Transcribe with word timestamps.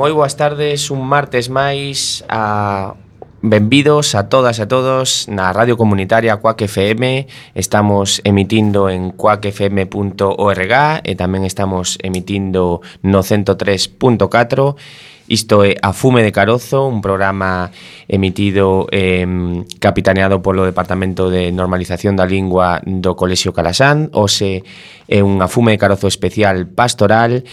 Moi 0.00 0.16
boas 0.16 0.32
tardes, 0.32 0.88
un 0.88 1.04
martes 1.04 1.52
máis 1.52 2.24
a 2.24 2.96
Benvidos 3.44 4.16
a 4.16 4.32
todas 4.32 4.56
e 4.56 4.64
a 4.64 4.66
todos 4.68 5.28
na 5.28 5.52
Radio 5.52 5.76
Comunitaria 5.76 6.40
Cuac 6.40 6.64
FM 6.64 7.28
Estamos 7.52 8.24
emitindo 8.24 8.88
en 8.88 9.12
cuacfm.org 9.12 10.72
E 11.04 11.12
tamén 11.20 11.44
estamos 11.44 12.00
emitindo 12.00 12.80
no 13.04 13.20
103.4 13.20 15.28
Isto 15.28 15.68
é 15.68 15.76
A 15.84 15.92
Fume 15.92 16.24
de 16.24 16.32
Carozo, 16.32 16.88
un 16.88 17.04
programa 17.04 17.68
emitido 18.08 18.88
eh, 18.90 19.22
capitaneado 19.78 20.42
polo 20.42 20.66
Departamento 20.66 21.30
de 21.30 21.54
Normalización 21.54 22.18
da 22.18 22.26
Lingua 22.26 22.82
do 22.82 23.14
Colexio 23.14 23.54
Calasán. 23.54 24.10
Ose 24.10 24.66
é 25.06 25.22
unha 25.22 25.46
Fume 25.46 25.70
de 25.70 25.78
Carozo 25.78 26.10
especial 26.10 26.66
pastoral 26.66 27.46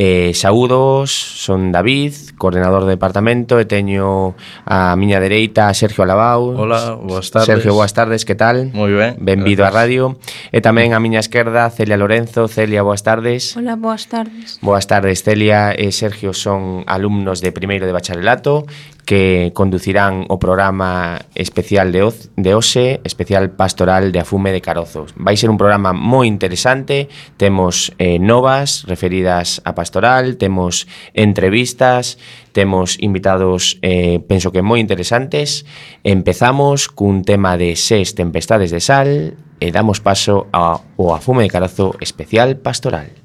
Eh, 0.00 0.30
saúdos, 0.32 1.10
son 1.10 1.72
David, 1.74 2.14
coordenador 2.38 2.86
do 2.86 2.90
departamento, 2.94 3.58
e 3.58 3.66
teño 3.66 4.38
a 4.62 4.94
miña 4.94 5.18
dereita 5.18 5.74
Sergio 5.74 6.06
Alabau. 6.06 6.54
Hola, 6.54 6.94
boas 6.94 7.34
tardes. 7.34 7.50
Sergio, 7.50 7.74
boas 7.74 7.90
tardes, 7.98 8.22
que 8.22 8.38
tal? 8.38 8.70
Moi 8.78 8.94
ben. 8.94 9.18
Benvido 9.18 9.66
á 9.66 9.74
radio. 9.74 10.14
E 10.54 10.62
tamén 10.62 10.94
a 10.94 11.02
miña 11.02 11.18
esquerda 11.18 11.66
Celia 11.74 11.98
Lorenzo. 11.98 12.46
Celia, 12.46 12.86
boas 12.86 13.02
tardes. 13.02 13.58
Hola, 13.58 13.74
boas 13.74 14.06
tardes. 14.06 14.62
Boas 14.62 14.86
tardes, 14.86 15.26
Celia 15.26 15.74
e 15.74 15.90
Sergio 15.90 16.30
son 16.30 16.86
alumnos 16.86 17.42
de 17.42 17.50
primeiro 17.50 17.82
de 17.82 17.90
bacharelato 17.90 18.70
que 19.08 19.52
conducirán 19.54 20.28
o 20.28 20.36
programa 20.36 21.24
especial 21.32 21.96
de, 21.96 22.04
Oce, 22.04 22.28
de 22.36 22.52
OSE, 22.52 23.00
especial 23.08 23.48
pastoral 23.56 24.12
de 24.12 24.20
afume 24.20 24.52
de 24.52 24.60
carozos. 24.60 25.16
Vai 25.16 25.40
ser 25.40 25.48
un 25.48 25.56
programa 25.56 25.96
moi 25.96 26.28
interesante, 26.28 27.08
temos 27.40 27.88
eh, 27.96 28.20
novas 28.20 28.84
referidas 28.84 29.64
a 29.64 29.72
pastoral, 29.72 30.36
temos 30.36 30.84
entrevistas, 31.16 32.20
temos 32.52 33.00
invitados, 33.00 33.80
eh, 33.80 34.20
penso 34.28 34.52
que 34.52 34.60
moi 34.60 34.76
interesantes. 34.76 35.64
Empezamos 36.04 36.92
cun 36.92 37.24
tema 37.24 37.56
de 37.56 37.80
seis 37.80 38.12
tempestades 38.12 38.68
de 38.68 38.84
sal 38.84 39.08
e 39.56 39.66
damos 39.72 40.04
paso 40.04 40.52
ao 40.52 40.84
afume 41.16 41.48
de 41.48 41.52
carozo 41.56 41.96
especial 42.04 42.60
pastoral. 42.60 43.17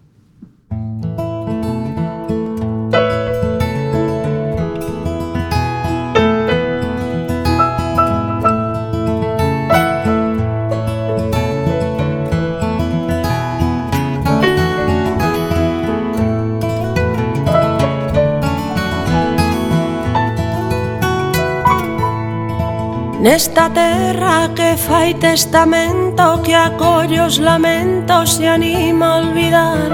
Nesta 23.23 23.69
terra 23.69 24.49
que 24.53 24.75
fai 24.75 25.13
testamento 25.13 26.41
Que 26.43 26.53
acolle 26.53 27.21
os 27.21 27.37
lamentos 27.37 28.37
e 28.37 28.47
anima 28.47 29.05
a 29.05 29.17
olvidar. 29.19 29.91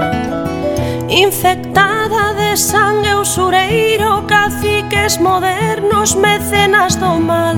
Infectada 1.08 2.34
de 2.34 2.56
sangue 2.56 3.14
usureiro 3.14 4.24
Caciques 4.26 5.18
modernos, 5.18 6.16
mecenas 6.16 6.96
do 6.96 7.20
mal. 7.20 7.54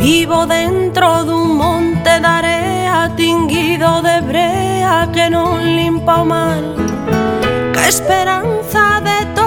Vivo 0.00 0.46
dentro 0.46 1.24
dun 1.24 1.58
monte 1.60 2.18
de 2.18 2.26
area 2.26 3.12
Tinguido 3.16 4.00
de 4.00 4.22
brea 4.22 5.10
que 5.12 5.28
non 5.28 5.60
limpa 5.60 6.22
o 6.22 6.24
mal. 6.24 6.64
Que 7.74 7.84
esperanza 7.86 9.04
de 9.04 9.37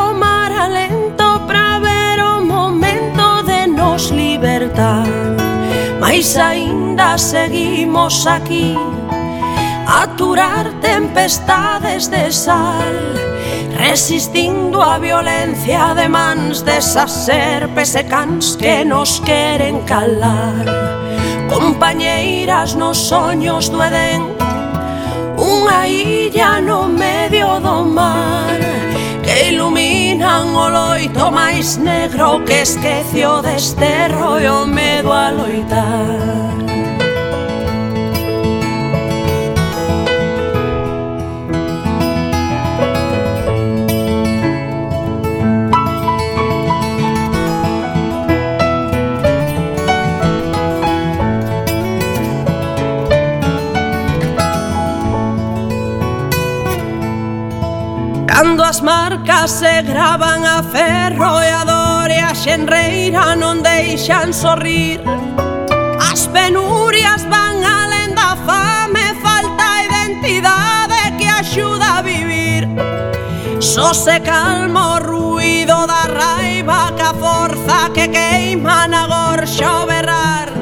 damos 4.02 4.12
libertad 4.12 5.06
Mais 6.00 6.36
aínda 6.36 7.18
seguimos 7.18 8.26
aquí. 8.26 8.76
A 9.86 10.04
aturar 10.04 10.72
tempestades 10.82 12.10
de 12.10 12.32
sal 12.32 12.96
Resistindo 13.78 14.82
a 14.82 14.98
violencia 14.98 15.94
de 15.94 16.08
mans 16.08 16.64
desas 16.64 17.12
serpes 17.12 17.96
e 17.96 18.04
cans 18.04 18.56
que 18.56 18.86
nos 18.86 19.20
queren 19.22 19.82
calar. 19.82 20.66
Compañeiras 21.50 22.76
nos 22.76 22.98
soños 22.98 23.70
do 23.70 23.82
Edén 23.84 24.22
Unha 25.38 25.88
illa 25.88 26.62
no 26.62 26.88
medio 26.88 27.60
do 27.60 27.86
mar 27.86 28.91
que 29.42 29.50
iluminan 29.50 30.54
o 30.54 30.70
loito 30.70 31.32
máis 31.32 31.78
negro 31.78 32.46
que 32.46 32.62
esquecio 32.62 33.42
e 34.40 34.48
o 34.48 34.68
medo 34.68 35.12
a 35.12 35.32
loitar. 35.32 36.71
Cando 58.34 58.64
as 58.64 58.80
marcas 58.80 59.52
se 59.52 59.82
gravan 59.82 60.46
a 60.46 60.64
ferro 60.64 61.44
e 61.44 61.50
a 61.52 61.64
dor 61.66 62.10
e 62.10 62.18
a 62.18 62.34
xenreira 62.34 63.36
non 63.36 63.60
deixan 63.60 64.32
sorrir. 64.32 65.04
As 66.00 66.32
penurias 66.32 67.28
van 67.28 67.60
alén 67.60 68.16
da 68.16 68.40
fame, 68.48 69.20
falta 69.20 69.84
identidade 69.84 71.20
que 71.20 71.28
axuda 71.28 72.00
a 72.00 72.02
vivir. 72.02 72.64
Só 73.60 73.92
se 73.94 74.24
calmo 74.24 74.96
o 74.96 75.04
ruido 75.04 75.86
da 75.86 76.08
raiva 76.08 76.96
que 76.96 77.04
a 77.04 77.14
forza 77.14 77.92
que 77.94 78.08
queima 78.08 78.88
na 78.88 79.12
gorxa 79.12 79.84
o 79.84 79.86
berrar. 79.92 80.61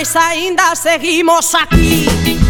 Mas 0.00 0.16
aínda 0.16 0.74
seguimos 0.74 1.54
aquí. 1.54 2.06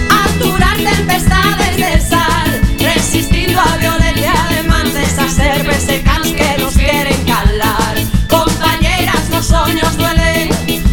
A 0.09 0.25
aturar 0.27 0.77
tempestades 0.77 1.77
de 1.79 2.01
sal 2.01 2.49
Resistindo 2.79 3.59
a 3.59 3.77
violencia 3.77 4.35
de 4.51 4.63
mans 4.69 4.95
Desas 4.95 5.33
serpes 5.33 5.89
e 5.89 5.99
cans 5.99 6.29
que 6.29 6.63
nos 6.63 6.75
queren 6.77 7.25
calar. 7.25 7.97
Compañeras 8.29 9.29
nos 9.31 9.47
soños 9.47 9.97
duelen. 9.97 10.47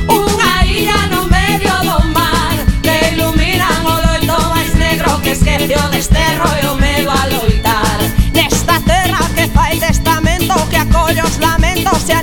Unha 0.10 0.66
illa 0.66 0.98
no 1.14 1.30
medio 1.30 1.78
do 1.86 2.00
mar 2.18 2.58
Que 2.82 3.14
iluminan 3.14 3.86
o 3.86 3.96
loito 4.02 4.38
máis 4.50 4.74
negro 4.74 5.22
Que 5.22 5.38
esquece 5.38 5.78
o 5.78 5.88
desterro 5.94 6.50
e 6.58 6.66
o 6.66 6.74
medo 6.74 7.12
a 7.12 7.22
loitar. 7.38 8.00
Nesta 8.34 8.82
terra 8.82 9.22
que 9.36 9.46
fai 9.54 9.78
testamento 9.78 10.56
Que 10.72 10.78
acolle 10.78 11.22
os 11.22 11.38
lamentos 11.38 12.10
e 12.10 12.14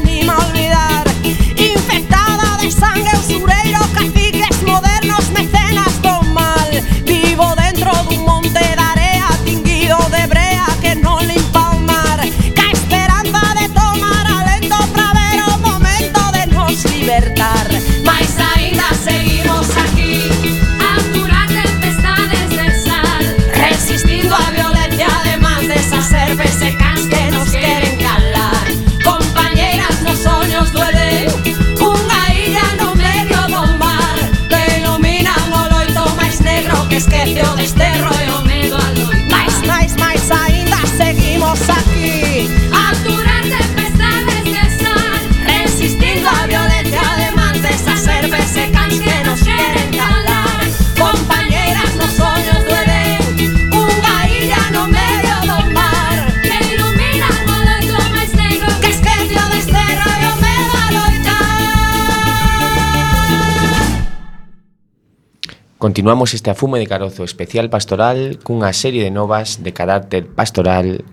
Continuamos 65.94 66.34
este 66.34 66.50
afume 66.50 66.80
de 66.80 66.88
carozo 66.88 67.22
especial 67.22 67.70
pastoral 67.70 68.42
cunha 68.42 68.74
serie 68.74 69.06
de 69.06 69.14
novas 69.14 69.62
de 69.62 69.70
carácter 69.70 70.26
pastoral. 70.26 71.06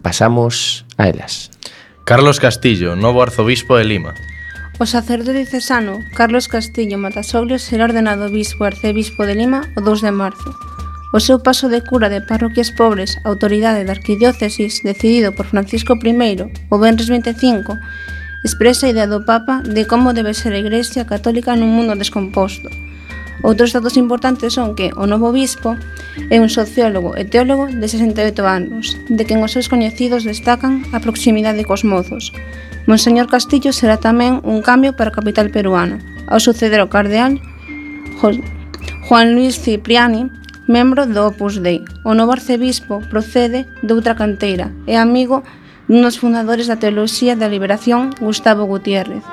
Pasamos 0.00 0.88
a 0.96 1.12
elas. 1.12 1.52
Carlos 2.08 2.40
Castillo, 2.40 2.96
novo 2.96 3.20
arzobispo 3.20 3.76
de 3.76 3.84
Lima. 3.84 4.16
O 4.80 4.88
sacerdote 4.88 5.44
diocesano 5.44 6.00
Carlos 6.16 6.48
Castillo 6.48 6.96
Matasoglio 6.96 7.60
será 7.60 7.92
ordenado 7.92 8.32
bispo 8.32 8.64
e 8.64 8.72
arcebispo 8.72 9.28
de 9.28 9.36
Lima 9.36 9.68
o 9.76 9.84
2 9.84 10.00
de 10.00 10.16
marzo. 10.16 10.48
O 11.12 11.20
seu 11.20 11.44
paso 11.44 11.68
de 11.68 11.84
cura 11.84 12.08
de 12.08 12.24
parroquias 12.24 12.72
pobres 12.72 13.20
a 13.20 13.28
autoridade 13.28 13.84
da 13.84 13.92
arquidiócesis 13.92 14.80
decidido 14.80 15.36
por 15.36 15.44
Francisco 15.44 15.92
I 16.00 16.48
o 16.72 16.80
Benres 16.80 17.12
25 17.12 17.76
expresa 18.48 18.88
a 18.88 18.96
idea 18.96 19.04
do 19.04 19.28
Papa 19.28 19.60
de 19.60 19.84
como 19.84 20.16
debe 20.16 20.32
ser 20.32 20.56
a 20.56 20.62
Igrexa 20.64 21.04
Católica 21.04 21.52
nun 21.52 21.68
mundo 21.68 21.92
descomposto– 21.92 22.72
Outros 23.40 23.72
datos 23.72 23.96
importantes 23.96 24.52
son 24.52 24.76
que 24.76 24.92
o 24.92 25.08
novo 25.08 25.32
bispo 25.32 25.72
é 26.28 26.36
un 26.36 26.52
sociólogo 26.52 27.16
e 27.16 27.24
teólogo 27.24 27.72
de 27.72 27.86
68 27.88 28.44
anos, 28.44 29.00
de 29.08 29.24
quen 29.24 29.40
os 29.40 29.56
seus 29.56 29.72
coñecidos 29.72 30.28
destacan 30.28 30.84
a 30.92 31.00
proximidade 31.00 31.64
cos 31.64 31.82
mozos. 31.88 32.36
Monseñor 32.84 33.32
Castillo 33.32 33.72
será 33.72 33.96
tamén 33.96 34.44
un 34.44 34.60
cambio 34.60 34.92
para 34.92 35.08
a 35.08 35.16
capital 35.16 35.48
peruana, 35.48 35.96
ao 36.28 36.36
suceder 36.36 36.84
ao 36.84 36.92
cardeal 36.92 37.40
Juan 38.20 39.32
Luis 39.32 39.56
Cipriani, 39.56 40.28
membro 40.68 41.08
do 41.08 41.32
Opus 41.32 41.64
Dei. 41.64 41.80
O 42.04 42.12
novo 42.12 42.36
arcebispo 42.36 43.00
procede 43.08 43.64
de 43.80 43.92
outra 43.96 44.12
canteira 44.12 44.68
e 44.84 45.00
amigo 45.00 45.40
dunos 45.88 46.20
fundadores 46.20 46.68
da 46.68 46.76
Teoloxía 46.76 47.34
da 47.40 47.48
Liberación, 47.48 48.12
Gustavo 48.20 48.68
Gutiérrez 48.68 49.24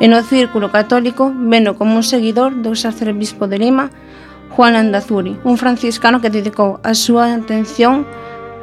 e 0.00 0.08
no 0.08 0.24
círculo 0.24 0.72
católico 0.72 1.28
veno 1.28 1.76
como 1.76 2.00
un 2.00 2.02
seguidor 2.02 2.56
do 2.64 2.72
sacerbispo 2.72 3.44
de 3.46 3.60
Lima, 3.60 3.92
Juan 4.56 4.74
Andazuri, 4.74 5.36
un 5.44 5.60
franciscano 5.60 6.24
que 6.24 6.32
dedicou 6.32 6.80
a 6.80 6.96
súa 6.96 7.36
atención 7.36 8.08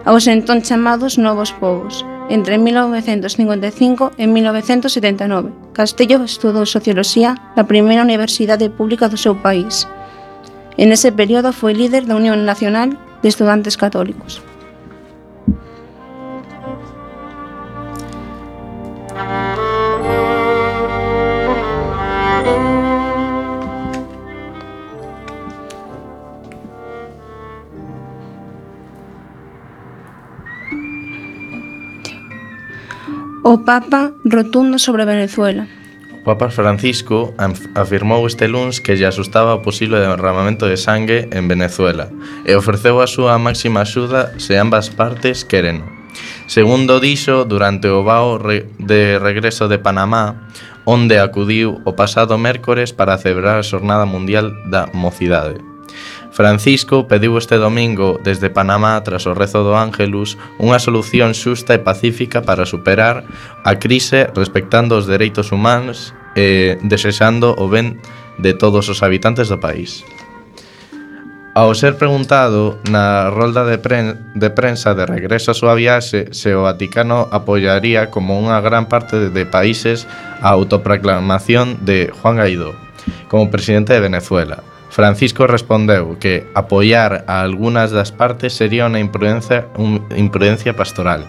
aos 0.04 0.26
entón 0.26 0.66
chamados 0.66 1.22
novos 1.22 1.54
povos. 1.54 2.02
Entre 2.28 2.58
1955 2.60 4.12
e 4.20 4.28
1979, 4.28 5.72
Castello 5.72 6.26
estudou 6.28 6.68
Socioloxía 6.68 7.40
na 7.56 7.64
primeira 7.64 8.04
universidade 8.04 8.68
pública 8.68 9.08
do 9.08 9.16
seu 9.16 9.38
país. 9.40 9.88
En 10.76 10.92
ese 10.92 11.14
período 11.16 11.56
foi 11.56 11.72
líder 11.72 12.04
da 12.04 12.20
Unión 12.20 12.44
Nacional 12.44 13.00
de 13.24 13.30
Estudantes 13.32 13.80
Católicos. 13.80 14.44
O 33.48 33.64
Papa 33.64 34.12
rotundo 34.26 34.76
sobre 34.78 35.06
Venezuela. 35.06 35.72
O 36.12 36.28
Papa 36.28 36.52
Francisco 36.52 37.32
afirmou 37.80 38.28
este 38.28 38.44
luns 38.52 38.84
que 38.84 39.00
lle 39.00 39.08
asustaba 39.08 39.56
o 39.56 39.64
posible 39.64 40.04
derramamento 40.04 40.68
de 40.68 40.76
sangue 40.76 41.32
en 41.32 41.48
Venezuela 41.48 42.12
e 42.44 42.52
ofreceu 42.60 43.00
a 43.00 43.08
súa 43.08 43.40
máxima 43.40 43.88
axuda 43.88 44.36
se 44.36 44.60
ambas 44.60 44.92
partes 44.92 45.48
quereno. 45.48 45.88
Segundo 46.52 47.00
dixo, 47.00 47.48
durante 47.48 47.88
o 47.88 48.04
vao 48.04 48.36
de 48.36 49.16
regreso 49.16 49.72
de 49.72 49.80
Panamá, 49.80 50.52
onde 50.84 51.16
acudiu 51.16 51.80
o 51.88 51.96
pasado 51.96 52.36
mércores 52.36 52.92
para 52.92 53.16
celebrar 53.16 53.64
a 53.64 53.64
Xornada 53.64 54.04
Mundial 54.04 54.52
da 54.68 54.92
Mocidade. 54.92 55.56
Francisco 56.38 57.10
pediu 57.10 57.34
este 57.42 57.58
domingo 57.58 58.22
desde 58.22 58.54
Panamá 58.54 59.02
tras 59.02 59.26
o 59.26 59.34
rezo 59.34 59.66
do 59.66 59.74
Ángelus 59.74 60.38
unha 60.62 60.78
solución 60.78 61.34
xusta 61.34 61.74
e 61.74 61.82
pacífica 61.82 62.46
para 62.46 62.70
superar 62.70 63.26
a 63.66 63.82
crise 63.82 64.30
respectando 64.38 65.02
os 65.02 65.10
dereitos 65.10 65.50
humanos 65.50 66.14
e 66.38 66.78
desexando 66.86 67.58
o 67.58 67.66
ben 67.66 67.98
de 68.38 68.54
todos 68.54 68.86
os 68.86 69.02
habitantes 69.02 69.50
do 69.50 69.58
país. 69.58 70.06
Ao 71.58 71.74
ser 71.74 71.98
preguntado 71.98 72.78
na 72.86 73.34
rolda 73.34 73.66
de, 73.66 73.82
pren 73.82 74.30
de 74.38 74.54
prensa 74.54 74.94
de 74.94 75.10
regreso 75.10 75.50
a 75.50 75.58
súa 75.58 75.74
viaxe 75.74 76.30
se 76.38 76.54
o 76.54 76.70
Vaticano 76.70 77.34
apoiaría 77.34 78.14
como 78.14 78.38
unha 78.38 78.62
gran 78.62 78.86
parte 78.86 79.34
de 79.34 79.44
países 79.50 80.06
a 80.46 80.54
autoproclamación 80.54 81.82
de 81.82 82.14
Juan 82.22 82.38
Guaidó 82.38 82.78
como 83.26 83.50
presidente 83.50 83.98
de 83.98 84.06
Venezuela, 84.06 84.62
Francisco 84.90 85.48
respondeu 85.48 86.18
que 86.20 86.48
apoiar 86.56 87.26
a 87.28 87.42
algunhas 87.42 87.92
das 87.92 88.12
partes 88.12 88.56
sería 88.56 88.88
unha 88.88 89.04
imprudencia, 89.04 89.68
un, 89.78 90.02
imprudencia 90.16 90.74
pastoral. 90.74 91.28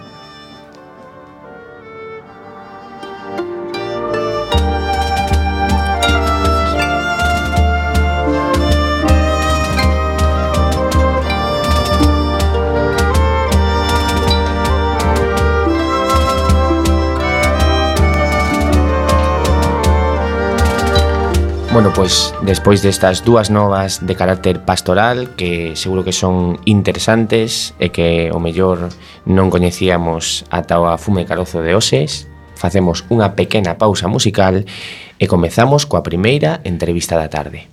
Bueno, 21.79 21.95
pois 21.95 22.35
despois 22.43 22.83
destas 22.83 23.23
dúas 23.23 23.47
novas 23.47 24.05
de 24.05 24.11
carácter 24.11 24.59
pastoral 24.67 25.31
que 25.39 25.77
seguro 25.79 26.03
que 26.03 26.11
son 26.11 26.59
interesantes 26.67 27.71
e 27.79 27.87
que 27.87 28.35
o 28.35 28.39
mellor 28.43 28.91
non 29.23 29.47
coñecíamos 29.47 30.43
ata 30.51 30.75
o 30.75 30.91
fume 30.99 31.23
carozo 31.23 31.63
de 31.63 31.79
Oses, 31.79 32.27
facemos 32.59 33.07
unha 33.07 33.31
pequena 33.31 33.79
pausa 33.79 34.11
musical 34.11 34.67
e 34.67 35.25
comezamos 35.31 35.87
coa 35.87 36.03
primeira 36.03 36.59
entrevista 36.67 37.15
da 37.15 37.31
tarde. 37.31 37.71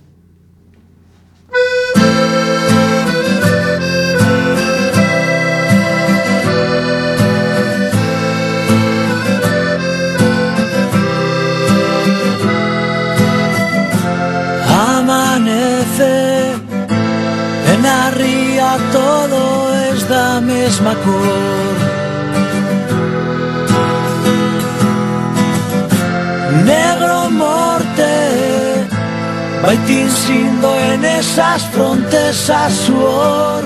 es 20.67 20.81
Macor. 20.81 21.77
Negro 26.65 27.29
morte, 27.29 28.85
baitín 29.63 30.09
siendo 30.11 30.77
en 30.91 31.05
esas 31.05 31.63
frontesas 31.67 32.73
suor. 32.85 33.63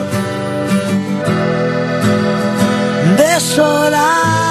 Desolar. 3.17 4.50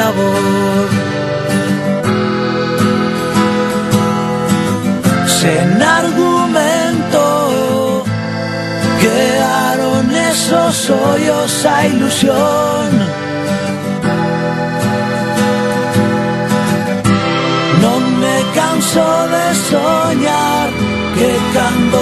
Labor. 0.00 0.86
Sin 5.38 5.70
argumento 6.00 7.24
quedaron 9.02 10.04
esos 10.32 10.74
hoyos 10.90 11.66
a 11.74 11.86
ilusión. 11.92 12.86
No 17.82 17.94
me 18.22 18.36
canso 18.58 19.06
de 19.34 19.46
soñar 19.70 20.68
que 21.18 21.30
cuando 21.52 21.98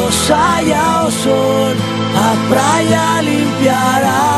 o 1.07 1.11
sol 1.25 1.75
a 2.27 2.31
praia 2.51 3.05
limpiará 3.23 4.38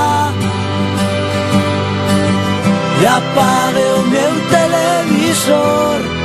e 3.10 3.12
apague 3.12 3.82
o 3.98 4.02
meu 4.06 4.32
televisor 4.50 6.19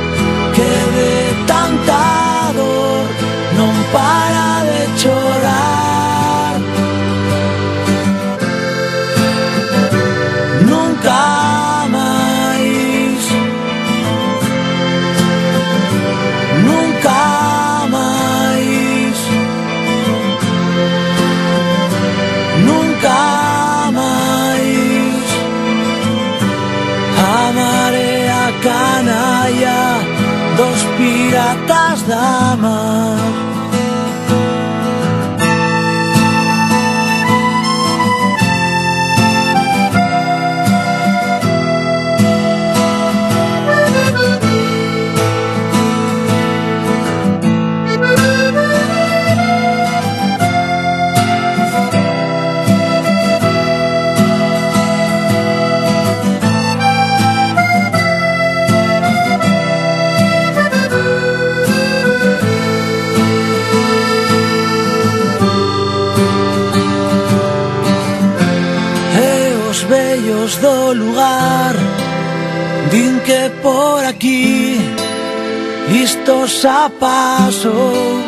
Cristo 76.06 76.46
xa 76.46 76.88
pasou 77.00 78.22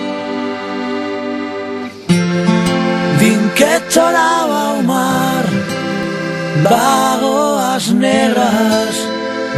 Din 3.20 3.42
que 3.54 3.72
choraba 3.88 4.62
o 4.78 4.82
mar 4.82 5.44
Vagoas 6.64 7.86
negras 7.92 8.94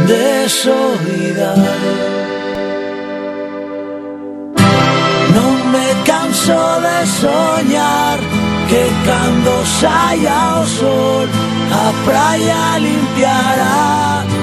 de 0.05 0.47
soidade. 0.61 2.11
Canso 6.05 6.63
de 6.85 6.99
soñar 7.21 8.19
que 8.69 8.83
cando 9.05 9.53
saia 9.79 10.61
o 10.61 10.65
sol 10.65 11.27
a 11.83 11.87
praia 12.05 12.79
limpiará 12.85 14.40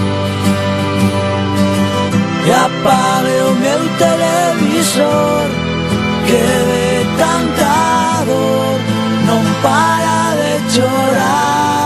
e 2.48 2.50
apague 2.50 3.40
o 3.42 3.54
meu 3.56 3.82
televisor 3.98 5.48
que 6.26 6.44
de 6.68 7.04
tanta 7.20 8.24
dor 8.24 8.80
non 9.26 9.44
para 9.62 10.32
de 10.40 10.52
chorar 10.72 11.77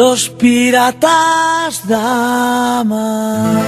dos 0.00 0.30
piratas 0.30 1.86
da 1.86 2.82
mar. 2.86 3.60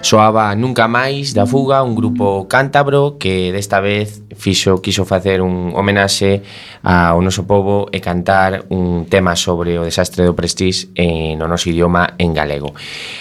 Soaba 0.00 0.56
Nunca 0.56 0.88
Máis 0.88 1.36
da 1.36 1.44
Fuga, 1.44 1.84
un 1.84 1.92
grupo 1.92 2.48
cántabro 2.48 3.20
que 3.20 3.52
desta 3.52 3.84
vez 3.84 4.24
fixo 4.32 4.80
quiso 4.80 5.04
facer 5.04 5.44
un 5.44 5.76
homenaxe 5.76 6.40
ao 6.80 7.20
noso 7.20 7.44
povo 7.44 7.92
e 7.92 8.00
cantar 8.00 8.64
un 8.72 9.04
tema 9.04 9.36
sobre 9.36 9.76
o 9.76 9.84
desastre 9.84 10.24
do 10.24 10.32
Prestige 10.32 10.88
eh, 10.96 11.36
no 11.36 11.44
noso 11.44 11.68
idioma 11.68 12.16
en 12.16 12.32
galego. 12.32 12.72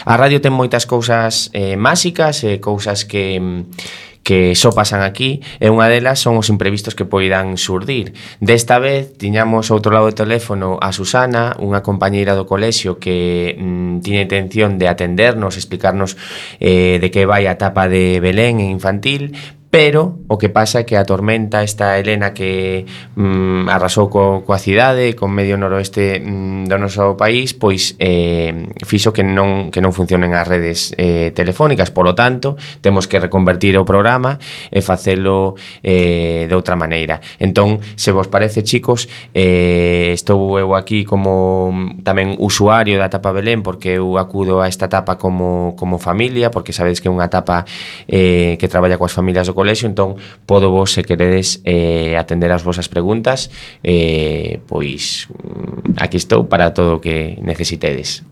A 0.08 0.16
radio 0.16 0.40
ten 0.40 0.56
moitas 0.56 0.88
cousas 0.88 1.52
eh, 1.52 1.76
máxicas 1.76 2.48
e 2.48 2.56
eh, 2.56 2.58
cousas 2.64 3.04
que 3.04 3.36
mm, 3.36 4.09
que 4.24 4.54
só 4.56 4.70
pasan 4.72 5.02
aquí 5.02 5.42
e 5.58 5.74
unha 5.74 5.90
delas 5.90 6.22
son 6.22 6.38
os 6.38 6.48
imprevistos 6.54 6.94
que 6.94 7.08
poidan 7.08 7.58
surdir. 7.58 8.14
Desta 8.40 8.78
vez 8.78 9.18
tiñamos 9.18 9.74
outro 9.74 9.90
lado 9.90 10.12
do 10.12 10.16
teléfono 10.16 10.78
a 10.80 10.94
Susana, 10.94 11.58
unha 11.58 11.82
compañeira 11.82 12.38
do 12.38 12.46
colexio 12.46 13.02
que 13.02 13.58
mm, 13.58 14.06
tiña 14.06 14.22
intención 14.24 14.78
de 14.78 14.86
atendernos, 14.88 15.58
explicarnos 15.58 16.16
eh, 16.62 17.02
de 17.02 17.08
que 17.10 17.26
vai 17.26 17.50
a 17.50 17.56
etapa 17.58 17.90
de 17.90 18.22
Belén 18.22 18.62
en 18.62 18.70
infantil, 18.70 19.34
Pero 19.70 20.18
o 20.26 20.42
que 20.42 20.50
pasa 20.50 20.82
é 20.82 20.84
que 20.84 20.98
a 20.98 21.06
tormenta 21.06 21.62
esta 21.62 22.02
Helena 22.02 22.34
que 22.34 22.90
mm, 23.14 23.70
arrasou 23.70 24.10
co, 24.10 24.42
coa 24.42 24.58
cidade, 24.58 25.14
con 25.14 25.30
medio 25.30 25.62
noroeste 25.62 26.18
mm, 26.18 26.66
do 26.66 26.78
noso 26.82 27.14
país, 27.14 27.54
pois 27.54 27.94
eh, 28.02 28.74
fixo 28.82 29.14
que 29.14 29.22
non 29.22 29.70
que 29.70 29.78
non 29.78 29.94
funcionen 29.94 30.34
as 30.34 30.50
redes 30.50 30.98
eh, 30.98 31.30
telefónicas, 31.38 31.94
polo 31.94 32.18
tanto, 32.18 32.58
temos 32.82 33.06
que 33.06 33.22
reconvertir 33.22 33.78
o 33.78 33.86
programa 33.86 34.42
e 34.74 34.82
facelo 34.82 35.54
eh, 35.86 36.50
de 36.50 36.56
outra 36.58 36.74
maneira. 36.74 37.22
Entón, 37.38 37.78
se 37.94 38.10
vos 38.10 38.26
parece, 38.26 38.66
chicos, 38.66 39.06
eh, 39.38 40.18
estou 40.18 40.58
eu 40.58 40.74
aquí 40.74 41.06
como 41.06 41.70
mm, 41.70 42.02
tamén 42.02 42.34
usuario 42.42 42.98
da 42.98 43.06
etapa 43.06 43.30
Belén 43.30 43.62
porque 43.62 44.02
eu 44.02 44.18
acudo 44.18 44.66
a 44.66 44.68
esta 44.70 44.90
etapa 44.90 45.22
como, 45.22 45.78
como 45.78 46.02
familia, 46.02 46.50
porque 46.50 46.74
sabedes 46.74 46.98
que 46.98 47.06
é 47.06 47.14
unha 47.14 47.30
etapa 47.30 47.70
eh, 48.10 48.58
que 48.58 48.66
traballa 48.66 48.98
coas 48.98 49.14
familias 49.14 49.46
do 49.46 49.59
colexio, 49.60 49.92
entón 49.92 50.16
podo 50.48 50.72
vos, 50.72 50.96
se 50.96 51.04
queredes, 51.04 51.60
eh, 51.68 52.16
atender 52.16 52.56
as 52.56 52.64
vosas 52.64 52.88
preguntas, 52.88 53.52
eh, 53.84 54.64
pois 54.64 55.28
mm, 55.28 56.00
aquí 56.00 56.16
estou 56.16 56.48
para 56.48 56.72
todo 56.72 56.98
o 56.98 57.04
que 57.04 57.36
necesitedes. 57.44 58.24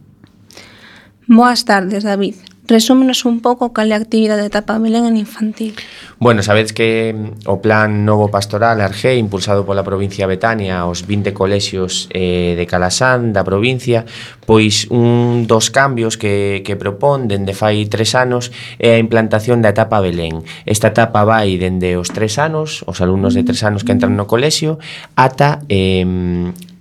Boas 1.27 1.67
tardes, 1.67 2.07
David. 2.07 2.46
Resúmenos 2.67 3.23
un 3.23 3.39
pouco 3.39 3.71
cal 3.71 3.87
é 3.87 3.95
a 3.95 4.03
actividade 4.03 4.43
de 4.43 4.51
Tapa 4.51 4.75
Belén 4.75 5.07
en 5.07 5.15
infantil. 5.15 5.71
Bueno, 6.19 6.43
sabedes 6.43 6.75
que 6.75 7.15
mm, 7.15 7.47
o 7.47 7.63
plan 7.63 8.03
Novo 8.03 8.27
Pastoral 8.27 8.83
Arge, 8.83 9.15
impulsado 9.15 9.63
pola 9.63 9.87
provincia 9.87 10.27
Betania 10.27 10.83
aos 10.83 11.07
20 11.07 11.31
colexios 11.31 12.11
eh, 12.11 12.59
de 12.59 12.65
Calasán, 12.67 13.31
da 13.31 13.47
provincia, 13.47 14.03
pois 14.43 14.91
un 14.91 15.47
dos 15.47 15.71
cambios 15.71 16.19
que, 16.19 16.59
que 16.67 16.75
propón 16.75 17.31
dende 17.31 17.55
fai 17.55 17.87
tres 17.87 18.19
anos 18.19 18.51
é 18.83 18.99
a 18.99 19.01
implantación 19.01 19.63
da 19.63 19.71
etapa 19.71 20.03
Belén. 20.03 20.43
Esta 20.67 20.91
etapa 20.91 21.23
vai 21.23 21.55
dende 21.55 21.95
os 21.95 22.11
tres 22.11 22.35
anos, 22.35 22.83
os 22.83 22.99
alumnos 22.99 23.31
de 23.31 23.47
tres 23.47 23.63
anos 23.63 23.87
que 23.87 23.95
entran 23.95 24.19
no 24.19 24.27
colexio, 24.27 24.75
ata 25.15 25.63
eh, 25.71 26.03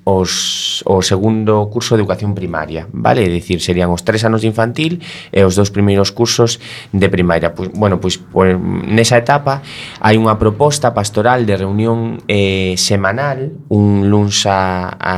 os, 0.06 0.86
o 0.86 1.02
segundo 1.02 1.66
curso 1.66 1.98
de 1.98 2.06
educación 2.06 2.30
primaria, 2.30 2.86
vale? 2.94 3.26
É 3.26 3.28
dicir, 3.28 3.58
serían 3.58 3.90
os 3.90 4.06
tres 4.06 4.22
anos 4.22 4.46
de 4.46 4.46
infantil 4.46 5.02
e 5.34 5.42
os 5.42 5.58
dous 5.58 5.74
primeiros 5.74 6.14
cursos 6.14 6.62
de 6.94 7.10
primaria. 7.10 7.50
Pois, 7.50 7.74
bueno, 7.74 7.98
pois 7.98 8.14
pois 8.14 8.54
nesa 8.86 9.18
etapa 9.18 9.66
hai 9.98 10.14
unha 10.14 10.38
proposta 10.38 10.94
pastoral 10.94 11.42
de 11.42 11.58
reunión 11.58 12.22
eh, 12.30 12.78
semanal, 12.78 13.50
un 13.66 14.06
luns 14.06 14.46
a, 14.46 14.94
a, 14.94 15.14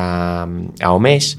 ao 0.81 0.97
mes, 0.97 1.37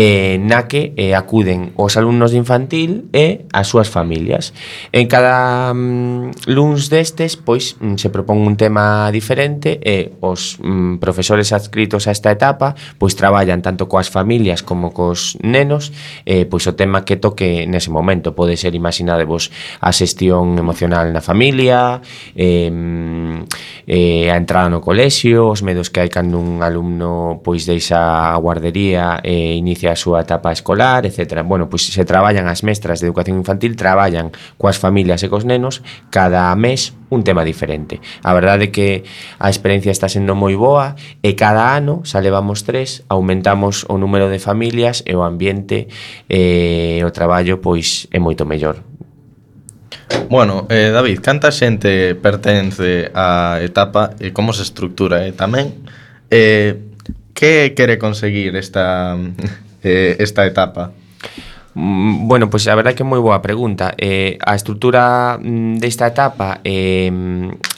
eh, 0.00 0.40
na 0.40 0.64
que 0.64 0.96
eh, 0.96 1.12
acuden 1.12 1.76
os 1.76 2.00
alumnos 2.00 2.32
de 2.32 2.40
infantil 2.40 3.12
e 3.12 3.44
as 3.52 3.68
súas 3.68 3.92
familias. 3.92 4.56
En 4.96 5.04
cada 5.12 5.76
mm, 5.76 6.48
luns 6.48 6.88
destes, 6.88 7.36
pois, 7.36 7.76
mm, 7.76 8.00
se 8.00 8.08
propón 8.08 8.40
un 8.40 8.56
tema 8.56 9.12
diferente 9.12 9.76
e 9.76 10.16
os 10.24 10.56
mm, 10.56 11.04
profesores 11.04 11.52
adscritos 11.52 12.08
a 12.08 12.16
esta 12.16 12.32
etapa, 12.32 12.72
pois 12.96 13.12
traballan 13.12 13.60
tanto 13.60 13.92
coas 13.92 14.08
familias 14.08 14.64
como 14.64 14.96
cos 14.96 15.36
nenos, 15.44 15.92
eh, 16.24 16.48
pois 16.48 16.64
o 16.64 16.72
tema 16.72 17.04
que 17.04 17.20
toque 17.20 17.68
nese 17.68 17.92
momento 17.92 18.32
pode 18.32 18.56
ser, 18.56 18.72
imaginadevos, 18.72 19.52
a 19.84 19.92
xestión 19.92 20.56
emocional 20.56 21.12
na 21.12 21.20
familia, 21.20 22.00
eh, 22.32 22.72
eh, 23.84 24.32
a 24.32 24.36
entrada 24.40 24.72
no 24.72 24.80
colexio, 24.80 25.52
os 25.52 25.60
medos 25.60 25.92
que 25.92 26.00
hai 26.00 26.08
cando 26.08 26.40
un 26.40 26.64
alumno 26.64 27.44
pois 27.44 27.68
deixa 27.68 28.32
a 28.32 28.36
guardería 28.40 29.20
e 29.20 29.52
eh, 29.52 29.60
inicia 29.60 29.89
a 29.90 29.98
súa 29.98 30.22
etapa 30.22 30.54
escolar, 30.54 31.04
etc. 31.04 31.42
Bueno, 31.42 31.68
pois 31.68 31.84
se 31.90 32.06
traballan 32.06 32.46
as 32.46 32.62
mestras 32.62 33.02
de 33.02 33.10
educación 33.10 33.36
infantil, 33.36 33.74
traballan 33.74 34.30
coas 34.56 34.78
familias 34.78 35.20
e 35.20 35.28
cos 35.28 35.44
nenos 35.44 35.82
cada 36.14 36.48
mes 36.54 36.94
un 37.10 37.26
tema 37.26 37.42
diferente. 37.42 37.98
A 38.22 38.32
verdade 38.32 38.70
é 38.70 38.72
que 38.72 39.02
a 39.42 39.50
experiencia 39.50 39.90
está 39.90 40.06
sendo 40.06 40.38
moi 40.38 40.54
boa 40.54 40.94
e 41.20 41.34
cada 41.34 41.74
ano, 41.74 42.06
xa 42.06 42.22
levamos 42.22 42.62
tres, 42.62 43.02
aumentamos 43.10 43.84
o 43.90 43.98
número 43.98 44.30
de 44.30 44.38
familias 44.38 45.02
e 45.04 45.18
o 45.18 45.26
ambiente 45.26 45.90
e 46.30 47.02
o 47.02 47.10
traballo 47.10 47.58
pois 47.58 48.06
é 48.14 48.22
moito 48.22 48.46
mellor. 48.46 48.80
Bueno, 50.30 50.66
eh, 50.70 50.90
David, 50.94 51.18
canta 51.20 51.50
xente 51.50 52.14
pertence 52.14 53.10
á 53.10 53.58
etapa 53.58 54.14
e 54.22 54.30
como 54.30 54.54
se 54.54 54.62
estructura 54.62 55.26
eh? 55.26 55.34
tamén? 55.34 55.82
Eh, 56.30 56.94
que 57.34 57.74
quere 57.74 57.98
conseguir 57.98 58.54
esta 58.54 59.18
eh, 59.82 60.16
esta 60.18 60.46
etapa? 60.46 60.92
Mm, 61.74 62.26
bueno, 62.26 62.50
pois 62.50 62.64
pues 62.64 62.72
a 62.72 62.74
verdade 62.74 62.96
que 62.96 63.02
é 63.02 63.08
moi 63.08 63.22
boa 63.22 63.38
pregunta. 63.38 63.94
Eh, 63.94 64.34
a 64.42 64.58
estrutura 64.58 65.38
mm, 65.38 65.78
desta 65.78 66.10
etapa, 66.10 66.58
eh, 66.66 67.06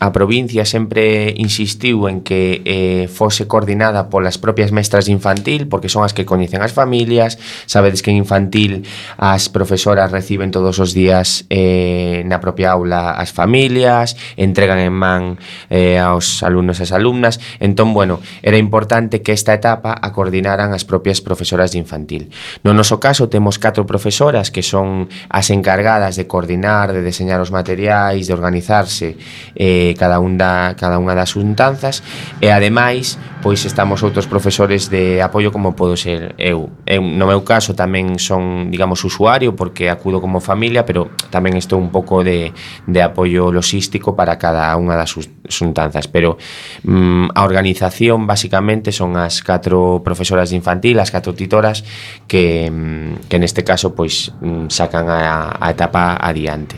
a 0.00 0.08
provincia 0.10 0.64
sempre 0.64 1.30
insistiu 1.36 2.08
en 2.08 2.24
que 2.24 2.64
eh, 2.64 3.04
fose 3.12 3.44
coordinada 3.44 4.08
polas 4.08 4.40
propias 4.40 4.72
mestras 4.72 5.04
de 5.04 5.12
infantil, 5.12 5.68
porque 5.68 5.92
son 5.92 6.08
as 6.08 6.16
que 6.16 6.24
coñecen 6.24 6.64
as 6.64 6.72
familias, 6.72 7.36
sabedes 7.68 8.00
que 8.00 8.10
en 8.10 8.16
infantil 8.16 8.88
as 9.20 9.52
profesoras 9.52 10.08
reciben 10.08 10.50
todos 10.50 10.80
os 10.80 10.96
días 10.96 11.44
eh, 11.52 12.24
na 12.24 12.40
propia 12.40 12.72
aula 12.72 13.12
as 13.12 13.28
familias, 13.28 14.16
entregan 14.40 14.80
en 14.80 14.96
man 14.96 15.36
eh, 15.68 16.00
aos 16.00 16.40
alumnos 16.40 16.80
e 16.80 16.88
as 16.88 16.96
alumnas, 16.96 17.44
entón, 17.60 17.92
bueno, 17.92 18.24
era 18.40 18.56
importante 18.56 19.20
que 19.20 19.36
esta 19.36 19.52
etapa 19.52 19.92
a 19.92 20.16
coordinaran 20.16 20.72
as 20.72 20.88
propias 20.88 21.20
profesoras 21.20 21.76
de 21.76 21.78
infantil. 21.78 22.32
No 22.64 22.72
noso 22.72 22.96
caso, 22.96 23.28
temos 23.28 23.60
catro 23.60 23.86
profesoras 23.92 24.48
que 24.48 24.64
son 24.64 25.12
as 25.28 25.52
encargadas 25.52 26.16
de 26.16 26.24
coordinar, 26.24 26.96
de 26.96 27.04
deseñar 27.04 27.44
os 27.44 27.52
materiais, 27.52 28.24
de 28.24 28.32
organizarse 28.32 29.20
eh, 29.52 29.92
cada, 30.00 30.16
un 30.16 30.40
da, 30.40 30.72
cada 30.80 30.96
unha 30.96 31.12
das 31.12 31.36
untanzas 31.36 32.00
e 32.40 32.48
ademais 32.48 33.20
pois 33.42 33.66
estamos 33.66 34.06
outros 34.06 34.30
profesores 34.30 34.86
de 34.86 35.18
apoio 35.18 35.50
como 35.50 35.74
podo 35.74 35.98
ser 35.98 36.38
eu. 36.38 36.70
eu 36.86 37.02
no 37.02 37.26
meu 37.26 37.42
caso 37.42 37.74
tamén 37.74 38.16
son, 38.22 38.70
digamos, 38.70 39.02
usuario 39.02 39.58
porque 39.58 39.90
acudo 39.90 40.22
como 40.22 40.38
familia, 40.38 40.86
pero 40.86 41.10
tamén 41.34 41.58
estou 41.58 41.82
un 41.82 41.90
pouco 41.90 42.22
de, 42.22 42.54
de 42.86 43.00
apoio 43.02 43.50
logístico 43.50 44.14
para 44.14 44.38
cada 44.38 44.70
unha 44.78 44.94
das 44.94 45.18
untanzas, 45.58 46.06
pero 46.06 46.38
mm, 46.86 47.34
a 47.34 47.42
organización 47.42 48.30
basicamente 48.30 48.94
son 48.94 49.18
as 49.18 49.42
catro 49.42 50.00
profesoras 50.06 50.54
de 50.54 50.62
infantil, 50.62 51.02
as 51.02 51.10
catro 51.10 51.34
titoras 51.34 51.82
que, 52.30 52.70
mm, 52.70 53.26
que 53.26 53.42
neste 53.42 53.66
caso 53.66 53.71
caso 53.72 53.96
pois 53.96 54.28
mm, 54.44 54.68
sacan 54.68 55.08
a, 55.08 55.56
a 55.56 55.66
etapa 55.72 56.20
adiante. 56.20 56.76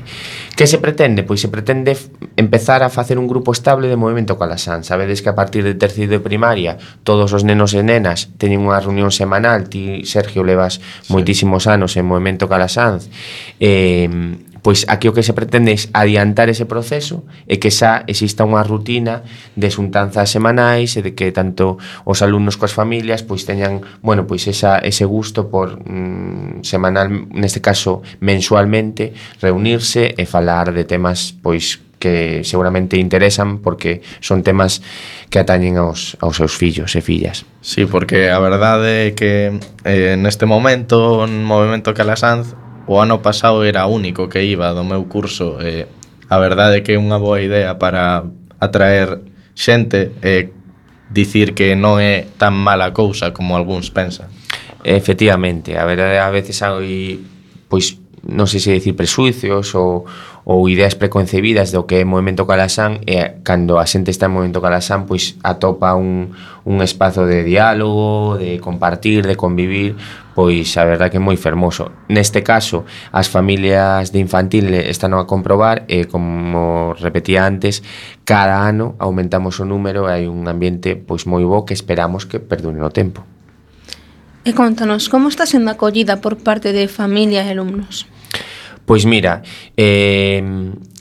Que 0.55 0.71
se 0.71 0.79
pretende? 0.79 1.27
Pois 1.27 1.43
se 1.43 1.51
pretende 1.51 1.99
empezar 2.39 2.87
a 2.87 2.89
facer 2.95 3.19
un 3.19 3.27
grupo 3.27 3.51
estable 3.51 3.91
de 3.91 3.99
movimento 3.99 4.39
calaxán. 4.39 4.87
Sabedes 4.87 5.19
que 5.19 5.31
a 5.31 5.35
partir 5.35 5.67
de 5.67 5.75
terceiro 5.75 6.15
de 6.15 6.23
primaria 6.23 6.79
todos 7.03 7.35
os 7.35 7.43
nenos 7.43 7.75
e 7.75 7.83
nenas 7.83 8.31
teñen 8.39 8.63
unha 8.63 8.79
reunión 8.79 9.11
semanal, 9.11 9.67
ti 9.67 10.07
Sergio 10.07 10.47
levas 10.47 10.79
sí. 10.79 11.11
moitísimos 11.11 11.67
anos 11.67 11.99
en 11.99 12.07
Movimento 12.07 12.47
Calasanz. 12.47 13.11
Eh, 13.59 14.07
pois 14.65 14.89
aquí 14.89 15.13
o 15.13 15.15
que 15.15 15.21
se 15.21 15.37
pretende 15.37 15.77
é 15.77 15.79
adiantar 15.93 16.49
ese 16.49 16.65
proceso 16.65 17.29
e 17.45 17.61
que 17.61 17.69
xa 17.69 18.01
exista 18.09 18.49
unha 18.49 18.65
rutina 18.65 19.21
de 19.61 19.69
xuntanzas 19.69 20.33
semanais 20.33 20.97
e 20.97 21.05
de 21.05 21.13
que 21.13 21.29
tanto 21.37 21.77
os 22.09 22.25
alumnos 22.25 22.57
coas 22.57 22.73
familias 22.73 23.21
pois 23.21 23.45
teñan, 23.45 23.85
bueno, 24.01 24.25
pois 24.25 24.49
esa, 24.49 24.81
ese 24.81 25.05
gusto 25.05 25.53
por 25.53 25.85
mm, 25.85 26.65
semanal, 26.65 27.13
neste 27.29 27.61
caso 27.61 28.01
mensualmente, 28.25 29.13
reunirse 29.45 30.17
e 30.17 30.25
falar 30.25 30.73
de 30.73 30.89
temas 30.89 31.37
pois 31.45 31.85
que 32.01 32.41
seguramente 32.45 32.97
interesan 32.97 33.61
porque 33.61 34.01
son 34.25 34.41
temas 34.41 34.81
que 35.29 35.45
atañen 35.45 35.77
aos, 35.77 36.17
aos 36.25 36.41
seus 36.41 36.57
fillos 36.57 36.97
e 36.97 37.05
fillas. 37.05 37.45
Sí, 37.61 37.85
porque 37.85 38.33
a 38.33 38.41
verdade 38.41 39.09
é 39.09 39.17
que 39.17 39.61
eh, 39.85 40.17
neste 40.17 40.49
momento, 40.49 41.29
no 41.29 41.45
movimento 41.45 41.93
Calasanz, 41.93 42.57
o 42.87 43.01
ano 43.01 43.21
pasado 43.25 43.65
era 43.65 43.87
o 43.87 43.95
único 43.95 44.29
que 44.29 44.43
iba 44.45 44.75
do 44.75 44.85
meu 44.85 45.05
curso 45.09 45.57
e 45.61 45.87
a 46.29 46.37
verdade 46.39 46.79
é 46.79 46.81
que 46.81 46.93
é 46.93 47.01
unha 47.01 47.17
boa 47.17 47.41
idea 47.41 47.77
para 47.81 48.25
atraer 48.61 49.21
xente 49.55 50.13
e 50.21 50.53
dicir 51.09 51.55
que 51.55 51.77
non 51.77 51.97
é 52.01 52.29
tan 52.37 52.53
mala 52.53 52.93
cousa 52.93 53.31
como 53.31 53.57
algúns 53.57 53.93
pensan. 53.93 54.29
Efectivamente, 54.85 55.73
a 55.79 55.85
verdade 55.89 56.21
a 56.21 56.29
veces 56.29 56.61
hai 56.61 57.21
pois 57.73 58.04
non 58.25 58.49
sei 58.49 58.61
se 58.61 58.73
dicir 58.73 58.97
presuicios 58.97 59.77
ou, 59.77 60.09
ou 60.49 60.69
ideas 60.69 60.97
preconcebidas 60.97 61.73
do 61.73 61.85
que 61.85 62.01
é 62.01 62.05
Movimento 62.09 62.49
Calasán 62.49 63.05
e 63.05 63.45
cando 63.45 63.77
a 63.77 63.85
xente 63.85 64.09
está 64.09 64.27
en 64.27 64.37
Movimento 64.37 64.65
Calasán 64.65 65.05
pois 65.05 65.37
atopa 65.45 65.93
un, 65.93 66.33
un 66.65 66.77
espazo 66.81 67.29
de 67.29 67.45
diálogo, 67.45 68.41
de 68.41 68.57
compartir, 68.61 69.29
de 69.29 69.37
convivir 69.37 69.97
pois 70.33 70.73
a 70.81 70.85
verdade 70.89 71.13
que 71.15 71.21
é 71.21 71.23
moi 71.23 71.37
fermoso. 71.37 71.93
Neste 72.09 72.43
caso, 72.43 72.89
as 73.13 73.29
familias 73.29 74.11
de 74.11 74.19
infantil 74.19 74.73
están 74.73 75.15
a 75.15 75.29
comprobar 75.29 75.85
e 75.87 76.09
como 76.09 76.97
repetía 76.97 77.45
antes, 77.45 77.85
cada 78.25 78.65
ano 78.65 78.97
aumentamos 78.99 79.61
o 79.61 79.69
número 79.69 80.09
e 80.09 80.11
hai 80.11 80.25
un 80.27 80.49
ambiente 80.49 80.97
pois 80.97 81.29
moi 81.29 81.45
bo 81.45 81.69
que 81.69 81.77
esperamos 81.77 82.25
que 82.25 82.41
perdure 82.41 82.81
no 82.81 82.89
tempo. 82.89 83.23
E 84.45 84.53
contanos, 84.53 85.09
como 85.09 85.33
está 85.33 85.49
sendo 85.49 85.73
acollida 85.73 86.21
por 86.21 86.37
parte 86.37 86.77
de 86.77 86.85
familia 86.85 87.41
e 87.41 87.49
alumnos? 87.49 88.05
Pois 88.87 89.05
mira, 89.05 89.43
eh, 89.77 90.43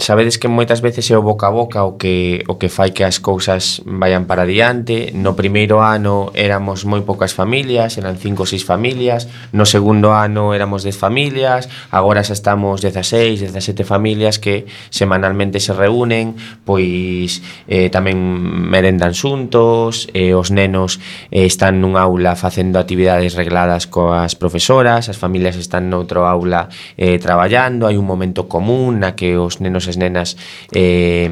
Sabedes 0.03 0.35
que 0.37 0.51
moitas 0.51 0.83
veces 0.83 1.07
é 1.07 1.15
o 1.15 1.23
boca 1.23 1.47
a 1.47 1.55
boca 1.55 1.87
o 1.87 1.95
que, 1.95 2.43
o 2.51 2.59
que 2.59 2.67
fai 2.67 2.91
que 2.91 3.07
as 3.07 3.23
cousas 3.23 3.79
vayan 3.87 4.27
para 4.27 4.43
diante. 4.43 5.15
No 5.15 5.31
primeiro 5.31 5.79
ano 5.79 6.27
éramos 6.35 6.83
moi 6.83 7.07
poucas 7.07 7.31
familias, 7.31 7.95
eran 7.95 8.19
cinco 8.19 8.43
ou 8.43 8.49
seis 8.51 8.67
familias. 8.67 9.31
No 9.55 9.63
segundo 9.63 10.11
ano 10.11 10.51
éramos 10.51 10.83
dez 10.83 10.99
familias. 10.99 11.71
Agora 11.87 12.19
xa 12.19 12.35
estamos 12.35 12.83
16, 12.83 13.47
17 13.47 13.87
familias 13.87 14.43
que 14.43 14.67
semanalmente 14.91 15.63
se 15.63 15.71
reúnen, 15.71 16.35
pois 16.67 17.39
eh, 17.71 17.87
tamén 17.87 18.19
merendan 18.19 19.15
xuntos, 19.15 20.11
eh, 20.11 20.35
os 20.35 20.51
nenos 20.51 20.99
eh, 21.31 21.47
están 21.47 21.79
nunha 21.79 22.03
aula 22.03 22.35
facendo 22.35 22.75
actividades 22.75 23.39
regladas 23.39 23.87
coas 23.87 24.35
profesoras, 24.35 25.07
as 25.07 25.15
familias 25.15 25.55
están 25.55 25.87
noutro 25.87 26.27
aula 26.27 26.67
eh, 26.99 27.23
traballando, 27.23 27.87
hai 27.87 27.95
un 27.95 28.03
momento 28.03 28.51
común 28.51 28.99
na 28.99 29.15
que 29.15 29.39
os 29.39 29.63
nenos 29.63 29.92
e 29.95 30.01
nenas 30.01 30.35
eh, 30.73 31.29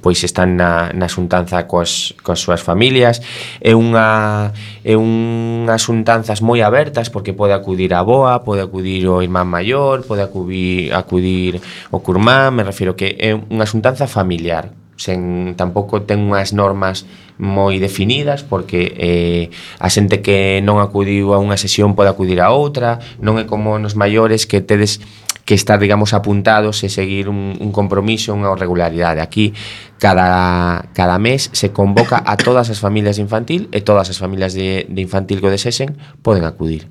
pois 0.00 0.20
están 0.24 0.56
na, 0.56 0.92
na 0.92 1.08
xuntanza 1.08 1.64
coas, 1.66 2.12
coas 2.22 2.40
súas 2.40 2.60
familias. 2.60 3.24
É 3.60 3.72
unha 3.72 4.52
é 4.84 4.94
unhas 4.94 5.82
xuntanzas 5.84 6.44
moi 6.44 6.60
abertas 6.60 7.08
porque 7.08 7.32
pode 7.32 7.56
acudir 7.56 7.96
a 7.96 8.04
boa, 8.04 8.44
pode 8.44 8.60
acudir 8.60 9.08
o 9.08 9.24
irmán 9.24 9.48
maior, 9.48 10.04
pode 10.04 10.20
acudir, 10.20 10.92
acudir 10.92 11.60
o 11.90 12.00
curmán, 12.04 12.54
me 12.54 12.62
refiro 12.62 12.96
que 12.96 13.16
é 13.18 13.32
unha 13.34 13.66
xuntanza 13.68 14.04
familiar. 14.04 14.72
Sen 14.94 15.58
tampouco 15.58 16.06
ten 16.06 16.22
unhas 16.22 16.54
normas 16.54 17.02
moi 17.34 17.82
definidas 17.82 18.46
porque 18.46 18.94
eh, 18.94 19.50
a 19.82 19.90
xente 19.90 20.22
que 20.22 20.62
non 20.62 20.78
acudiu 20.78 21.34
a 21.34 21.42
unha 21.42 21.58
sesión 21.58 21.98
pode 21.98 22.06
acudir 22.06 22.38
a 22.38 22.54
outra. 22.54 23.02
Non 23.18 23.42
é 23.42 23.44
como 23.44 23.74
nos 23.82 23.98
maiores 23.98 24.46
que 24.46 24.62
tedes 24.62 25.02
que 25.44 25.54
estar, 25.54 25.78
digamos, 25.78 26.14
apuntados 26.14 26.82
e 26.84 26.88
seguir 26.88 27.28
un, 27.28 27.56
un 27.60 27.70
compromiso, 27.72 28.32
unha 28.32 28.48
regularidade. 28.56 29.20
Aquí 29.20 29.52
cada, 30.00 30.88
cada 30.96 31.20
mes 31.20 31.52
se 31.52 31.70
convoca 31.70 32.24
a 32.24 32.40
todas 32.40 32.72
as 32.72 32.80
familias 32.80 33.20
de 33.20 33.28
infantil 33.28 33.68
e 33.72 33.84
todas 33.84 34.08
as 34.08 34.16
familias 34.16 34.56
de, 34.56 34.88
de 34.88 35.00
infantil 35.04 35.44
que 35.44 35.48
o 35.48 35.54
desesen 35.54 36.00
poden 36.24 36.48
acudir. 36.48 36.88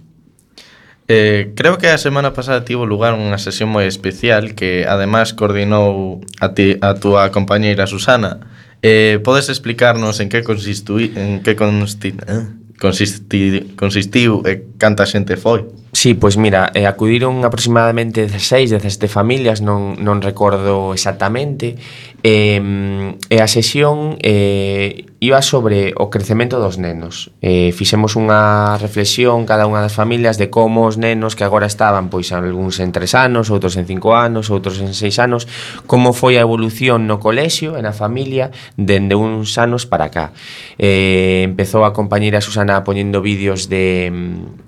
Eh, 1.09 1.51
creo 1.55 1.77
que 1.77 1.89
a 1.89 1.97
semana 1.97 2.31
pasada 2.31 2.63
tivo 2.63 2.87
lugar 2.87 3.17
unha 3.17 3.35
sesión 3.35 3.67
moi 3.67 3.83
especial 3.89 4.55
que 4.55 4.87
ademais 4.87 5.35
coordinou 5.35 6.23
a, 6.39 6.55
ti, 6.55 6.79
a 6.79 6.95
túa 6.95 7.27
compañeira 7.33 7.89
Susana. 7.89 8.39
Eh, 8.79 9.19
podes 9.19 9.51
explicarnos 9.51 10.23
en 10.23 10.31
que 10.31 10.47
consistui, 10.47 11.11
en 11.17 11.43
que 11.43 11.59
consti, 11.59 12.15
eh, 12.23 12.47
consisti, 12.79 13.75
consistiu 13.75 14.47
e 14.47 14.77
canta 14.79 15.03
xente 15.03 15.35
foi? 15.35 15.82
Sí, 15.95 16.15
pois 16.15 16.37
mira, 16.37 16.71
eh, 16.73 16.87
acudiron 16.87 17.45
aproximadamente 17.45 18.25
16, 18.25 18.71
17 18.71 19.07
familias, 19.07 19.61
non, 19.61 19.93
non 20.01 20.25
recordo 20.25 20.89
exactamente, 20.89 21.77
eh, 22.25 23.13
e 23.29 23.37
a 23.37 23.45
sesión 23.45 24.17
eh, 24.25 25.05
iba 25.21 25.39
sobre 25.45 25.93
o 25.93 26.09
crecemento 26.09 26.57
dos 26.57 26.81
nenos. 26.81 27.29
Eh, 27.45 27.69
fixemos 27.77 28.17
unha 28.17 28.73
reflexión 28.81 29.45
cada 29.45 29.69
unha 29.69 29.85
das 29.85 29.93
familias 29.93 30.41
de 30.41 30.49
como 30.49 30.89
os 30.89 30.97
nenos 30.97 31.37
que 31.37 31.45
agora 31.45 31.69
estaban, 31.69 32.09
pois 32.09 32.33
algúns 32.33 32.81
en 32.81 32.89
3 32.89 33.29
anos, 33.29 33.53
outros 33.53 33.77
en 33.77 33.85
5 33.85 34.17
anos, 34.17 34.49
outros 34.49 34.81
en 34.81 34.97
6 34.97 35.21
anos, 35.21 35.45
como 35.85 36.11
foi 36.17 36.41
a 36.41 36.43
evolución 36.43 37.05
no 37.05 37.21
colexio 37.21 37.77
e 37.77 37.85
na 37.85 37.93
familia 37.93 38.49
dende 38.81 39.13
uns 39.13 39.61
anos 39.61 39.85
para 39.85 40.09
cá. 40.09 40.33
Eh, 40.81 41.45
empezou 41.45 41.85
a 41.85 41.93
compañeira 41.93 42.41
Susana 42.41 42.81
poñendo 42.81 43.21
vídeos 43.21 43.69
de 43.69 44.09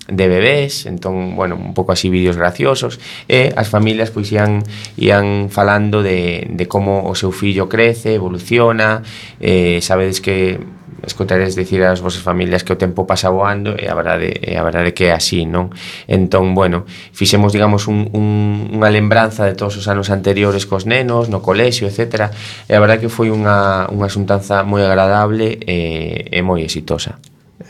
de 0.08 0.28
bebés, 0.28 0.86
entón, 0.86 1.34
bueno, 1.34 1.56
un 1.56 1.74
pouco 1.74 1.92
así 1.92 2.10
vídeos 2.10 2.36
graciosos, 2.36 3.00
e 3.26 3.50
as 3.56 3.66
familias 3.66 4.14
pois 4.14 4.30
ian, 4.30 4.62
ian 4.94 5.50
falando 5.50 6.02
de, 6.02 6.46
de 6.46 6.64
como 6.70 7.06
o 7.10 7.14
seu 7.18 7.34
fillo 7.34 7.68
crece, 7.68 8.14
evoluciona, 8.14 9.02
eh, 9.40 9.82
sabedes 9.82 10.22
que 10.22 10.58
escoitares 11.06 11.54
dicir 11.54 11.82
ás 11.84 12.00
vosas 12.00 12.22
familias 12.22 12.64
que 12.64 12.72
o 12.72 12.80
tempo 12.80 13.06
pasa 13.06 13.28
voando 13.28 13.78
e 13.78 13.86
a 13.86 13.94
verdade, 13.94 14.32
e 14.42 14.58
a 14.58 14.62
verdade 14.62 14.94
que 14.94 15.10
é 15.10 15.12
así, 15.12 15.46
non? 15.46 15.70
Entón, 16.10 16.54
bueno, 16.54 16.84
fixemos, 17.12 17.52
digamos, 17.52 17.86
un, 17.86 18.10
un, 18.14 18.26
unha 18.74 18.90
lembranza 18.90 19.44
de 19.44 19.54
todos 19.54 19.76
os 19.78 19.86
anos 19.86 20.08
anteriores 20.10 20.64
cos 20.66 20.86
nenos, 20.88 21.28
no 21.28 21.42
colexio, 21.42 21.86
etc. 21.86 22.32
E 22.66 22.72
a 22.74 22.80
verdade 22.82 23.06
que 23.06 23.12
foi 23.12 23.30
unha, 23.30 23.86
unha 23.92 24.08
xuntanza 24.10 24.66
moi 24.66 24.82
agradable 24.82 25.58
e, 25.62 26.26
e 26.32 26.38
moi 26.42 26.64
exitosa. 26.64 27.20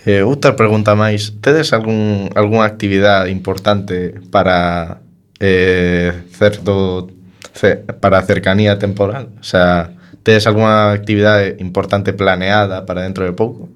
Eh, 0.06 0.26
outra 0.26 0.58
pregunta 0.58 0.98
máis, 0.98 1.38
tedes 1.38 1.70
algún, 1.70 2.30
algunha 2.34 2.66
actividade 2.66 3.30
importante 3.30 4.18
para 4.34 4.98
eh, 5.38 6.10
certo 6.34 7.06
ce, 7.54 7.76
para 8.02 8.22
cercanía 8.26 8.78
temporal? 8.78 9.30
O 9.38 9.46
sea, 9.46 9.94
tedes 10.26 10.46
algunha 10.50 10.90
actividade 10.90 11.54
importante 11.62 12.10
planeada 12.12 12.82
para 12.82 13.06
dentro 13.06 13.22
de 13.22 13.32
pouco? 13.32 13.70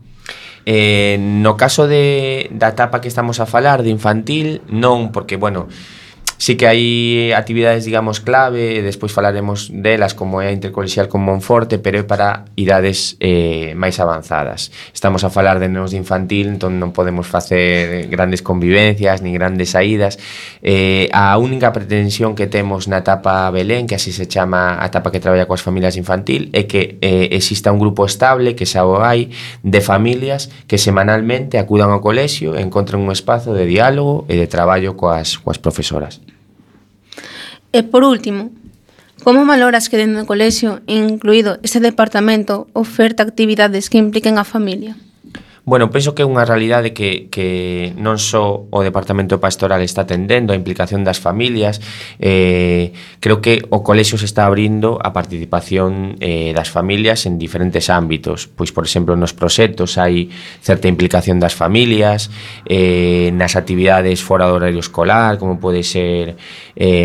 Eh, 0.66 1.16
no 1.18 1.56
caso 1.56 1.86
de, 1.86 2.50
da 2.50 2.74
etapa 2.74 3.00
que 3.00 3.08
estamos 3.08 3.38
a 3.38 3.46
falar 3.46 3.82
de 3.86 3.90
infantil, 3.94 4.60
non, 4.66 5.14
porque, 5.14 5.38
bueno, 5.38 5.70
Sí 6.40 6.56
que 6.56 6.64
hai 6.64 7.36
actividades, 7.36 7.84
digamos, 7.84 8.24
clave, 8.24 8.72
e 8.72 8.80
despois 8.80 9.12
falaremos 9.12 9.68
delas 9.68 10.16
como 10.16 10.40
é 10.40 10.48
a 10.48 10.56
intercolexial 10.56 11.04
con 11.04 11.20
Monforte, 11.20 11.76
pero 11.76 12.00
é 12.00 12.04
para 12.08 12.48
idades 12.56 13.20
eh, 13.20 13.76
máis 13.76 14.00
avanzadas. 14.00 14.72
Estamos 14.88 15.20
a 15.20 15.28
falar 15.28 15.60
de 15.60 15.68
nenos 15.68 15.92
de 15.92 16.00
infantil, 16.00 16.48
entón 16.48 16.80
non 16.80 16.96
podemos 16.96 17.28
facer 17.28 18.08
grandes 18.08 18.40
convivencias, 18.40 19.20
ni 19.20 19.36
grandes 19.36 19.76
saídas. 19.76 20.16
Eh, 20.64 21.12
a 21.12 21.36
única 21.36 21.76
pretensión 21.76 22.32
que 22.32 22.48
temos 22.48 22.88
na 22.88 23.04
etapa 23.04 23.52
Belén, 23.52 23.84
que 23.84 24.00
así 24.00 24.08
se 24.08 24.24
chama 24.24 24.80
a 24.80 24.88
etapa 24.88 25.12
que 25.12 25.20
traballa 25.20 25.44
coas 25.44 25.60
familias 25.60 26.00
infantil, 26.00 26.48
é 26.56 26.64
que 26.64 26.96
eh, 27.04 27.36
exista 27.36 27.68
un 27.68 27.76
grupo 27.76 28.08
estable, 28.08 28.56
que 28.56 28.64
xa 28.64 28.88
o 28.88 29.04
hai, 29.04 29.28
de 29.60 29.84
familias 29.84 30.48
que 30.64 30.80
semanalmente 30.80 31.60
acudan 31.60 31.92
ao 31.92 32.00
colexio 32.00 32.56
e 32.56 32.64
encontran 32.64 33.04
un 33.04 33.12
espazo 33.12 33.52
de 33.52 33.68
diálogo 33.68 34.24
e 34.24 34.40
de 34.40 34.48
traballo 34.48 34.96
coas, 34.96 35.36
coas 35.36 35.60
profesoras. 35.60 36.29
E 37.72 37.82
por 37.82 38.02
último, 38.02 38.50
como 39.22 39.46
valoras 39.46 39.88
que 39.88 40.00
dentro 40.00 40.24
do 40.24 40.26
colexio, 40.26 40.80
incluído 40.88 41.60
este 41.62 41.78
departamento, 41.78 42.66
oferta 42.72 43.22
actividades 43.22 43.86
que 43.86 44.00
impliquen 44.00 44.38
a 44.38 44.48
familia? 44.48 44.96
Bueno, 45.64 45.90
penso 45.90 46.14
que 46.16 46.22
é 46.22 46.26
unha 46.26 46.48
realidade 46.48 46.96
que, 46.96 47.28
que 47.28 47.92
non 48.00 48.16
só 48.16 48.64
o 48.64 48.80
Departamento 48.80 49.36
Pastoral 49.36 49.84
está 49.84 50.08
atendendo 50.08 50.50
a 50.50 50.58
implicación 50.58 51.04
das 51.04 51.20
familias, 51.20 51.84
eh, 52.16 52.96
creo 53.20 53.44
que 53.44 53.60
o 53.68 53.84
colexio 53.84 54.16
se 54.16 54.24
está 54.24 54.48
abrindo 54.48 54.96
a 54.96 55.12
participación 55.12 56.16
eh, 56.24 56.56
das 56.56 56.72
familias 56.72 57.28
en 57.28 57.36
diferentes 57.36 57.92
ámbitos. 57.92 58.48
Pois, 58.48 58.72
por 58.72 58.88
exemplo, 58.88 59.20
nos 59.20 59.36
proxectos 59.36 60.00
hai 60.00 60.32
certa 60.64 60.88
implicación 60.88 61.36
das 61.36 61.52
familias, 61.52 62.32
eh, 62.64 63.28
nas 63.36 63.52
actividades 63.52 64.24
fora 64.24 64.48
do 64.48 64.56
horario 64.56 64.80
escolar, 64.80 65.36
como 65.36 65.60
pode 65.60 65.84
ser 65.84 66.40
eh, 66.72 67.04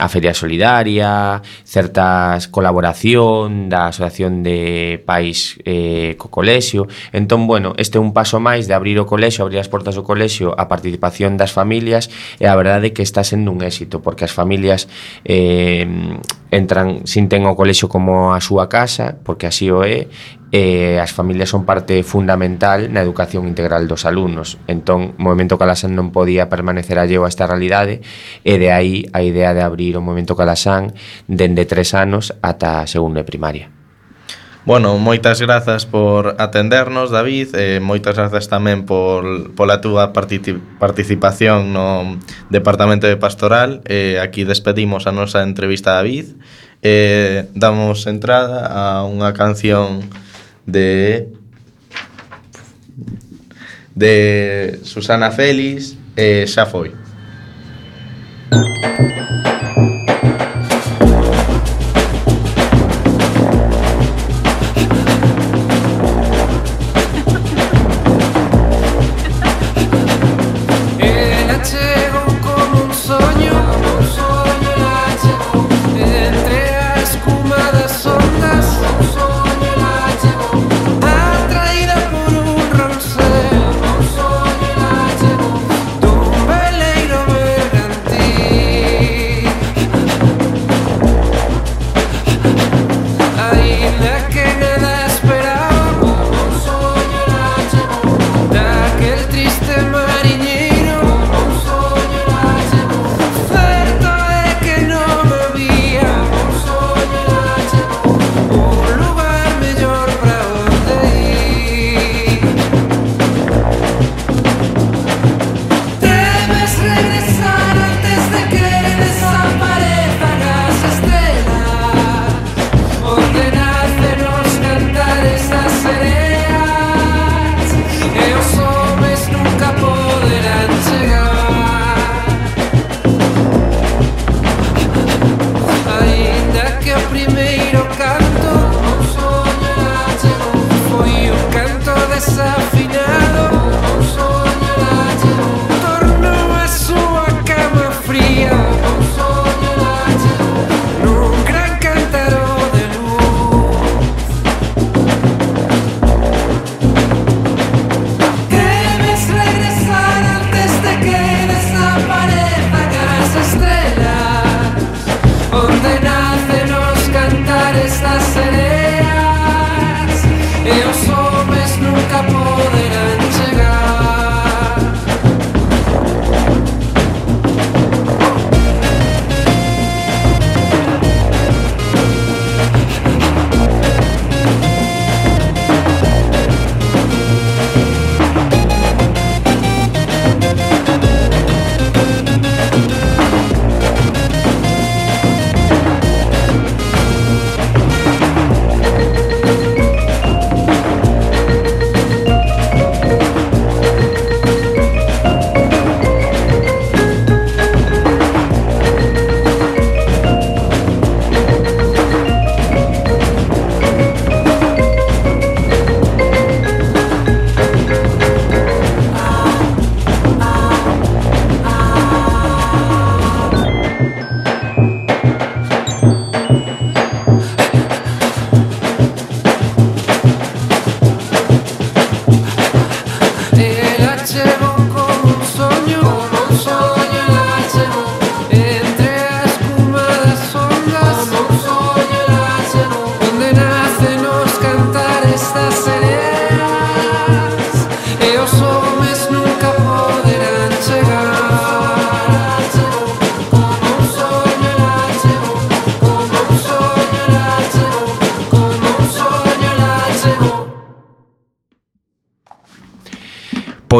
a 0.00 0.06
Feria 0.08 0.32
Solidaria, 0.32 1.44
certas 1.68 2.48
colaboración 2.48 3.68
da 3.68 3.92
Asociación 3.92 4.40
de 4.40 4.96
Pais 5.04 5.60
eh, 5.68 6.16
co 6.16 6.32
Colexio. 6.32 6.88
Entón, 7.12 7.44
bueno, 7.50 7.59
bueno, 7.60 7.74
este 7.76 7.98
é 7.98 8.00
un 8.00 8.16
paso 8.16 8.40
máis 8.40 8.64
de 8.64 8.72
abrir 8.72 8.96
o 8.96 9.04
colexio, 9.04 9.44
abrir 9.44 9.60
as 9.60 9.68
portas 9.68 9.92
do 9.92 10.00
colexio 10.00 10.56
a 10.56 10.64
participación 10.64 11.36
das 11.36 11.52
familias 11.52 12.08
e 12.40 12.48
a 12.48 12.56
verdade 12.56 12.88
é 12.88 12.94
que 12.96 13.04
está 13.04 13.20
sendo 13.20 13.52
un 13.52 13.60
éxito 13.60 14.00
porque 14.00 14.24
as 14.24 14.32
familias 14.32 14.88
eh, 15.28 15.84
entran, 16.48 17.04
sinten 17.04 17.44
o 17.44 17.52
colexio 17.52 17.92
como 17.92 18.32
a 18.32 18.40
súa 18.40 18.72
casa, 18.72 19.20
porque 19.20 19.44
así 19.44 19.68
o 19.68 19.84
é, 19.84 20.08
e 20.48 20.96
as 20.96 21.12
familias 21.12 21.52
son 21.52 21.68
parte 21.68 22.00
fundamental 22.00 22.88
na 22.88 23.04
educación 23.04 23.44
integral 23.44 23.84
dos 23.84 24.08
alumnos. 24.08 24.56
Entón, 24.64 25.12
o 25.14 25.20
Movimento 25.20 25.60
Calasán 25.60 25.92
non 25.92 26.16
podía 26.16 26.48
permanecer 26.48 26.96
alleo 26.96 27.28
a 27.28 27.30
esta 27.30 27.44
realidade 27.44 28.00
e 28.40 28.56
de 28.56 28.72
aí 28.72 29.04
a 29.12 29.20
idea 29.20 29.52
de 29.52 29.60
abrir 29.60 30.00
o 30.00 30.02
Movimento 30.02 30.32
Calasán 30.32 30.96
dende 31.28 31.68
tres 31.68 31.92
anos 31.92 32.32
ata 32.40 32.88
segundo 32.88 33.20
de 33.20 33.28
primaria. 33.28 33.79
Bueno, 34.66 34.98
moitas 34.98 35.40
grazas 35.40 35.86
por 35.88 36.36
atendernos, 36.36 37.08
David, 37.10 37.56
e 37.56 37.80
moitas 37.80 38.12
grazas 38.12 38.44
tamén 38.52 38.84
por, 38.84 39.56
pola 39.56 39.80
túa 39.80 40.12
participación 40.12 41.72
no 41.72 42.20
Departamento 42.52 43.08
de 43.08 43.16
Pastoral. 43.16 43.80
E 43.88 44.20
aquí 44.20 44.44
despedimos 44.44 45.08
a 45.08 45.16
nosa 45.16 45.40
entrevista 45.40 45.96
a 45.96 46.04
David 46.04 46.36
e 46.84 47.48
damos 47.56 48.04
entrada 48.04 48.68
a 48.68 49.08
unha 49.08 49.32
canción 49.32 50.04
de 50.68 51.28
de 53.96 54.78
Susana 54.84 55.32
Félix 55.32 55.96
e 56.20 56.44
xa 56.44 56.68
foi. 56.68 56.92
Thank 58.50 59.30
you. 59.30 59.39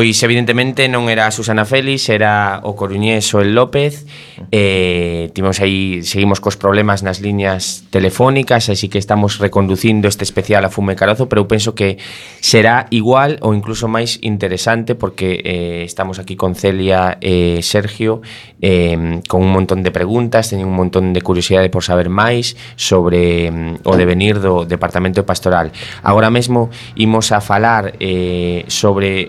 Pois 0.00 0.16
evidentemente 0.24 0.88
non 0.88 1.12
era 1.12 1.28
a 1.28 1.34
Susana 1.36 1.68
Félix, 1.68 2.08
era 2.08 2.64
o 2.64 2.72
coruñés 2.72 3.36
El 3.36 3.52
López. 3.52 4.08
Eh, 4.48 5.28
timos 5.36 5.60
aí 5.60 6.00
seguimos 6.08 6.40
cos 6.40 6.56
problemas 6.56 7.04
nas 7.04 7.20
liñas 7.20 7.84
telefónicas, 7.92 8.72
así 8.72 8.88
que 8.88 8.96
estamos 8.96 9.36
reconducindo 9.44 10.08
este 10.08 10.24
especial 10.24 10.64
a 10.64 10.72
Fume 10.72 10.96
Carazo, 10.96 11.28
pero 11.28 11.44
eu 11.44 11.52
penso 11.52 11.76
que 11.76 12.00
será 12.40 12.88
igual 12.88 13.36
ou 13.44 13.52
incluso 13.52 13.92
máis 13.92 14.16
interesante 14.24 14.96
porque 14.96 15.36
eh, 15.44 15.84
estamos 15.84 16.16
aquí 16.16 16.32
con 16.32 16.56
Celia 16.56 17.20
e 17.20 17.60
eh, 17.60 17.60
Sergio 17.60 18.24
eh, 18.64 19.20
con 19.28 19.44
un 19.44 19.52
montón 19.52 19.84
de 19.84 19.92
preguntas, 19.92 20.48
teñen 20.48 20.64
un 20.64 20.80
montón 20.80 21.12
de 21.12 21.20
curiosidade 21.20 21.68
por 21.68 21.84
saber 21.84 22.08
máis 22.08 22.56
sobre 22.80 23.52
mm, 23.52 23.84
o 23.84 23.92
devenir 24.00 24.40
do 24.40 24.64
Departamento 24.64 25.28
Pastoral. 25.28 25.76
Agora 26.00 26.32
mesmo 26.32 26.72
imos 26.96 27.36
a 27.36 27.44
falar 27.44 28.00
eh, 28.00 28.64
sobre 28.64 29.28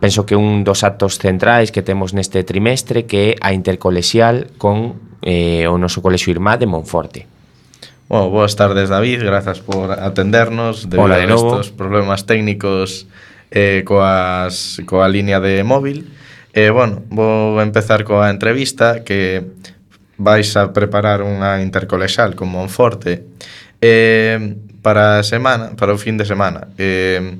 penso 0.00 0.24
que 0.24 0.34
un 0.34 0.64
dos 0.64 0.82
actos 0.82 1.20
centrais 1.20 1.70
que 1.70 1.84
temos 1.84 2.16
neste 2.16 2.42
trimestre 2.42 3.04
que 3.04 3.36
é 3.36 3.44
a 3.44 3.52
intercolexial 3.52 4.48
con 4.56 4.96
eh, 5.22 5.68
o 5.68 5.76
noso 5.76 6.00
colexio 6.00 6.32
Irmá 6.32 6.56
de 6.56 6.64
Monforte. 6.64 7.28
Bueno, 8.08 8.32
boas 8.32 8.56
tardes, 8.56 8.88
David, 8.88 9.22
grazas 9.22 9.60
por 9.60 9.92
atendernos 9.92 10.90
debido 10.90 11.04
Hola, 11.04 11.22
de 11.22 11.30
a 11.30 11.36
estos 11.36 11.70
problemas 11.70 12.26
técnicos 12.26 13.06
eh, 13.52 13.84
coas, 13.86 14.82
coa 14.88 15.06
línea 15.06 15.38
de 15.38 15.62
móvil. 15.62 16.08
Eh, 16.50 16.74
bueno, 16.74 17.06
vou 17.12 17.60
empezar 17.62 18.02
coa 18.02 18.32
entrevista 18.32 19.06
que 19.06 19.46
vais 20.18 20.48
a 20.56 20.74
preparar 20.74 21.22
unha 21.22 21.62
intercolexal 21.62 22.34
con 22.34 22.50
Monforte 22.50 23.22
eh, 23.78 24.58
para 24.82 25.20
a 25.20 25.22
semana, 25.22 25.76
para 25.76 25.94
o 25.94 25.98
fin 26.00 26.18
de 26.18 26.26
semana. 26.26 26.72
Eh, 26.80 27.38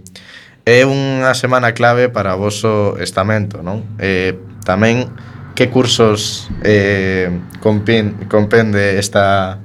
É 0.68 0.84
unha 0.84 1.32
semana 1.32 1.72
clave 1.72 2.12
para 2.12 2.36
o 2.36 2.40
vosso 2.40 3.00
estamento, 3.00 3.64
non? 3.64 3.84
Eh, 3.96 4.36
tamén 4.62 5.08
que 5.56 5.72
cursos 5.72 6.48
eh, 6.64 7.32
compin, 7.60 8.28
compende 8.28 9.00
esta 9.00 9.56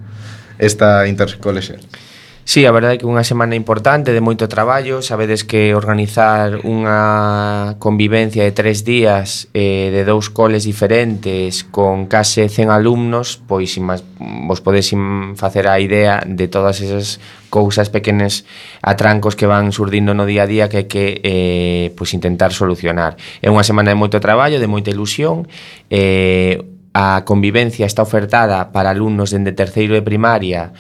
esta 0.56 1.04
intercolexial? 1.08 1.84
Sí, 2.48 2.64
a 2.68 2.72
verdade 2.72 2.94
é 2.94 3.00
que 3.02 3.10
unha 3.10 3.26
semana 3.26 3.58
importante 3.58 4.14
de 4.14 4.22
moito 4.22 4.46
traballo 4.46 5.02
Sabedes 5.02 5.42
que 5.42 5.74
organizar 5.74 6.62
unha 6.62 7.74
convivencia 7.82 8.46
de 8.46 8.54
tres 8.54 8.86
días 8.86 9.50
eh, 9.58 9.90
De 9.90 10.06
dous 10.06 10.30
coles 10.30 10.62
diferentes 10.62 11.66
Con 11.66 12.06
case 12.06 12.46
100 12.46 12.70
alumnos 12.70 13.42
Pois 13.50 13.74
imas, 13.82 14.06
vos 14.22 14.62
podes 14.62 14.94
facer 15.34 15.66
a 15.66 15.82
idea 15.82 16.22
de 16.22 16.46
todas 16.46 16.86
esas 16.86 17.18
cousas 17.50 17.90
pequenes 17.90 18.46
atrancos 18.86 19.34
que 19.34 19.50
van 19.50 19.74
surdindo 19.74 20.14
no 20.14 20.30
día 20.30 20.46
a 20.46 20.50
día 20.50 20.70
que 20.70 20.86
hai 20.86 20.88
que 20.92 21.06
eh, 21.26 21.96
pois 21.96 22.12
intentar 22.12 22.52
solucionar. 22.52 23.16
É 23.40 23.48
unha 23.48 23.64
semana 23.64 23.96
de 23.96 23.98
moito 23.98 24.20
traballo, 24.20 24.60
de 24.60 24.68
moita 24.68 24.92
ilusión, 24.92 25.48
eh, 25.88 26.60
a 26.96 27.24
convivencia 27.28 27.86
está 27.86 28.04
ofertada 28.04 28.72
para 28.72 28.92
alumnos 28.92 29.36
dende 29.36 29.52
terceiro 29.52 29.96
de 29.96 30.04
primaria 30.04 30.72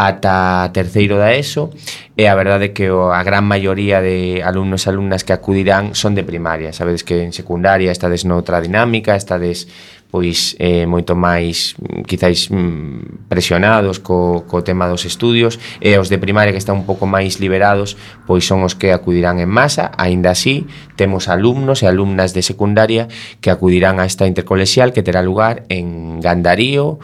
ata 0.00 0.70
terceiro 0.72 1.20
da 1.20 1.36
ESO 1.36 1.68
e 2.16 2.24
a 2.24 2.34
verdade 2.34 2.72
é 2.72 2.74
que 2.76 2.88
a 2.88 3.20
gran 3.20 3.44
maioría 3.44 4.00
de 4.00 4.40
alumnos 4.40 4.84
e 4.84 4.88
alumnas 4.88 5.24
que 5.24 5.36
acudirán 5.36 5.92
son 5.92 6.16
de 6.16 6.24
primaria, 6.24 6.72
sabedes 6.72 7.04
que 7.04 7.20
en 7.20 7.36
secundaria 7.36 7.92
estades 7.92 8.24
noutra 8.24 8.64
dinámica, 8.64 9.12
estades 9.12 9.68
pois 10.10 10.58
eh, 10.58 10.90
moito 10.90 11.14
máis 11.14 11.78
mm, 11.78 12.02
quizáis 12.02 12.50
mm, 12.50 13.30
presionados 13.30 14.02
co, 14.02 14.42
co 14.42 14.66
tema 14.66 14.90
dos 14.90 15.06
estudios 15.06 15.62
e 15.78 15.94
os 16.00 16.10
de 16.10 16.18
primaria 16.18 16.50
que 16.50 16.58
están 16.58 16.82
un 16.82 16.86
pouco 16.88 17.06
máis 17.06 17.38
liberados 17.38 17.94
pois 18.26 18.42
son 18.42 18.66
os 18.66 18.74
que 18.74 18.90
acudirán 18.90 19.38
en 19.38 19.48
masa. 19.48 19.94
Aínda 19.94 20.34
así 20.34 20.66
temos 20.98 21.30
alumnos 21.30 21.84
e 21.84 21.86
alumnas 21.86 22.34
de 22.34 22.42
secundaria 22.42 23.06
que 23.38 23.54
acudirán 23.54 24.02
a 24.02 24.04
esta 24.04 24.26
intercolexial 24.26 24.90
que 24.90 25.06
terá 25.06 25.22
lugar 25.22 25.62
en 25.70 26.18
Gandarío 26.18 26.98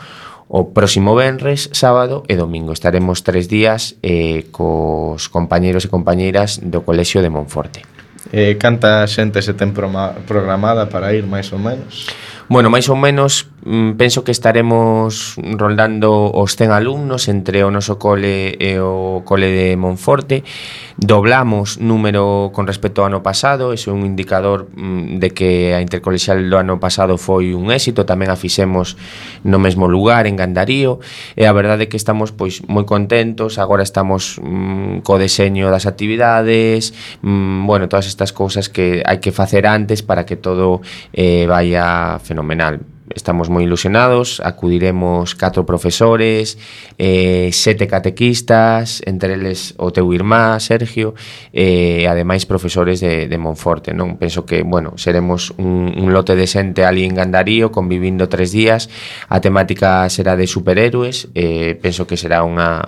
O 0.47 0.71
próximo 0.71 1.19
venres, 1.19 1.75
sábado 1.75 2.23
e 2.31 2.39
domingo 2.39 2.71
estaremos 2.71 3.27
tres 3.27 3.51
días 3.51 3.99
eh, 4.07 4.47
cos 4.55 5.27
compañeros 5.27 5.83
e 5.83 5.91
compañeiras 5.91 6.63
do 6.63 6.87
Colexio 6.87 7.19
de 7.19 7.35
Monforte. 7.35 7.83
Eh, 8.31 8.55
canta 8.55 9.03
xente 9.11 9.43
se 9.43 9.59
ten 9.59 9.75
programada 9.75 10.87
para 10.87 11.11
ir, 11.11 11.27
máis 11.27 11.51
ou 11.51 11.59
menos? 11.59 12.07
Bueno, 12.47 12.71
máis 12.71 12.87
ou 12.87 12.95
menos 12.95 13.51
Mm, 13.67 13.99
penso 13.99 14.23
que 14.23 14.31
estaremos 14.31 15.35
roldando 15.59 16.31
os 16.31 16.55
100 16.55 16.71
alumnos 16.71 17.27
entre 17.27 17.67
o 17.67 17.71
noso 17.75 17.99
cole 17.99 18.55
e 18.63 18.79
o 18.79 19.27
cole 19.27 19.51
de 19.51 19.75
Monforte. 19.75 20.47
Doblamos 20.95 21.83
número 21.83 22.55
con 22.55 22.71
respecto 22.71 23.03
ao 23.03 23.11
ano 23.11 23.27
pasado, 23.27 23.75
iso 23.75 23.91
é 23.91 23.95
un 23.99 24.07
indicador 24.07 24.71
mm, 24.71 25.19
de 25.19 25.29
que 25.35 25.75
a 25.75 25.83
intercolexial 25.83 26.39
do 26.47 26.63
ano 26.63 26.79
pasado 26.79 27.19
foi 27.19 27.59
un 27.59 27.75
éxito, 27.75 28.07
tamén 28.07 28.31
a 28.31 28.39
fixemos 28.39 28.95
no 29.43 29.59
mesmo 29.59 29.91
lugar 29.91 30.31
en 30.31 30.39
Gandarío, 30.39 31.03
e 31.35 31.43
a 31.43 31.51
verdade 31.51 31.85
é 31.85 31.91
que 31.91 31.99
estamos 31.99 32.31
pois 32.31 32.63
moi 32.71 32.87
contentos, 32.87 33.59
agora 33.59 33.83
estamos 33.83 34.39
mm, 34.39 35.03
co 35.03 35.19
deseño 35.19 35.75
das 35.75 35.91
actividades, 35.91 36.95
mm, 37.27 37.67
bueno, 37.67 37.91
todas 37.91 38.07
estas 38.07 38.31
cousas 38.31 38.71
que 38.71 39.03
hai 39.03 39.19
que 39.19 39.35
facer 39.35 39.67
antes 39.67 40.07
para 40.07 40.23
que 40.23 40.39
todo 40.39 40.87
eh, 41.11 41.51
vaya 41.51 42.23
fenomenal 42.23 42.96
estamos 43.15 43.53
moi 43.53 43.63
ilusionados, 43.63 44.43
acudiremos 44.43 45.37
catro 45.37 45.63
profesores, 45.69 46.59
eh, 46.99 47.53
sete 47.53 47.87
catequistas, 47.87 49.03
entre 49.07 49.39
eles 49.39 49.77
o 49.79 49.93
teu 49.93 50.11
irmá, 50.11 50.59
Sergio, 50.59 51.15
eh, 51.53 52.03
e 52.03 52.03
eh, 52.03 52.09
ademais 52.09 52.49
profesores 52.49 52.99
de, 52.99 53.29
de 53.29 53.39
Monforte, 53.39 53.95
non? 53.95 54.19
Penso 54.19 54.43
que, 54.49 54.67
bueno, 54.67 54.99
seremos 54.99 55.55
un, 55.61 55.93
un 55.95 56.09
lote 56.11 56.35
de 56.35 56.49
xente 56.49 56.83
ali 56.83 57.05
en 57.05 57.15
Gandarío, 57.15 57.71
convivindo 57.71 58.27
tres 58.27 58.51
días, 58.51 58.89
a 59.29 59.39
temática 59.39 60.09
será 60.11 60.35
de 60.35 60.49
superhéroes, 60.49 61.29
eh, 61.37 61.79
penso 61.79 62.09
que 62.09 62.17
será 62.17 62.43
unha, 62.43 62.83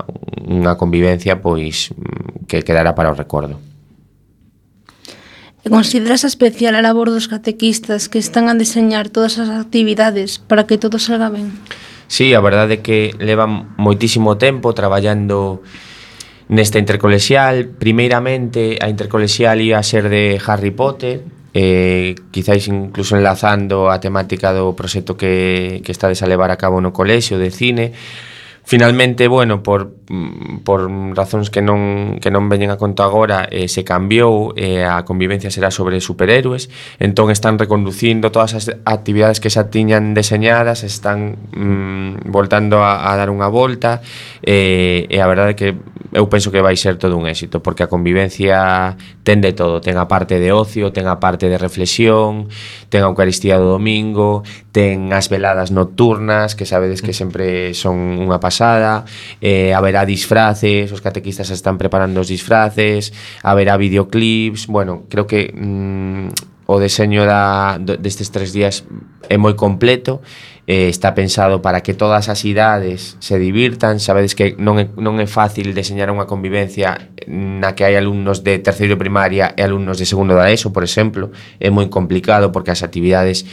unha 0.49 0.75
convivencia 0.81 1.39
pois 1.39 1.93
mm, 1.93 2.49
que 2.49 2.65
quedará 2.65 2.97
para 2.97 3.13
o 3.13 3.15
recordo. 3.15 3.68
E 5.65 5.69
consideras 5.71 6.23
especial 6.23 6.79
a 6.79 6.83
labor 6.83 7.11
dos 7.11 7.27
catequistas 7.27 8.07
que 8.07 8.23
están 8.23 8.47
a 8.47 8.55
diseñar 8.55 9.11
todas 9.11 9.43
as 9.43 9.51
actividades 9.51 10.39
para 10.39 10.65
que 10.71 10.79
todo 10.79 11.03
salga 11.03 11.29
ben? 11.29 11.51
Sí, 12.07 12.33
a 12.33 12.41
verdade 12.41 12.79
é 12.79 12.83
que 12.83 13.13
levan 13.19 13.75
moitísimo 13.77 14.39
tempo 14.39 14.73
traballando 14.73 15.61
nesta 16.49 16.81
intercolexial. 16.81 17.69
Primeiramente, 17.77 18.81
a 18.81 18.89
intercolexial 18.89 19.61
ia 19.61 19.83
ser 19.85 20.09
de 20.09 20.41
Harry 20.41 20.73
Potter, 20.73 21.21
eh, 21.53 22.15
quizáis 22.31 22.69
incluso 22.69 23.17
enlazando 23.17 23.91
a 23.91 24.01
temática 24.01 24.55
do 24.55 24.73
proxecto 24.73 25.19
que, 25.19 25.83
que 25.85 25.93
estades 25.93 26.23
a 26.23 26.31
levar 26.31 26.55
a 26.55 26.57
cabo 26.57 26.81
no 26.81 26.95
colexio 26.95 27.37
de 27.37 27.51
cine, 27.51 27.93
Finalmente, 28.69 29.29
bueno, 29.29 29.63
por, 29.63 29.97
mm, 30.11 30.59
por 30.59 30.91
razóns 31.17 31.49
que 31.49 31.65
non, 31.65 32.21
que 32.21 32.29
non 32.29 32.53
veñen 32.53 32.69
a 32.69 32.77
conto 32.77 33.01
agora, 33.01 33.49
eh, 33.49 33.65
se 33.65 33.81
cambiou, 33.81 34.53
eh, 34.61 34.85
a 34.85 35.09
convivencia 35.09 35.49
será 35.49 35.73
sobre 35.73 36.05
superhéroes, 36.05 36.69
entón 37.01 37.33
están 37.33 37.57
reconducindo 37.57 38.29
todas 38.29 38.53
as 38.53 38.69
actividades 38.85 39.41
que 39.41 39.49
xa 39.49 39.73
tiñan 39.73 40.13
deseñadas, 40.13 40.85
están 40.85 41.41
mm, 41.57 42.29
voltando 42.29 42.85
a, 42.85 43.09
a 43.09 43.17
dar 43.17 43.33
unha 43.33 43.49
volta, 43.49 44.05
eh, 44.45 45.09
e 45.09 45.17
a 45.17 45.25
verdade 45.25 45.57
é 45.57 45.57
que 45.57 45.69
eu 46.13 46.29
penso 46.29 46.53
que 46.53 46.61
vai 46.61 46.77
ser 46.77 47.01
todo 47.01 47.17
un 47.17 47.25
éxito, 47.25 47.65
porque 47.65 47.85
a 47.85 47.89
convivencia 47.89 49.01
ten 49.25 49.41
de 49.41 49.57
todo, 49.57 49.81
ten 49.81 49.97
a 49.97 50.09
parte 50.09 50.41
de 50.41 50.53
ocio, 50.53 50.93
ten 50.93 51.09
a 51.09 51.21
parte 51.21 51.49
de 51.49 51.57
reflexión, 51.57 52.53
ten 52.89 53.01
a 53.05 53.09
Eucaristía 53.09 53.57
do 53.57 53.69
domingo, 53.69 54.45
ten 54.79 55.11
as 55.11 55.27
veladas 55.27 55.75
nocturnas, 55.75 56.55
que 56.55 56.63
sabedes 56.63 57.03
que 57.03 57.11
mm. 57.11 57.19
sempre 57.19 57.47
son 57.75 57.99
unha 58.23 58.39
pasada, 58.39 59.03
eh, 59.43 59.75
haberá 59.75 60.07
disfraces, 60.07 60.95
os 60.95 61.03
catequistas 61.03 61.51
están 61.51 61.83
preparando 61.83 62.23
os 62.23 62.31
disfraces, 62.31 63.11
haberá 63.43 63.75
videoclips, 63.75 64.71
bueno, 64.71 65.11
creo 65.11 65.27
que 65.27 65.51
mm, 65.51 66.71
o 66.71 66.79
deseño 66.79 67.27
da, 67.27 67.75
destes 67.83 68.31
tres 68.31 68.55
días 68.55 68.87
é 69.27 69.35
moi 69.35 69.59
completo, 69.59 70.23
eh, 70.69 70.87
está 70.87 71.17
pensado 71.17 71.59
para 71.59 71.81
que 71.81 71.97
todas 71.97 72.29
as 72.29 72.45
idades 72.45 73.17
se 73.19 73.41
divirtan, 73.41 73.99
sabedes 73.99 74.37
que 74.37 74.55
non 74.61 74.77
é, 74.77 74.87
non 75.01 75.17
é 75.19 75.27
fácil 75.27 75.75
deseñar 75.75 76.13
unha 76.13 76.29
convivencia 76.29 77.09
na 77.27 77.73
que 77.73 77.89
hai 77.89 77.97
alumnos 77.97 78.45
de 78.45 78.61
terceiro 78.61 79.01
primaria 79.01 79.57
e 79.57 79.65
alumnos 79.65 79.97
de 79.97 80.05
segundo 80.05 80.37
da 80.37 80.53
ESO, 80.53 80.69
por 80.71 80.85
exemplo, 80.85 81.33
é 81.57 81.73
moi 81.73 81.89
complicado 81.89 82.53
porque 82.53 82.71
as 82.71 82.85
actividades 82.85 83.49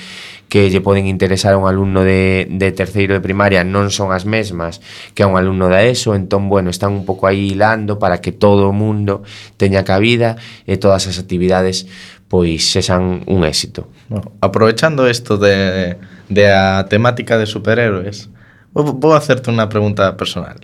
que 0.49 0.69
lle 0.69 0.81
poden 0.81 1.07
interesar 1.09 1.53
a 1.53 1.57
un 1.57 1.67
alumno 1.67 2.05
de, 2.05 2.47
de 2.49 2.69
terceiro 2.71 3.17
de 3.17 3.21
primaria 3.21 3.65
non 3.65 3.89
son 3.89 4.13
as 4.13 4.23
mesmas 4.23 4.79
que 5.17 5.25
a 5.25 5.27
un 5.27 5.35
alumno 5.35 5.67
da 5.67 5.83
ESO, 5.83 6.13
entón, 6.13 6.47
bueno, 6.47 6.69
están 6.69 6.93
un 6.93 7.03
pouco 7.03 7.25
aí 7.25 7.51
hilando 7.53 7.97
para 7.97 8.21
que 8.21 8.31
todo 8.31 8.69
o 8.69 8.73
mundo 8.75 9.25
teña 9.57 9.83
cabida 9.83 10.37
e 10.69 10.77
todas 10.77 11.09
as 11.09 11.17
actividades 11.17 11.89
pois 12.27 12.65
sexan 12.71 13.21
un 13.29 13.45
éxito. 13.45 13.87
Bueno, 14.09 14.31
aprovechando 14.41 15.09
isto 15.09 15.37
de, 15.37 15.97
de 16.29 16.45
a 16.51 16.85
temática 16.89 17.37
de 17.37 17.45
superhéroes, 17.45 18.29
vou, 18.73 18.97
vou 18.97 19.13
hacerte 19.13 19.49
unha 19.49 19.69
pregunta 19.69 20.13
personal. 20.17 20.57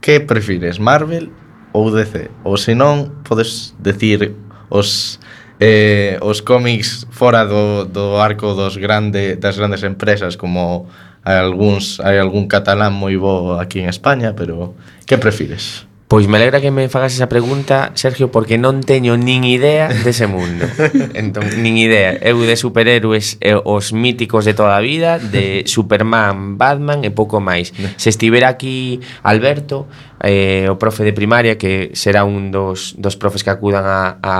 Que 0.00 0.20
prefires, 0.20 0.80
Marvel 0.80 1.28
ou 1.72 1.92
DC? 1.92 2.32
Ou 2.44 2.56
se 2.56 2.72
non, 2.76 3.20
podes 3.24 3.76
decir 3.80 4.32
os 4.70 5.20
eh, 5.60 6.16
os 6.24 6.40
cómics 6.40 7.06
fora 7.12 7.44
do, 7.44 7.84
do 7.84 8.16
arco 8.16 8.56
dos 8.56 8.80
grande, 8.80 9.36
das 9.36 9.60
grandes 9.60 9.84
empresas 9.84 10.40
como 10.40 10.88
hai 11.20 11.36
algúns 11.36 12.00
hai 12.00 12.16
algún 12.16 12.48
catalán 12.48 12.96
moi 12.96 13.12
bo 13.20 13.60
aquí 13.60 13.84
en 13.84 13.92
España, 13.92 14.32
pero 14.32 14.72
que 15.04 15.20
prefires? 15.20 15.89
Pois 16.10 16.26
me 16.26 16.38
alegra 16.38 16.60
que 16.60 16.72
me 16.72 16.88
fagas 16.88 17.14
esa 17.14 17.28
pregunta, 17.28 17.92
Sergio, 17.94 18.34
porque 18.34 18.58
non 18.58 18.82
teño 18.82 19.14
nin 19.14 19.46
idea 19.46 19.94
dese 20.02 20.26
mundo. 20.26 20.66
entón, 21.14 21.46
nin 21.62 21.78
idea. 21.78 22.18
Eu 22.18 22.42
de 22.42 22.58
superhéroes 22.58 23.38
e 23.38 23.54
os 23.54 23.94
míticos 23.94 24.42
de 24.42 24.50
toda 24.50 24.74
a 24.74 24.82
vida, 24.82 25.22
de 25.22 25.62
Superman, 25.70 26.58
Batman 26.58 27.06
e 27.06 27.14
pouco 27.14 27.38
máis. 27.38 27.70
Se 27.94 28.10
estivera 28.10 28.50
aquí 28.50 28.98
Alberto, 29.22 29.86
eh, 30.18 30.66
o 30.66 30.82
profe 30.82 31.06
de 31.06 31.14
primaria, 31.14 31.54
que 31.54 31.94
será 31.94 32.26
un 32.26 32.50
dos, 32.50 32.98
dos 32.98 33.14
profes 33.14 33.46
que 33.46 33.54
acudan 33.54 33.86
a, 33.86 34.18
a, 34.18 34.34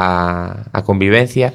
a 0.75 0.81
convivencia, 0.83 1.55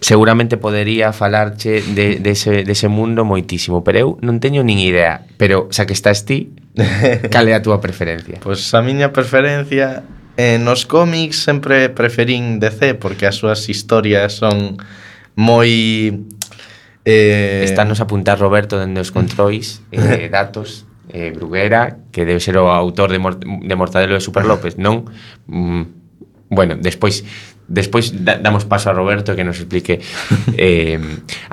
seguramente 0.00 0.56
podería 0.56 1.12
falarche 1.12 1.82
de, 1.82 2.18
de 2.18 2.30
ese, 2.30 2.64
de 2.64 2.72
ese 2.72 2.88
mundo 2.88 3.24
moitísimo, 3.24 3.84
pero 3.84 3.98
eu 3.98 4.08
non 4.24 4.40
teño 4.40 4.64
nin 4.64 4.80
idea. 4.80 5.28
Pero, 5.36 5.68
xa 5.68 5.84
que 5.84 5.92
estás 5.92 6.24
ti, 6.24 6.56
cal 7.32 7.46
é 7.48 7.54
a 7.54 7.60
túa 7.60 7.78
preferencia? 7.84 8.40
Pois 8.40 8.64
pues 8.64 8.74
a 8.74 8.80
miña 8.80 9.12
preferencia 9.12 10.02
eh, 10.40 10.56
nos 10.56 10.88
cómics 10.88 11.44
sempre 11.44 11.92
preferín 11.92 12.58
DC 12.58 12.96
porque 12.96 13.28
as 13.28 13.36
súas 13.36 13.68
historias 13.68 14.40
son 14.40 14.80
moi... 15.36 15.68
Eh... 17.04 17.64
Estános 17.64 18.00
a 18.00 18.08
apuntar 18.08 18.40
Roberto 18.40 18.80
dende 18.80 19.00
os 19.04 19.12
controis, 19.12 19.84
eh, 19.92 20.28
datos 20.32 20.88
eh, 21.12 21.32
Bruguera, 21.34 21.98
que 22.12 22.24
debe 22.24 22.40
ser 22.40 22.56
o 22.56 22.72
autor 22.72 23.10
de, 23.10 23.18
Mort 23.18 23.44
de 23.44 23.74
Mortadelo 23.76 24.14
de 24.14 24.24
Super 24.24 24.44
López, 24.46 24.78
non? 24.78 25.04
Mm, 25.50 26.00
bueno, 26.50 26.74
despois 26.78 27.22
Despois 27.70 28.10
da, 28.10 28.34
damos 28.34 28.66
paso 28.66 28.90
a 28.90 28.92
Roberto 28.92 29.38
que 29.38 29.46
nos 29.46 29.54
explique 29.62 30.02
eh, 30.58 30.98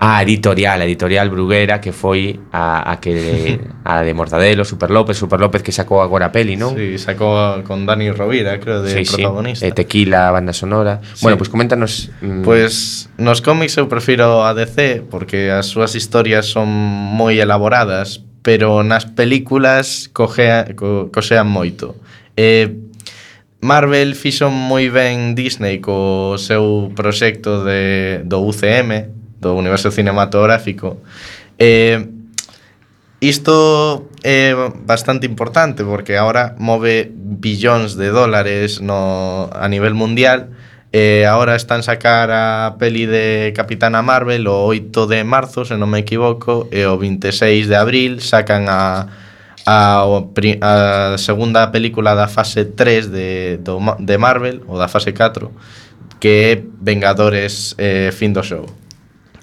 a 0.02 0.18
editorial, 0.26 0.82
a 0.82 0.86
editorial 0.90 1.30
Bruguera 1.30 1.78
que 1.78 1.94
foi 1.94 2.42
a, 2.50 2.90
a 2.90 2.98
que 2.98 3.62
a 3.86 4.02
de 4.02 4.14
Mortadelo, 4.18 4.66
Super 4.66 4.90
López, 4.90 5.14
Super 5.14 5.38
López 5.38 5.62
que 5.62 5.70
sacou 5.70 6.02
agora 6.02 6.28
a 6.28 6.32
peli, 6.34 6.58
non? 6.58 6.74
Sí, 6.74 6.98
sacou 6.98 7.38
a, 7.38 7.62
con 7.62 7.86
Dani 7.86 8.10
Rovira, 8.10 8.58
creo, 8.58 8.82
de 8.82 8.98
sí, 8.98 9.06
protagonista. 9.06 9.62
Sí. 9.62 9.70
Eh, 9.70 9.78
tequila, 9.78 10.34
banda 10.34 10.58
sonora. 10.58 11.06
Sí. 11.14 11.22
Bueno, 11.22 11.38
pois 11.38 11.54
pues, 11.54 11.54
coméntanos 11.54 12.10
mm... 12.26 12.42
Pois 12.42 13.14
pues, 13.14 13.22
nos 13.22 13.46
cómics 13.46 13.78
eu 13.78 13.86
prefiro 13.86 14.42
a 14.42 14.58
DC 14.58 15.06
porque 15.14 15.54
as 15.54 15.70
súas 15.70 15.94
historias 15.94 16.50
son 16.50 16.66
moi 16.66 17.38
elaboradas, 17.38 18.26
pero 18.42 18.82
nas 18.82 19.06
películas 19.06 20.10
cogea, 20.10 20.74
co, 20.74 21.14
coxean 21.14 21.46
moito. 21.46 21.94
Eh, 22.34 22.87
Marvel 23.62 24.14
fixo 24.14 24.50
moi 24.54 24.90
ben 24.94 25.34
Disney 25.34 25.82
co 25.82 26.38
seu 26.38 26.94
proxecto 26.94 27.66
de, 27.66 28.22
do 28.24 28.46
UCM, 28.46 29.10
do 29.42 29.58
Universo 29.58 29.90
Cinematográfico. 29.90 31.02
Eh, 31.58 32.06
isto 33.20 34.10
é 34.22 34.54
bastante 34.86 35.26
importante 35.26 35.84
porque 35.84 36.16
ahora 36.18 36.54
move 36.60 37.10
billóns 37.10 37.98
de 37.98 38.14
dólares 38.14 38.80
no, 38.80 39.50
a 39.50 39.66
nivel 39.68 39.98
mundial 39.98 40.54
e 40.94 41.22
eh, 41.22 41.26
ahora 41.26 41.58
están 41.58 41.82
sacar 41.82 42.30
a 42.32 42.78
peli 42.80 43.10
de 43.10 43.54
Capitana 43.58 44.02
Marvel 44.02 44.48
o 44.48 44.70
8 44.70 45.08
de 45.08 45.24
marzo, 45.26 45.66
se 45.66 45.76
non 45.76 45.90
me 45.90 46.06
equivoco, 46.06 46.70
e 46.72 46.86
o 46.86 46.96
26 46.96 47.68
de 47.68 47.76
abril 47.76 48.22
sacan 48.22 48.70
a 48.70 49.10
a, 49.68 50.08
a 50.62 51.18
segunda 51.18 51.68
película 51.68 52.16
da 52.16 52.28
fase 52.32 52.72
3 52.72 53.12
de, 53.12 53.58
do, 53.60 53.80
de 54.00 54.18
Marvel, 54.18 54.64
ou 54.68 54.80
da 54.80 54.88
fase 54.88 55.12
4, 55.12 55.52
que 56.20 56.28
é 56.28 56.64
Vengadores 56.80 57.76
eh, 57.78 58.12
fin 58.16 58.32
do 58.32 58.42
show. 58.42 58.66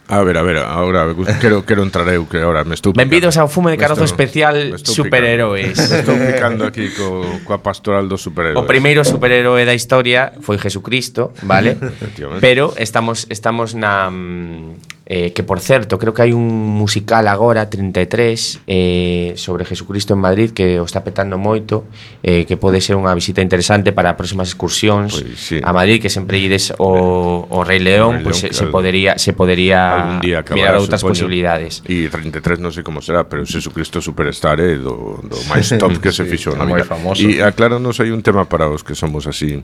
A 0.09 0.23
ver, 0.23 0.37
a 0.37 0.43
ver, 0.43 0.59
agora 0.59 1.15
quero, 1.41 1.65
quero 1.65 1.83
entrar 1.83 2.07
eu 2.09 2.27
que 2.27 2.37
agora 2.37 2.65
me 2.65 2.75
estou 2.75 2.93
picando. 2.93 3.09
Benvidos 3.09 3.37
ao 3.37 3.49
fume 3.49 3.71
de 3.71 3.79
carozo 3.79 4.05
estou, 4.05 4.13
especial 4.13 4.55
superhéroes. 4.85 5.77
Me 5.77 6.01
estou 6.01 6.17
picando 6.17 6.65
aquí 6.65 6.93
co, 6.93 7.41
coa 7.45 7.59
pastoral 7.59 8.05
dos 8.09 8.21
superhéroes. 8.21 8.61
O 8.61 8.69
primeiro 8.69 9.05
superhéroe 9.05 9.65
da 9.65 9.73
historia 9.73 10.33
foi 10.41 10.61
Jesucristo, 10.61 11.33
vale? 11.45 11.77
Pero 12.45 12.77
estamos 12.77 13.25
estamos 13.33 13.73
na 13.73 14.13
mm, 14.13 14.94
Eh, 15.07 15.33
que 15.35 15.43
por 15.43 15.61
certo, 15.61 15.99
creo 15.99 16.15
que 16.17 16.25
hai 16.25 16.33
un 16.33 16.49
musical 16.49 17.29
agora 17.29 17.69
33 17.69 18.65
eh, 18.65 19.37
sobre 19.37 19.69
Jesucristo 19.69 20.17
en 20.17 20.21
Madrid 20.25 20.57
que 20.57 20.81
o 20.81 20.89
está 20.89 21.05
petando 21.05 21.37
moito 21.37 21.85
eh, 22.25 22.49
que 22.49 22.57
pode 22.57 22.81
ser 22.81 22.97
unha 22.97 23.13
visita 23.13 23.45
interesante 23.45 23.93
para 23.93 24.17
próximas 24.17 24.49
excursións 24.49 25.21
pues, 25.21 25.37
sí. 25.37 25.57
a 25.61 25.77
Madrid 25.77 26.01
que 26.01 26.09
sempre 26.09 26.41
ides 26.41 26.73
o, 26.81 27.45
o 27.45 27.59
Rei 27.69 27.85
León, 27.85 28.25
pois 28.25 28.41
pues, 28.41 28.49
León 28.49 28.49
se, 28.49 28.49
claro. 28.49 28.57
se 28.57 28.73
podería 28.73 29.13
se 29.21 29.31
podería 29.37 29.81
día 30.25 30.41
acabará, 30.41 30.73
mirar 30.73 30.75
outras 30.81 31.05
posibilidades. 31.05 31.85
E 31.85 32.09
33 32.09 32.65
non 32.65 32.73
sei 32.73 32.81
como 32.81 33.05
será 33.05 33.29
pero 33.29 33.45
Jesucristo 33.45 34.01
Superstar 34.01 34.57
é 34.57 34.73
eh, 34.73 34.81
do, 34.81 35.21
do 35.21 35.37
máis 35.53 35.69
top 35.77 36.01
que 36.01 36.17
se 36.17 36.25
sí, 36.25 36.33
fixou 36.33 36.57
na 36.57 36.65
vida. 36.65 36.89
e 37.21 37.45
acláranos 37.45 38.01
hai 38.01 38.09
un 38.09 38.25
tema 38.25 38.49
para 38.49 38.73
os 38.73 38.81
que 38.81 38.97
somos 38.97 39.29
así 39.29 39.61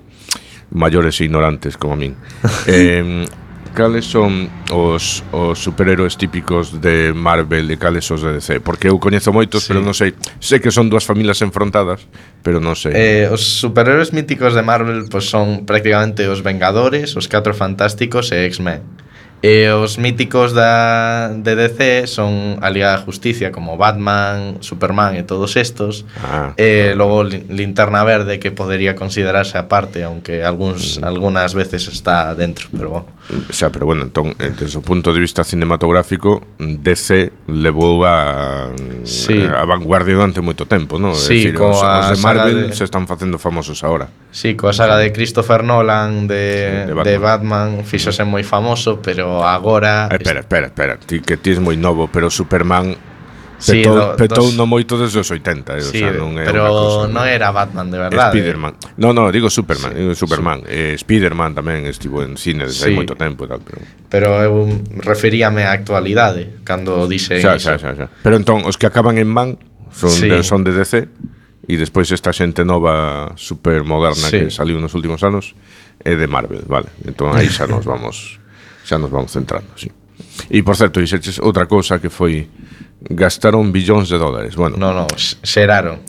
maiores 0.68 1.16
e 1.24 1.32
ignorantes 1.32 1.80
como 1.80 1.96
a 1.96 1.98
min. 1.98 2.12
Eh, 2.68 3.24
cales 3.72 4.06
son 4.06 4.50
os, 4.70 5.22
os 5.30 5.58
superheróis 5.58 6.16
típicos 6.16 6.80
de 6.80 7.12
Marvel 7.14 7.70
e 7.70 7.76
cales 7.76 8.06
os 8.10 8.22
de 8.22 8.38
DC? 8.38 8.60
Porque 8.60 8.90
eu 8.90 8.98
coñezo 8.98 9.30
moitos, 9.32 9.64
sí. 9.64 9.72
pero 9.72 9.80
non 9.80 9.94
sei. 9.96 10.14
Sei 10.38 10.58
que 10.58 10.74
son 10.74 10.90
dúas 10.90 11.06
familias 11.06 11.40
enfrontadas, 11.40 12.04
pero 12.42 12.58
non 12.58 12.74
sei. 12.74 12.92
Eh, 12.92 13.26
os 13.30 13.62
superheróis 13.62 14.10
míticos 14.14 14.52
de 14.52 14.62
Marvel 14.62 15.06
pues, 15.06 15.30
son 15.30 15.66
prácticamente 15.66 16.26
os 16.26 16.42
Vengadores, 16.42 17.14
os 17.14 17.26
Catro 17.26 17.54
Fantásticos 17.54 18.34
e 18.34 18.46
X-Men. 18.50 19.09
E 19.40 19.72
os 19.72 19.96
míticos 19.96 20.52
da, 20.52 21.32
de 21.32 21.56
DC 21.56 22.04
son 22.04 22.60
a 22.60 22.68
Liga 22.68 22.92
da 22.92 23.00
Justicia 23.00 23.48
como 23.48 23.80
Batman, 23.80 24.60
Superman 24.60 25.16
e 25.16 25.24
todos 25.24 25.56
estos 25.56 26.04
ah, 26.20 26.52
E 26.60 26.92
logo 26.92 27.24
Linterna 27.24 28.04
Verde 28.04 28.36
que 28.36 28.52
podería 28.52 28.92
considerarse 28.92 29.56
aparte 29.56 30.04
Aunque 30.04 30.44
algúns, 30.44 31.00
mm. 31.00 31.08
algunas 31.08 31.56
veces 31.56 31.88
está 31.88 32.36
dentro 32.36 32.68
pero 32.76 32.88
bueno. 32.90 33.06
O 33.48 33.52
sea, 33.52 33.70
pero 33.70 33.86
bueno, 33.86 34.02
entón, 34.02 34.34
eh, 34.38 34.52
desde 34.52 34.76
o 34.76 34.82
punto 34.82 35.14
de 35.14 35.20
vista 35.22 35.40
cinematográfico 35.46 36.42
DC 36.58 37.32
levou 37.48 38.02
a, 38.04 38.68
sí. 39.06 39.38
Eh, 39.38 39.48
a 39.48 39.64
vanguardia 39.64 40.20
durante 40.20 40.42
moito 40.42 40.66
tempo 40.66 40.98
non? 40.98 41.14
Sí, 41.14 41.48
decir, 41.48 41.56
dicir, 41.56 41.64
os, 41.64 41.80
os 41.80 42.06
de 42.12 42.18
Marvel 42.20 42.58
de... 42.68 42.76
se 42.76 42.84
están 42.84 43.06
facendo 43.06 43.38
famosos 43.38 43.80
ahora 43.86 44.10
Sí, 44.34 44.58
coa 44.58 44.74
saga 44.74 44.98
de 44.98 45.14
Christopher 45.14 45.62
Nolan 45.62 46.26
de, 46.26 46.84
sí, 46.84 46.90
de 46.90 46.92
Batman, 46.92 47.06
de 47.06 47.16
Batman 47.16 47.68
fixose 47.86 48.26
mm. 48.26 48.28
moi 48.28 48.42
famoso 48.42 48.98
pero 48.98 49.29
pero 49.30 49.46
agora... 49.46 50.08
Eh, 50.10 50.16
espera, 50.16 50.40
espera, 50.40 50.66
espera, 50.66 50.96
ti 50.98 51.20
que 51.20 51.36
ti 51.36 51.50
es 51.50 51.60
moi 51.60 51.76
novo, 51.78 52.10
pero 52.10 52.30
Superman 52.30 52.96
sí, 53.58 53.82
petou, 53.82 53.94
do, 53.94 54.04
petou 54.18 54.46
dos... 54.50 54.56
no 54.58 54.66
moito 54.66 54.98
desde 54.98 55.22
os 55.22 55.30
80, 55.30 55.78
eh, 55.78 55.80
sí, 55.80 56.02
o 56.02 56.10
sea, 56.10 56.12
non 56.18 56.34
é 56.34 56.44
pero 56.44 56.66
cosa, 56.66 57.06
non 57.06 57.24
era 57.28 57.54
Batman 57.54 57.88
de 57.92 57.98
verdade. 58.00 58.34
Spiderman. 58.34 58.74
No, 58.98 59.14
no, 59.14 59.30
digo 59.30 59.46
Superman, 59.46 59.94
sí, 59.94 60.02
digo 60.02 60.14
Superman. 60.18 60.58
Eh, 60.66 60.98
Spiderman 60.98 61.54
tamén 61.54 61.86
estivo 61.86 62.26
en 62.26 62.34
cine 62.34 62.66
sí. 62.66 62.90
hai 62.90 62.92
moito 62.96 63.14
tempo 63.14 63.46
e 63.46 63.48
tal, 63.48 63.62
pero 63.62 63.78
Pero 64.10 64.28
eu 64.42 64.54
referíame 65.06 65.62
á 65.62 65.70
actualidade 65.70 66.66
cando 66.66 67.06
dixe 67.06 67.38
xa, 67.38 67.54
xa, 67.60 67.78
xa, 67.78 67.94
xa. 67.94 68.06
Pero 68.26 68.34
entón, 68.34 68.66
os 68.66 68.74
que 68.74 68.90
acaban 68.90 69.20
en 69.22 69.30
Man 69.30 69.60
son 69.94 70.10
sí. 70.10 70.26
de, 70.26 70.42
son 70.42 70.66
de 70.66 70.74
DC 70.74 71.06
e 71.70 71.78
despois 71.78 72.10
esta 72.10 72.34
xente 72.34 72.66
nova 72.66 73.36
super 73.38 73.86
moderna 73.86 74.26
sí. 74.26 74.48
que 74.48 74.50
saliu 74.50 74.82
nos 74.82 74.96
últimos 74.98 75.22
anos 75.22 75.54
é 76.00 76.16
de 76.16 76.26
Marvel, 76.26 76.64
vale. 76.66 76.88
Entón 77.04 77.36
aí 77.36 77.46
xa 77.46 77.68
nos 77.68 77.84
vamos 77.84 78.39
xa 78.90 78.98
nos 78.98 79.14
vamos 79.14 79.30
centrando, 79.30 79.70
sí. 79.78 79.86
E, 80.50 80.66
por 80.66 80.74
certo, 80.74 80.98
dixeches 80.98 81.38
outra 81.38 81.70
cousa 81.70 82.02
que 82.02 82.10
foi 82.10 82.50
gastaron 83.06 83.70
billóns 83.70 84.10
de 84.10 84.18
dólares. 84.18 84.58
Bueno, 84.58 84.74
no, 84.74 84.90
no, 84.90 85.06
xeraron. 85.14 86.02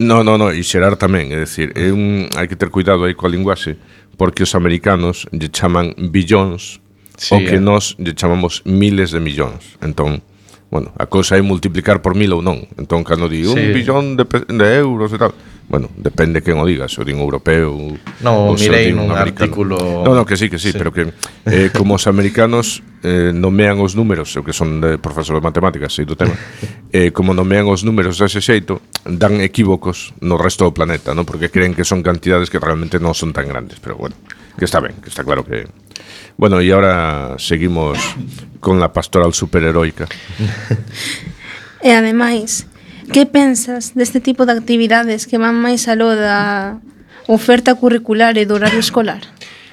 No, 0.00 0.24
no, 0.24 0.40
no, 0.40 0.48
e 0.48 0.64
xerar 0.64 0.96
tamén, 0.96 1.34
é 1.36 1.44
dicir, 1.44 1.76
é 1.76 1.92
un, 1.92 2.32
hai 2.38 2.48
que 2.48 2.56
ter 2.56 2.72
cuidado 2.72 3.04
aí 3.04 3.12
coa 3.12 3.28
linguaxe, 3.28 3.76
porque 4.16 4.46
os 4.46 4.56
americanos 4.56 5.28
lle 5.34 5.52
chaman 5.52 5.92
billóns 5.98 6.80
sí, 7.18 7.34
o 7.34 7.38
que 7.42 7.58
eh. 7.58 7.62
nós 7.62 7.98
lle 7.98 8.14
chamamos 8.14 8.62
miles 8.64 9.10
de 9.10 9.20
millóns. 9.20 9.76
Entón, 9.82 10.22
bueno, 10.70 10.94
a 10.96 11.10
cousa 11.10 11.36
é 11.36 11.42
multiplicar 11.42 12.00
por 12.00 12.14
mil 12.14 12.32
ou 12.32 12.40
non. 12.40 12.62
Entón, 12.78 13.02
cando 13.02 13.26
di 13.28 13.44
un 13.44 13.58
sí. 13.58 13.74
billón 13.74 14.16
de, 14.16 14.24
de 14.24 14.68
euros 14.78 15.10
e 15.12 15.18
tal, 15.18 15.34
bueno, 15.68 15.90
depende 15.96 16.40
quen 16.40 16.56
o 16.56 16.64
diga, 16.64 16.88
se 16.88 17.00
o 17.00 17.04
din 17.04 17.20
europeo 17.20 17.76
no, 18.24 18.32
ou 18.48 18.56
mirei 18.56 18.90
un 18.96 19.12
americano. 19.12 19.20
artículo 19.20 19.76
no, 20.02 20.16
no, 20.16 20.24
que 20.24 20.40
sí, 20.40 20.48
que 20.48 20.56
sí, 20.56 20.72
sí. 20.72 20.78
pero 20.80 20.90
que 20.90 21.12
eh, 21.44 21.68
como 21.76 22.00
os 22.00 22.08
americanos 22.08 22.80
eh, 23.04 23.30
nomean 23.36 23.76
os 23.84 23.92
números 23.92 24.32
o 24.34 24.40
que 24.40 24.56
son 24.56 24.80
de 24.80 24.96
profesor 24.96 25.36
de 25.36 25.44
matemáticas 25.44 25.92
sei 25.92 26.08
do 26.08 26.16
tema, 26.16 26.32
eh, 26.96 27.12
como 27.12 27.36
nomean 27.36 27.68
os 27.68 27.84
números 27.84 28.16
dese 28.16 28.40
xeito, 28.40 28.80
dan 29.04 29.44
equívocos 29.44 30.16
no 30.24 30.40
resto 30.40 30.64
do 30.64 30.72
planeta, 30.72 31.12
¿no? 31.12 31.28
Porque 31.28 31.52
creen 31.52 31.76
que 31.76 31.84
son 31.84 32.00
cantidades 32.00 32.48
que 32.48 32.56
realmente 32.56 32.96
non 32.96 33.12
son 33.12 33.36
tan 33.36 33.44
grandes 33.44 33.76
pero 33.78 34.00
bueno, 34.00 34.16
que 34.56 34.64
está 34.64 34.80
ben, 34.80 34.96
que 35.04 35.12
está 35.12 35.20
claro 35.20 35.44
que 35.44 35.68
Bueno, 36.38 36.62
e 36.62 36.70
ahora 36.70 37.34
seguimos 37.34 37.98
con 38.62 38.78
la 38.78 38.94
pastoral 38.94 39.34
superheroica. 39.34 40.06
e 41.82 41.90
ademais, 41.90 42.62
Que 43.12 43.24
pensas 43.26 43.94
deste 43.94 44.20
tipo 44.20 44.44
de 44.44 44.52
actividades 44.52 45.26
que 45.26 45.40
van 45.40 45.56
máis 45.56 45.88
aló 45.88 46.12
da 46.12 46.76
oferta 47.28 47.76
curricular 47.76 48.36
e 48.36 48.44
do 48.44 48.56
horario 48.56 48.80
escolar? 48.80 49.24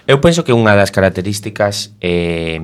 Eu 0.08 0.22
penso 0.22 0.46
que 0.46 0.54
unha 0.54 0.78
das 0.78 0.94
características 0.94 1.92
eh, 2.00 2.62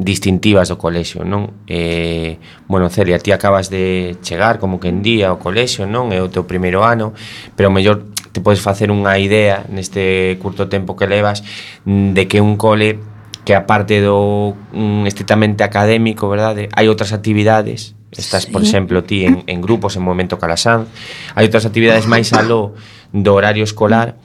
distintivas 0.00 0.72
do 0.72 0.80
colexio, 0.80 1.22
non? 1.28 1.52
Eh, 1.68 2.40
bueno, 2.66 2.88
Celia, 2.88 3.20
ti 3.20 3.30
acabas 3.30 3.68
de 3.68 4.16
chegar 4.24 4.58
como 4.58 4.80
que 4.80 4.88
en 4.88 5.04
día 5.04 5.28
ao 5.28 5.36
colexio, 5.36 5.84
non? 5.84 6.10
É 6.10 6.18
o 6.24 6.32
teu 6.32 6.48
primeiro 6.48 6.80
ano, 6.80 7.12
pero 7.52 7.68
mellor 7.68 8.08
te 8.32 8.40
podes 8.40 8.64
facer 8.64 8.88
unha 8.88 9.20
idea 9.20 9.68
neste 9.68 10.40
curto 10.40 10.72
tempo 10.72 10.96
que 10.96 11.04
levas 11.04 11.44
de 11.84 12.24
que 12.24 12.40
un 12.40 12.56
cole 12.56 12.96
que 13.44 13.52
aparte 13.52 14.00
do 14.00 14.56
um, 14.72 15.04
estritamente 15.04 15.60
académico, 15.60 16.32
verdade, 16.32 16.72
hai 16.72 16.88
outras 16.88 17.12
actividades 17.12 17.92
Estás, 18.10 18.44
sí. 18.44 18.50
por 18.50 18.62
exemplo, 18.62 19.04
ti 19.04 19.24
en, 19.24 19.44
en 19.46 19.60
grupos 19.62 19.96
en 19.96 20.02
Momento 20.02 20.38
Calasán. 20.38 20.90
Hai 21.34 21.46
outras 21.46 21.62
actividades 21.66 22.10
máis 22.10 22.34
aló 22.34 22.74
do 23.14 23.30
horario 23.34 23.62
escolar 23.62 24.18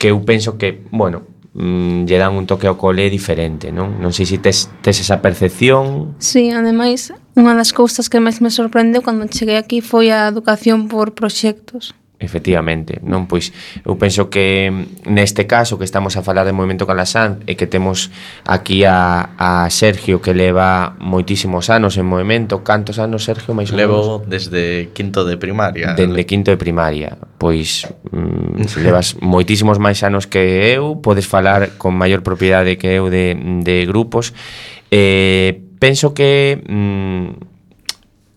que 0.00 0.14
eu 0.14 0.22
penso 0.24 0.56
que, 0.56 0.86
bueno, 0.88 1.28
mm, 1.52 2.06
lle 2.06 2.16
dan 2.16 2.38
un 2.38 2.46
toque 2.46 2.70
ao 2.70 2.80
cole 2.80 3.10
diferente, 3.10 3.68
non? 3.68 4.00
Non 4.00 4.14
sei 4.14 4.24
se 4.24 4.38
tes, 4.40 4.72
tes 4.80 4.96
esa 5.02 5.20
percepción. 5.20 6.16
Sí, 6.22 6.48
ademais, 6.54 7.12
unha 7.36 7.52
das 7.52 7.76
cousas 7.76 8.08
que 8.08 8.22
máis 8.22 8.40
me 8.40 8.48
sorprendeu 8.48 9.04
cando 9.04 9.28
cheguei 9.28 9.60
aquí 9.60 9.84
foi 9.84 10.08
a 10.08 10.30
educación 10.30 10.88
por 10.88 11.12
proxectos. 11.12 11.92
Efectivamente, 12.18 12.98
non 13.06 13.30
pois 13.30 13.54
eu 13.86 13.94
penso 13.94 14.26
que 14.26 14.74
neste 15.06 15.46
caso 15.46 15.78
que 15.78 15.86
estamos 15.86 16.18
a 16.18 16.26
falar 16.26 16.42
de 16.42 16.50
Movimento 16.50 16.82
Calasanz 16.82 17.38
e 17.46 17.54
que 17.54 17.70
temos 17.70 18.10
aquí 18.42 18.82
a, 18.82 19.38
a 19.38 19.70
Sergio 19.70 20.18
que 20.18 20.34
leva 20.34 20.98
moitísimos 20.98 21.70
anos 21.70 21.94
en 21.94 22.10
movimento, 22.10 22.66
cantos 22.66 22.98
anos 22.98 23.22
Sergio 23.22 23.54
máis 23.54 23.70
Levo 23.70 24.26
menos? 24.26 24.26
desde 24.26 24.90
quinto 24.98 25.22
de 25.22 25.38
primaria. 25.38 25.94
Desde 25.94 26.26
quinto 26.26 26.50
de 26.50 26.58
primaria. 26.58 27.14
Pois 27.38 27.86
mm, 28.10 28.66
levas 28.82 29.14
moitísimos 29.22 29.78
máis 29.78 30.02
anos 30.02 30.26
que 30.26 30.74
eu, 30.74 30.98
podes 30.98 31.30
falar 31.30 31.78
con 31.78 31.94
maior 31.94 32.26
propiedade 32.26 32.82
que 32.82 32.98
eu 32.98 33.14
de 33.14 33.38
de 33.62 33.86
grupos. 33.86 34.34
Eh, 34.90 35.54
penso 35.78 36.18
que 36.18 36.58
mm, 36.66 37.46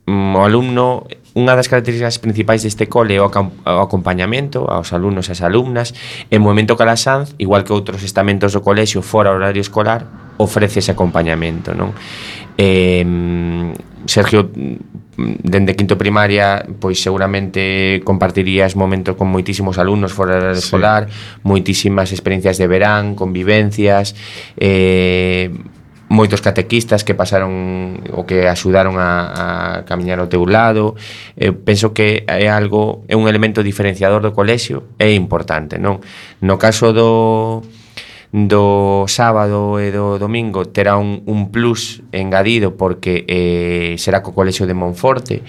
mm 0.06 0.36
o 0.38 0.42
alumno 0.46 1.10
Unha 1.32 1.56
das 1.56 1.72
características 1.72 2.20
principais 2.20 2.60
deste 2.60 2.92
cole 2.92 3.16
é 3.16 3.24
o, 3.24 3.32
o 3.32 3.80
acompañamento 3.80 4.68
aos 4.68 4.92
alumnos 4.92 5.32
e 5.32 5.32
as 5.32 5.40
alumnas. 5.40 5.96
En 6.28 6.44
Movimento 6.44 6.76
Calasanz, 6.76 7.32
igual 7.40 7.64
que 7.64 7.72
outros 7.72 8.04
estamentos 8.04 8.52
do 8.52 8.60
colexio 8.60 9.00
fora 9.00 9.32
horario 9.32 9.64
escolar, 9.64 10.04
ofrece 10.36 10.84
ese 10.84 10.92
acompañamento, 10.92 11.72
non? 11.72 11.96
Eh, 12.60 13.08
Sergio 14.12 14.52
dende 15.22 15.76
quinto 15.76 15.96
primaria 15.96 16.66
pois 16.80 17.00
seguramente 17.00 18.02
compartirías 18.04 18.76
momentos 18.76 19.16
con 19.16 19.30
moitísimos 19.30 19.78
alumnos 19.78 20.12
fora 20.12 20.36
da 20.36 20.52
escolar, 20.52 21.08
sí. 21.08 21.16
moitísimas 21.48 22.12
experiencias 22.12 22.60
de 22.60 22.68
verán, 22.68 23.16
convivencias, 23.16 24.16
eh 24.60 25.52
moitos 26.12 26.44
catequistas 26.44 27.08
que 27.08 27.16
pasaron 27.16 28.04
o 28.12 28.28
que 28.28 28.52
axudaron 28.52 29.00
a, 29.00 29.32
a 29.32 29.48
camiñar 29.88 30.20
ao 30.20 30.28
teu 30.28 30.44
lado. 30.44 31.00
Eh, 31.40 31.56
penso 31.56 31.96
que 31.96 32.28
é 32.28 32.52
algo 32.52 33.08
é 33.08 33.16
un 33.16 33.32
elemento 33.32 33.64
diferenciador 33.64 34.20
do 34.20 34.36
colexio 34.36 34.92
é 35.00 35.16
importante 35.16 35.80
non? 35.80 36.04
No 36.44 36.60
caso 36.60 36.92
do 36.92 37.64
do 38.32 39.08
sábado 39.12 39.80
e 39.80 39.92
do 39.92 40.16
domingo 40.16 40.68
terá 40.68 40.96
un, 40.96 41.24
un 41.28 41.52
plus 41.52 42.04
engadido 42.12 42.76
porque 42.76 43.24
eh, 43.28 43.96
será 44.00 44.20
co 44.20 44.36
colexio 44.36 44.68
de 44.68 44.76
Monforte 44.76 45.44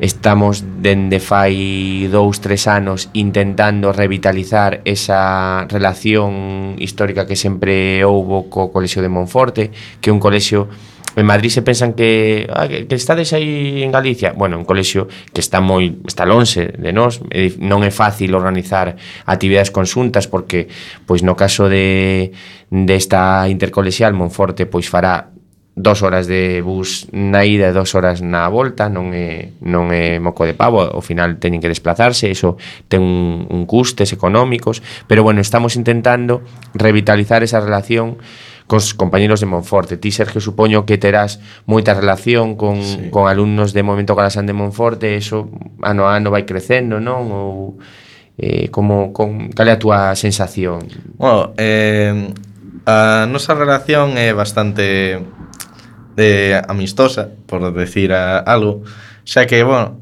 estamos 0.00 0.64
dende 0.80 1.20
fai 1.20 2.08
dous, 2.08 2.40
tres 2.40 2.64
anos 2.66 3.12
intentando 3.12 3.92
revitalizar 3.92 4.80
esa 4.84 5.68
relación 5.68 6.76
histórica 6.80 7.28
que 7.28 7.36
sempre 7.36 8.02
houbo 8.04 8.48
co 8.48 8.72
Colexio 8.72 9.04
de 9.04 9.12
Monforte, 9.12 9.70
que 10.00 10.08
é 10.08 10.12
un 10.12 10.18
colexio 10.18 10.68
En 11.16 11.26
Madrid 11.26 11.50
se 11.50 11.62
pensan 11.62 11.92
que, 11.92 12.46
ah, 12.54 12.68
que, 12.68 12.86
que 12.86 12.94
estades 12.94 13.32
aí 13.32 13.82
en 13.82 13.90
Galicia 13.90 14.32
Bueno, 14.32 14.56
un 14.58 14.64
colexio 14.64 15.08
que 15.34 15.42
está 15.42 15.60
moi 15.60 15.98
está 16.06 16.22
lonxe 16.22 16.70
de 16.70 16.94
nós 16.94 17.18
Non 17.58 17.82
é 17.82 17.90
fácil 17.90 18.30
organizar 18.38 18.94
actividades 19.26 19.74
consuntas 19.74 20.30
Porque, 20.30 20.70
pois 21.10 21.26
no 21.26 21.34
caso 21.34 21.66
de 21.66 22.30
desta 22.70 23.50
intercolexial 23.50 24.14
Monforte 24.14 24.70
pois 24.70 24.86
fará 24.86 25.34
dos 25.76 26.02
horas 26.02 26.26
de 26.26 26.62
bus 26.62 27.06
na 27.12 27.46
ida 27.46 27.70
e 27.70 27.76
dos 27.76 27.94
horas 27.94 28.20
na 28.20 28.50
volta 28.50 28.90
non 28.90 29.14
é, 29.14 29.54
non 29.62 29.94
é 29.94 30.18
moco 30.18 30.42
de 30.44 30.52
pavo 30.52 30.82
ao 30.82 31.00
final 31.00 31.38
teñen 31.38 31.62
que 31.62 31.70
desplazarse 31.70 32.26
iso 32.26 32.58
ten 32.90 33.00
un, 33.00 33.46
un 33.46 33.64
custes 33.70 34.10
económicos 34.12 34.82
pero 35.06 35.22
bueno, 35.22 35.40
estamos 35.40 35.78
intentando 35.78 36.42
revitalizar 36.74 37.46
esa 37.46 37.62
relación 37.62 38.18
cos 38.70 38.94
compañeros 38.94 39.40
de 39.40 39.46
Monforte. 39.50 39.96
Ti, 39.98 40.14
Sergio, 40.14 40.38
supoño 40.38 40.86
que 40.86 40.94
terás 40.94 41.42
moita 41.66 41.90
relación 41.90 42.54
con, 42.54 42.78
sí. 42.78 43.10
con 43.10 43.26
alumnos 43.26 43.74
de 43.74 43.82
Momento 43.82 44.14
Calasán 44.14 44.46
de 44.46 44.54
Monforte, 44.54 45.18
eso 45.18 45.50
ano 45.82 46.06
a 46.06 46.14
ano 46.14 46.30
vai 46.30 46.46
crecendo, 46.46 47.02
non? 47.02 47.34
Ou 47.34 47.82
eh, 48.38 48.70
como, 48.70 49.10
con, 49.10 49.50
cal 49.58 49.66
é 49.66 49.74
a 49.74 49.82
túa 49.82 50.14
sensación? 50.14 50.86
Bueno, 51.18 51.50
eh, 51.58 52.30
a 52.86 53.26
nosa 53.26 53.58
relación 53.58 54.14
é 54.14 54.30
bastante 54.30 55.18
eh, 56.16 56.60
amistosa, 56.68 57.30
por 57.46 57.72
decir 57.74 58.12
a, 58.12 58.38
algo, 58.38 58.82
xa 59.24 59.46
que, 59.46 59.62
bueno, 59.62 60.00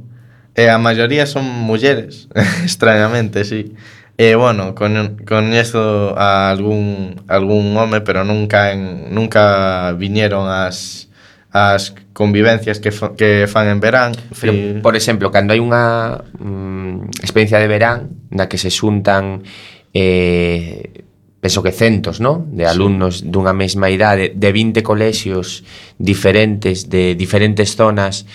eh, 0.54 0.70
a 0.70 0.78
maioría 0.78 1.26
son 1.26 1.44
mulleres, 1.44 2.28
extrañamente, 2.62 3.44
sí. 3.44 3.74
E, 4.18 4.30
eh, 4.30 4.34
bueno, 4.34 4.74
con, 4.74 5.16
coñezo 5.24 6.18
a 6.18 6.50
algún, 6.50 7.22
algún 7.28 7.76
home, 7.76 8.00
pero 8.00 8.24
nunca, 8.24 8.72
en, 8.72 9.14
nunca 9.14 9.92
viñeron 9.92 10.50
as 10.50 11.08
as 11.50 11.94
convivencias 12.12 12.78
que, 12.78 12.92
fa, 12.92 13.16
que 13.16 13.46
fan 13.48 13.68
en 13.68 13.80
verán. 13.80 14.12
Pero, 14.40 14.52
sí. 14.52 14.78
Por 14.82 14.96
exemplo, 14.96 15.30
cando 15.32 15.56
hai 15.56 15.60
unha 15.64 16.20
mm, 16.36 17.24
experiencia 17.24 17.56
de 17.56 17.68
verán 17.70 18.28
na 18.28 18.50
que 18.50 18.60
se 18.60 18.68
xuntan 18.68 19.48
eh, 19.96 21.07
penso 21.40 21.62
que 21.62 21.72
centos, 21.72 22.20
¿no? 22.20 22.46
De 22.50 22.66
alumnos 22.66 23.22
sí. 23.22 23.30
dunha 23.30 23.54
mesma 23.54 23.90
idade, 23.90 24.34
de 24.34 24.50
20 24.50 24.82
colexios 24.82 25.62
diferentes, 25.98 26.90
de 26.90 27.14
diferentes 27.14 27.78
zonas 27.78 28.26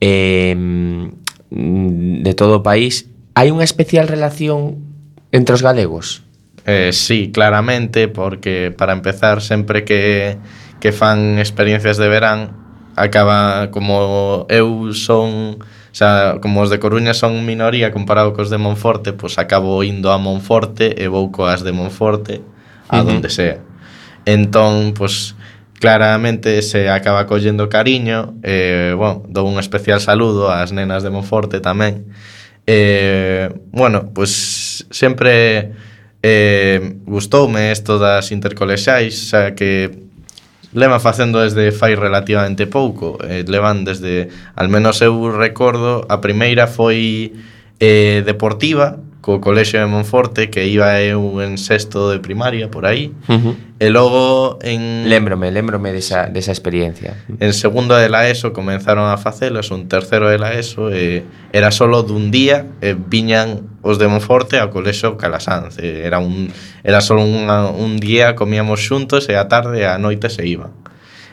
eh, 0.00 0.54
de 1.50 2.34
todo 2.34 2.62
o 2.62 2.62
país. 2.62 3.10
Hai 3.34 3.50
unha 3.50 3.66
especial 3.66 4.06
relación 4.06 4.78
entre 5.34 5.58
os 5.58 5.62
galegos? 5.66 6.22
Eh, 6.66 6.94
sí, 6.94 7.34
claramente, 7.34 8.08
porque 8.08 8.70
para 8.70 8.94
empezar, 8.94 9.42
sempre 9.42 9.84
que, 9.84 10.38
que 10.78 10.94
fan 10.94 11.42
experiencias 11.42 11.98
de 11.98 12.08
verán, 12.08 12.54
acaba 12.96 13.70
como 13.74 14.46
eu 14.48 14.94
son 14.94 15.58
xa, 15.94 16.42
como 16.42 16.66
os 16.66 16.74
de 16.74 16.82
Coruña 16.82 17.14
son 17.14 17.46
minoría 17.46 17.94
comparado 17.94 18.34
cos 18.34 18.50
de 18.50 18.58
Monforte, 18.58 19.14
pois 19.14 19.38
acabo 19.38 19.78
indo 19.86 20.10
a 20.10 20.18
Monforte 20.18 20.98
e 20.98 21.06
vou 21.06 21.30
coas 21.30 21.62
de 21.62 21.70
Monforte 21.70 22.42
a 22.90 23.00
uh 23.00 23.06
donde 23.06 23.30
sea. 23.30 23.62
Entón, 24.26 24.90
pois 24.98 25.38
claramente 25.78 26.62
se 26.66 26.90
acaba 26.90 27.30
collendo 27.30 27.70
cariño 27.70 28.34
e, 28.42 28.90
eh, 28.90 28.92
bueno, 28.98 29.22
dou 29.30 29.46
un 29.46 29.62
especial 29.62 30.02
saludo 30.02 30.50
ás 30.50 30.74
nenas 30.74 31.06
de 31.06 31.14
Monforte 31.14 31.62
tamén. 31.62 32.10
Eh, 32.66 33.54
bueno, 33.70 34.10
pois 34.10 34.82
sempre 34.90 35.78
eh, 36.26 36.80
gustoume 37.06 37.70
isto 37.70 38.02
das 38.02 38.34
intercolexais, 38.34 39.30
xa 39.30 39.54
que 39.54 39.94
leva 40.74 40.98
facendo 40.98 41.40
desde 41.40 41.72
fai 41.72 41.94
relativamente 41.94 42.66
pouco. 42.66 43.16
Eh, 43.22 43.46
levan 43.46 43.86
desde, 43.86 44.28
al 44.54 44.68
menos 44.68 45.00
eu 45.00 45.30
recordo, 45.30 46.04
a 46.10 46.20
primeira 46.20 46.66
foi 46.66 47.32
eh, 47.80 48.22
deportiva, 48.26 48.98
co 49.24 49.40
colexio 49.40 49.80
de 49.80 49.86
Monforte, 49.86 50.50
que 50.50 50.68
iba 50.68 51.00
eu 51.00 51.40
en 51.40 51.56
sexto 51.56 52.12
de 52.12 52.20
primaria, 52.20 52.68
por 52.68 52.84
aí. 52.84 53.08
Uh 53.24 53.40
-huh. 53.40 53.54
E 53.80 53.88
logo 53.88 54.60
en... 54.60 55.08
Lémbrome, 55.08 55.48
lémbrome 55.48 55.96
desa, 55.96 56.28
desa 56.28 56.52
experiencia. 56.52 57.16
En 57.40 57.56
segundo 57.56 57.96
de 57.96 58.12
la 58.12 58.28
ESO 58.28 58.52
comenzaron 58.52 59.08
a 59.08 59.16
facelas, 59.16 59.72
un 59.72 59.88
tercero 59.88 60.28
de 60.28 60.36
la 60.36 60.52
ESO, 60.52 60.92
e 60.92 61.24
era 61.56 61.72
solo 61.72 62.04
dun 62.04 62.28
día, 62.28 62.68
e 62.84 62.92
viñan 62.92 63.64
os 63.80 63.96
de 63.96 64.12
Monforte 64.12 64.60
ao 64.60 64.68
colexo 64.68 65.16
Calasanz. 65.16 65.80
E 65.80 66.04
era 66.04 66.20
un, 66.20 66.52
era 66.84 67.00
solo 67.00 67.24
unha, 67.24 67.72
un 67.72 67.96
día, 67.96 68.36
comíamos 68.36 68.84
xuntos, 68.84 69.32
e 69.32 69.40
a 69.40 69.48
tarde, 69.48 69.88
a 69.88 69.96
noite 69.96 70.28
se 70.28 70.44
iban. 70.44 70.76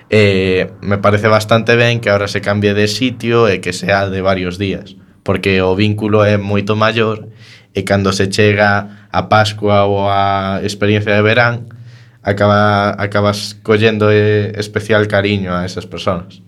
E 0.07 0.71
me 0.79 0.95
parece 0.95 1.27
bastante 1.27 1.75
ben 1.75 1.99
que 1.99 2.07
ahora 2.07 2.31
se 2.31 2.39
cambie 2.39 2.71
de 2.71 2.87
sitio 2.87 3.51
e 3.51 3.59
que 3.59 3.75
sea 3.75 4.07
de 4.07 4.23
varios 4.23 4.55
días, 4.55 4.95
porque 5.27 5.59
o 5.59 5.75
vínculo 5.75 6.23
é 6.23 6.39
moito 6.39 6.79
maior 6.79 7.27
e 7.73 7.83
cando 7.83 8.11
se 8.11 8.27
chega 8.27 9.07
a 9.11 9.29
Pascua 9.29 9.85
ou 9.85 10.07
a 10.09 10.59
experiencia 10.63 11.15
de 11.15 11.21
verán, 11.21 11.71
acaba, 12.23 12.91
acabas 12.97 13.57
collendo 13.63 14.11
eh, 14.11 14.53
especial 14.57 15.07
cariño 15.07 15.55
a 15.55 15.65
esas 15.65 15.85
personas. 15.85 16.41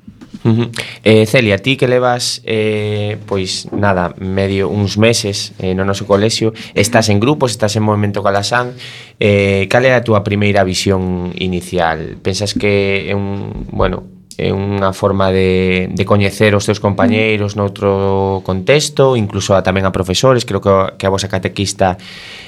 Uh 0.43 0.49
-huh. 0.49 0.69
eh, 1.03 1.26
Celia, 1.26 1.57
ti 1.57 1.78
que 1.78 1.88
levas 1.88 2.41
eh, 2.43 3.15
pois 3.28 3.71
nada, 3.71 4.13
medio 4.19 4.67
uns 4.67 4.97
meses 4.97 5.53
eh, 5.59 5.71
no 5.71 5.88
noso 5.88 6.03
colexio, 6.03 6.51
estás 6.76 7.07
en 7.07 7.24
grupos, 7.24 7.51
estás 7.55 7.80
en 7.80 7.84
Movimento 7.84 8.19
Calasán 8.19 8.76
eh, 9.24 9.71
cal 9.71 9.86
era 9.88 10.03
a 10.03 10.03
túa 10.03 10.19
primeira 10.28 10.67
visión 10.67 11.32
inicial? 11.39 12.19
Pensas 12.19 12.51
que 12.51 13.07
é 13.07 13.15
un, 13.15 13.71
bueno, 13.71 14.03
é 14.38 14.49
unha 14.53 14.91
forma 14.93 15.29
de, 15.29 15.89
de 15.91 16.03
coñecer 16.05 16.55
os 16.57 16.65
teus 16.65 16.81
compañeiros 16.81 17.55
noutro 17.57 18.41
contexto, 18.41 19.13
incluso 19.17 19.53
a, 19.53 19.61
tamén 19.61 19.86
a 19.86 19.91
profesores, 19.91 20.43
creo 20.45 20.61
que, 20.61 20.71
a, 20.71 20.93
que 20.97 21.05
a 21.05 21.13
vosa 21.13 21.29
catequista 21.29 21.97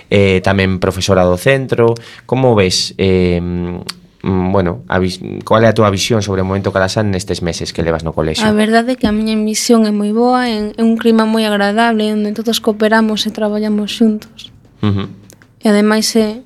eh, 0.09 0.41
tamén 0.41 0.81
profesora 0.81 1.25
do 1.25 1.37
centro. 1.37 1.93
Como 2.25 2.53
ves, 2.53 2.93
eh, 2.97 3.39
mm, 3.39 4.51
bueno, 4.51 4.81
a 4.89 4.97
vis, 4.97 5.21
cual 5.45 5.63
é 5.63 5.69
a 5.69 5.77
túa 5.77 5.93
visión 5.93 6.25
sobre 6.25 6.41
o 6.41 6.47
momento 6.47 6.73
Calasán 6.73 7.13
nestes 7.13 7.45
meses 7.45 7.69
que 7.69 7.85
levas 7.85 8.01
no 8.01 8.13
colexo? 8.13 8.41
A 8.41 8.53
verdade 8.53 8.93
é 8.93 8.97
que 8.97 9.05
a 9.05 9.13
miña 9.13 9.37
misión 9.37 9.85
é 9.85 9.93
moi 9.93 10.09
boa, 10.09 10.49
é, 10.49 10.73
é 10.73 10.81
un 10.81 10.97
clima 10.97 11.29
moi 11.29 11.45
agradable, 11.45 12.09
onde 12.09 12.33
todos 12.33 12.57
cooperamos 12.57 13.25
e 13.25 13.29
traballamos 13.29 13.93
xuntos. 13.93 14.49
Uh 14.81 14.89
-huh. 14.89 15.07
E 15.61 15.69
ademais 15.69 16.09
é 16.17 16.41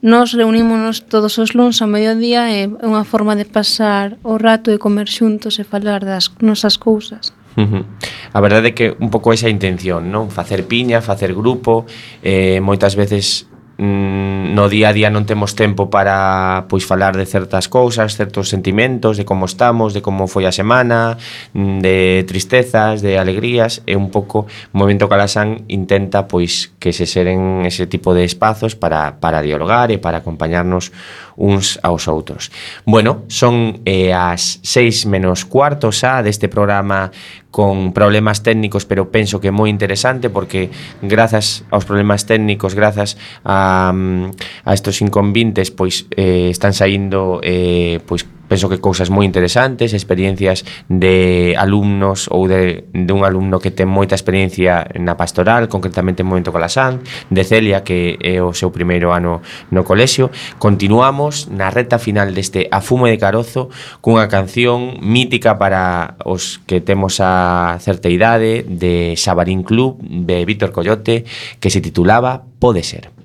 Nos 0.00 0.32
reunímonos 0.32 1.04
todos 1.04 1.36
os 1.36 1.52
luns 1.52 1.84
ao 1.84 1.88
mediodía 1.88 2.48
e 2.48 2.64
é 2.64 2.86
unha 2.88 3.04
forma 3.04 3.36
de 3.36 3.44
pasar 3.44 4.16
o 4.24 4.40
rato 4.40 4.72
e 4.72 4.80
comer 4.80 5.12
xuntos 5.12 5.60
e 5.60 5.64
falar 5.68 6.00
das 6.00 6.32
nosas 6.40 6.80
cousas. 6.80 7.36
Uh 7.52 7.68
-huh. 7.68 7.84
A 8.32 8.40
verdade 8.40 8.72
é 8.72 8.72
que 8.72 8.96
un 8.96 9.12
pouco 9.12 9.36
esa 9.36 9.52
intención, 9.52 10.08
non? 10.08 10.32
Facer 10.32 10.64
piña, 10.64 11.04
facer 11.04 11.36
grupo, 11.36 11.84
eh, 12.24 12.64
moitas 12.64 12.96
veces 12.96 13.49
mm, 13.80 14.52
no 14.52 14.68
día 14.68 14.90
a 14.90 14.92
día 14.92 15.08
non 15.08 15.24
temos 15.24 15.56
tempo 15.56 15.88
para 15.88 16.68
pois 16.68 16.84
falar 16.84 17.16
de 17.16 17.24
certas 17.24 17.72
cousas, 17.72 18.12
certos 18.12 18.52
sentimentos, 18.52 19.16
de 19.16 19.24
como 19.24 19.48
estamos, 19.48 19.96
de 19.96 20.04
como 20.04 20.28
foi 20.28 20.44
a 20.44 20.52
semana, 20.52 21.16
mm, 21.56 21.80
de 21.80 21.96
tristezas, 22.28 23.00
de 23.00 23.16
alegrías, 23.16 23.80
e 23.88 23.96
un 23.96 24.12
pouco 24.12 24.44
o 24.44 24.76
Movimento 24.76 25.08
Calasan 25.08 25.64
intenta 25.72 26.28
pois 26.28 26.76
que 26.76 26.92
se 26.92 27.08
seren 27.08 27.64
ese 27.64 27.88
tipo 27.88 28.12
de 28.12 28.28
espazos 28.28 28.76
para, 28.76 29.16
para 29.16 29.40
dialogar 29.40 29.88
e 29.88 29.96
para 29.96 30.20
acompañarnos 30.20 30.92
uns 31.40 31.80
aos 31.82 32.04
outros. 32.04 32.52
Bueno, 32.84 33.24
son 33.32 33.80
eh, 33.88 34.12
as 34.12 34.60
6 34.60 35.08
menos 35.08 35.48
cuarto 35.48 35.88
xa 35.88 36.20
deste 36.20 36.52
programa 36.52 37.08
con 37.50 37.96
problemas 37.96 38.44
técnicos, 38.44 38.84
pero 38.84 39.08
penso 39.08 39.40
que 39.40 39.48
moi 39.48 39.72
interesante 39.72 40.28
porque 40.28 40.68
grazas 41.00 41.64
aos 41.72 41.88
problemas 41.88 42.28
técnicos, 42.28 42.76
grazas 42.76 43.16
a, 43.42 43.90
a 43.90 44.70
estos 44.76 45.00
inconvintes, 45.00 45.72
pois 45.72 46.04
eh, 46.12 46.52
están 46.52 46.76
saindo 46.76 47.40
eh, 47.40 48.04
pois 48.04 48.28
penso 48.50 48.66
que 48.66 48.82
cousas 48.82 49.14
moi 49.14 49.22
interesantes, 49.22 49.94
experiencias 49.94 50.66
de 50.90 51.54
alumnos 51.54 52.26
ou 52.34 52.50
de, 52.50 52.82
de 52.90 53.12
un 53.14 53.22
alumno 53.22 53.62
que 53.62 53.70
ten 53.70 53.86
moita 53.86 54.18
experiencia 54.18 54.90
na 54.98 55.14
pastoral, 55.14 55.70
concretamente 55.70 56.26
en 56.26 56.28
Momento 56.28 56.50
Colasán, 56.50 57.06
de 57.30 57.46
Celia, 57.46 57.86
que 57.86 58.18
é 58.18 58.42
o 58.42 58.50
seu 58.50 58.74
primeiro 58.74 59.14
ano 59.14 59.38
no 59.70 59.86
colexio. 59.86 60.34
Continuamos 60.58 61.46
na 61.46 61.70
reta 61.70 62.02
final 62.02 62.34
deste 62.34 62.66
A 62.74 62.82
Fume 62.82 63.14
de 63.14 63.22
Carozo 63.22 63.70
cunha 64.02 64.26
canción 64.26 64.98
mítica 64.98 65.54
para 65.54 66.18
os 66.26 66.58
que 66.66 66.82
temos 66.82 67.22
a 67.22 67.78
certa 67.78 68.10
idade 68.10 68.66
de 68.66 69.14
Xabarín 69.14 69.62
Club 69.62 70.02
de 70.02 70.42
Víctor 70.42 70.74
Coyote 70.74 71.22
que 71.62 71.70
se 71.70 71.78
titulaba 71.78 72.42
Pode 72.58 72.82
ser. 72.82 73.19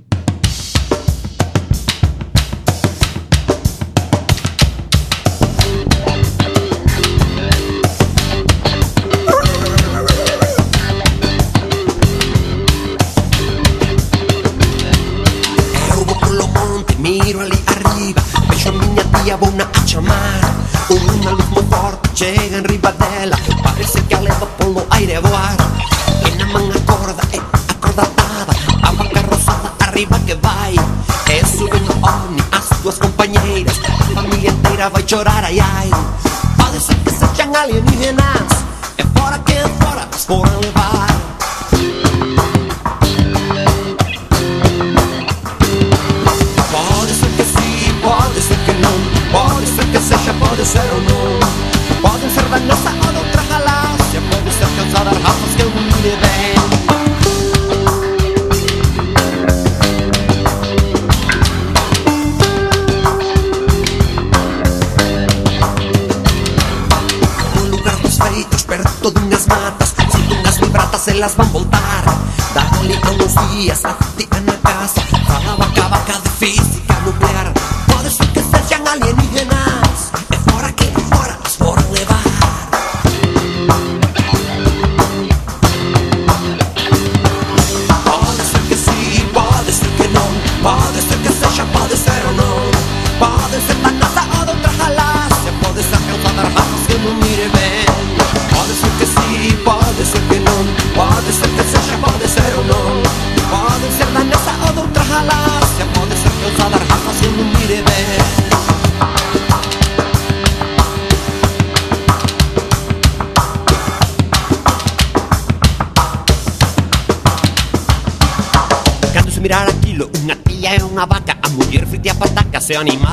Miro 17.06 17.44
lì 17.44 17.64
arriba, 17.66 18.20
penso 18.48 18.70
a 18.70 18.72
mia 18.72 19.04
tia 19.04 19.38
buona 19.38 19.70
a 19.72 19.84
chiamare 19.84 20.54
Una 20.88 21.30
um 21.30 21.36
luz 21.36 21.48
muy 21.50 21.64
forte 21.70 22.10
llega 22.16 22.42
en 22.42 22.54
em 22.56 22.64
Ribadella 22.64 23.38
Parece 23.62 24.04
que 24.08 24.16
aleva 24.16 24.48
polo 24.58 24.88
aire 24.90 25.20
guar 25.20 25.56
E 26.26 26.36
na 26.36 26.48
man 26.48 26.72
acorda, 26.72 27.22
e 27.32 27.40
acordatada 27.70 28.54
A 28.82 28.92
banca 28.92 29.24
arriba 29.82 30.20
que 30.26 30.34
vai. 30.34 30.74
E 31.30 31.46
sube 31.46 31.80
no 31.82 31.94
ovni, 32.02 32.42
as 32.52 32.82
tuas 32.82 32.98
compañeiras 32.98 33.80
A 33.88 34.16
familia 34.16 34.50
inteira 34.50 34.90
vai 34.90 35.04
chorar, 35.08 35.44
ai 35.44 35.60
ai. 35.60 35.92
Pode 36.58 36.80
ser 36.80 36.96
que 37.04 37.12
sejam 37.12 37.56
alienígenas 37.56 38.50
É 38.98 39.04
fora 39.16 39.38
que 39.46 39.54
é 39.54 39.68
fora, 39.80 40.08
esporam 40.12 40.65
elas 71.26 71.36
van 71.38 71.52
voltar 71.52 72.04
Dali 72.54 72.94
a 72.94 73.10
uns 73.12 73.34
días, 73.56 73.84
a 73.84 74.05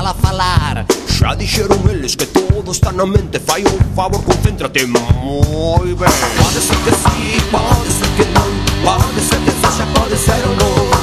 mal 0.03 0.07
a 0.07 0.13
falar. 0.13 0.85
Xa 1.07 1.33
dixeron 1.35 1.79
eles 1.89 2.15
que 2.15 2.25
todo 2.25 2.71
está 2.71 2.91
na 2.91 3.05
mente 3.05 3.39
Fai 3.39 3.63
un 3.63 3.95
favor, 3.95 4.21
concéntrate 4.23 4.85
moi 4.85 5.95
ben 5.95 6.11
Pode 6.37 6.59
ser 6.67 6.77
que 6.83 6.91
sí, 6.91 7.39
pode 7.51 7.89
ser 7.97 8.09
que 8.17 8.25
non 8.35 8.51
Pode 8.83 9.21
ser 9.21 9.39
que 9.45 9.51
sexa, 9.61 9.85
pode 9.95 10.17
ser 10.17 10.41
ou 10.47 10.55
non 10.55 11.02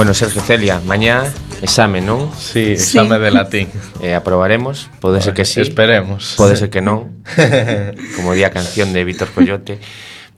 Bueno, 0.00 0.14
Sergio 0.14 0.40
Celia, 0.40 0.80
mañá 0.86 1.28
exame, 1.60 2.00
non? 2.00 2.32
Sí, 2.32 2.72
exame 2.72 3.16
sí. 3.16 3.20
de 3.20 3.30
latín. 3.30 3.68
Eh, 4.00 4.14
aprobaremos, 4.14 4.88
pode 4.98 5.20
ser 5.20 5.34
que 5.34 5.44
sí. 5.44 5.60
Esperemos. 5.60 6.36
Pode 6.40 6.56
ser 6.56 6.70
que 6.72 6.80
non. 6.80 7.20
Como 8.16 8.32
día 8.32 8.48
canción 8.48 8.96
de 8.96 9.04
Víctor 9.04 9.28
Coyote. 9.28 9.76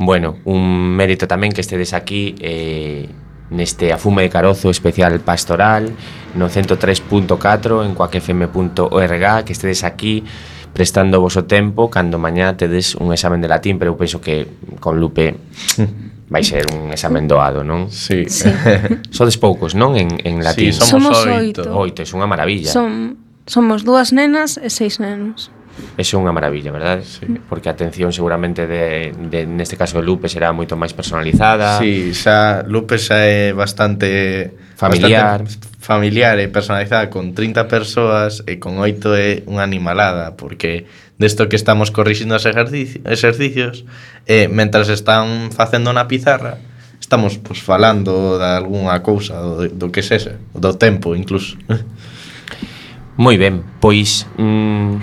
Bueno, 0.02 0.42
un 0.50 0.90
mérito 0.98 1.30
tamén 1.30 1.54
que 1.54 1.62
estedes 1.62 1.94
aquí 1.94 2.34
eh, 2.42 3.06
neste 3.54 3.94
afume 3.94 4.26
de 4.26 4.34
carozo 4.34 4.66
especial 4.66 5.22
pastoral 5.22 5.94
no 6.34 6.50
103.4 6.50 7.86
en 7.86 7.94
coacfm.org 7.94 9.26
que 9.46 9.52
estedes 9.54 9.86
aquí 9.86 10.26
prestando 10.74 11.22
vos 11.22 11.38
o 11.38 11.46
tempo 11.46 11.86
cando 11.86 12.18
mañá 12.18 12.58
tedes 12.58 12.98
un 12.98 13.14
examen 13.14 13.38
de 13.38 13.46
latín 13.46 13.78
pero 13.78 13.94
eu 13.94 13.96
penso 13.96 14.18
que 14.18 14.58
con 14.82 14.98
Lupe 14.98 15.38
vai 16.32 16.42
ser 16.42 16.64
un 16.72 16.88
examen 16.88 17.28
doado, 17.28 17.60
non? 17.60 17.92
Sí. 17.92 18.24
sí. 18.24 18.48
Sodes 19.12 19.36
poucos, 19.36 19.76
non? 19.76 20.00
En, 20.00 20.16
en 20.24 20.40
latín. 20.40 20.72
Sí, 20.72 20.80
somos, 20.80 21.20
somos 21.20 21.28
oito. 21.28 21.60
Oito, 21.76 22.00
é 22.00 22.08
unha 22.16 22.24
maravilla. 22.24 22.72
Son, 22.72 23.20
somos 23.44 23.84
dúas 23.84 24.16
nenas 24.16 24.56
e 24.56 24.72
seis 24.72 24.96
nenos. 24.96 25.52
Eso 26.00 26.16
é 26.16 26.18
unha 26.20 26.32
maravilla, 26.32 26.72
verdad? 26.72 27.04
Sí. 27.04 27.28
Porque 27.48 27.68
a 27.68 27.76
atención 27.76 28.16
seguramente 28.16 28.64
de, 28.64 29.12
de 29.12 29.44
neste 29.44 29.76
caso 29.76 30.00
de 30.00 30.04
Lupe 30.08 30.28
será 30.32 30.48
moito 30.56 30.72
máis 30.72 30.96
personalizada. 30.96 31.76
Sí, 31.76 32.16
xa 32.16 32.64
Lupe 32.64 32.96
xa 32.96 33.20
é 33.28 33.52
bastante 33.52 34.56
familiar, 34.76 35.44
bastante 35.44 35.71
familiar 35.82 36.38
e 36.38 36.46
personalizada 36.46 37.10
con 37.10 37.34
30 37.34 37.66
persoas 37.66 38.46
e 38.46 38.62
con 38.62 38.78
8 38.78 39.18
é 39.18 39.30
unha 39.50 39.66
animalada, 39.66 40.38
porque 40.38 40.86
desto 41.18 41.50
que 41.50 41.58
estamos 41.58 41.90
corrixindo 41.90 42.38
os 42.38 42.46
exercicio, 42.46 43.02
exercicios, 43.02 43.82
e 44.30 44.46
mentras 44.46 44.86
están 44.86 45.50
facendo 45.50 45.90
na 45.90 46.06
pizarra, 46.06 46.62
estamos 47.02 47.42
pues, 47.42 47.58
falando 47.58 48.38
de 48.38 48.46
algunha 48.46 49.02
cousa, 49.02 49.42
do, 49.42 49.66
do 49.66 49.90
que 49.90 50.06
sexa, 50.06 50.38
do 50.54 50.70
tempo 50.78 51.18
incluso. 51.18 51.58
Moi 53.18 53.34
ben, 53.34 53.66
pois 53.82 54.30
mm, 54.38 55.02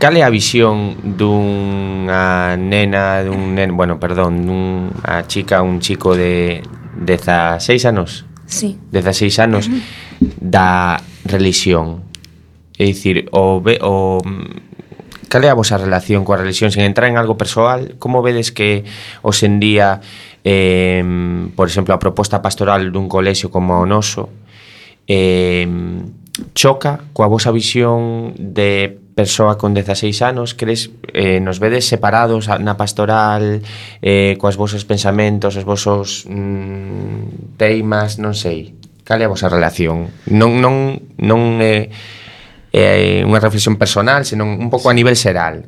cal 0.00 0.16
é 0.16 0.24
a 0.24 0.32
visión 0.32 0.96
dunha 1.20 2.56
nena, 2.56 3.20
dun 3.28 3.52
nen, 3.52 3.76
bueno, 3.76 4.00
perdón, 4.00 4.40
dunha 4.48 5.28
chica, 5.28 5.60
un 5.60 5.84
chico 5.84 6.16
de 6.16 6.64
16 6.96 7.84
anos? 7.84 8.27
sí. 8.48 8.80
16 8.90 9.38
anos 9.38 9.70
da 10.40 10.98
religión. 11.24 12.02
É 12.78 12.86
dicir, 12.86 13.28
o, 13.30 13.60
ve, 13.60 13.78
o 13.82 14.18
cal 15.28 15.44
é 15.44 15.50
a 15.52 15.58
vosa 15.58 15.76
relación 15.76 16.24
coa 16.24 16.40
religión 16.40 16.72
sen 16.72 16.88
entrar 16.88 17.06
en 17.12 17.20
algo 17.20 17.36
persoal? 17.36 18.00
Como 18.00 18.24
vedes 18.24 18.50
que 18.50 18.88
os 19.22 19.44
en 19.44 19.60
día 19.60 20.00
eh, 20.42 21.04
por 21.54 21.68
exemplo, 21.68 21.92
a 21.92 22.00
proposta 22.00 22.40
pastoral 22.40 22.88
dun 22.88 23.06
colexio 23.06 23.52
como 23.52 23.76
o 23.76 23.86
noso 23.86 24.32
eh, 25.04 25.68
choca 26.54 27.04
coa 27.12 27.28
vosa 27.28 27.52
visión 27.52 28.32
de 28.38 28.96
persoa 29.18 29.58
con 29.58 29.74
16 29.74 30.22
anos, 30.22 30.54
crees, 30.54 30.94
eh, 31.12 31.40
nos 31.42 31.58
vedes 31.58 31.90
separados 31.90 32.46
na 32.46 32.78
pastoral, 32.78 33.66
eh, 33.98 34.38
coas 34.38 34.54
vosos 34.54 34.86
pensamentos, 34.86 35.58
os 35.58 35.66
vosos 35.66 36.22
mm, 36.30 37.58
teimas, 37.58 38.22
non 38.22 38.38
sei. 38.38 38.78
Cal 39.02 39.18
é 39.18 39.26
a 39.26 39.32
vosa 39.34 39.50
relación? 39.50 40.14
Non, 40.30 40.62
non, 40.62 41.02
non 41.18 41.58
é, 41.58 41.90
eh, 42.70 43.18
é 43.18 43.26
unha 43.26 43.42
reflexión 43.42 43.74
personal, 43.74 44.22
senón 44.22 44.54
un 44.54 44.70
pouco 44.70 44.86
a 44.86 44.94
nivel 44.94 45.18
xeral. 45.18 45.66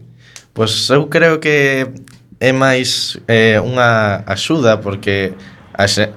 Pois 0.55 0.87
pues 0.87 0.95
eu 0.95 1.11
creo 1.11 1.43
que 1.43 1.91
é 2.39 2.55
máis 2.55 3.19
eh, 3.27 3.59
unha 3.59 4.23
axuda 4.31 4.79
porque 4.79 5.35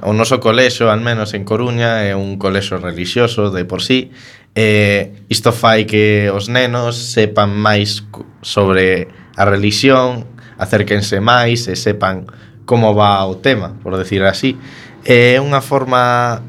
o 0.06 0.14
noso 0.14 0.38
colexo, 0.38 0.92
al 0.92 1.02
menos 1.02 1.34
en 1.34 1.50
Coruña, 1.50 2.04
é 2.06 2.14
un 2.14 2.38
colexo 2.38 2.78
religioso 2.78 3.50
de 3.50 3.64
por 3.66 3.82
sí, 3.82 4.12
Eh, 4.56 5.26
isto 5.30 5.52
fai 5.52 5.86
que 5.86 6.30
os 6.30 6.46
nenos 6.46 6.94
sepan 6.96 7.58
máis 7.58 8.06
sobre 8.46 9.10
a 9.34 9.44
religión, 9.50 10.30
acérquense 10.62 11.18
máis 11.18 11.66
e 11.66 11.74
sepan 11.74 12.30
como 12.70 12.94
va 12.94 13.26
o 13.26 13.42
tema, 13.42 13.74
por 13.82 13.98
decir 13.98 14.22
así. 14.24 14.56
É 15.04 15.36
eh, 15.36 15.42
unha 15.42 15.60
forma 15.60 16.40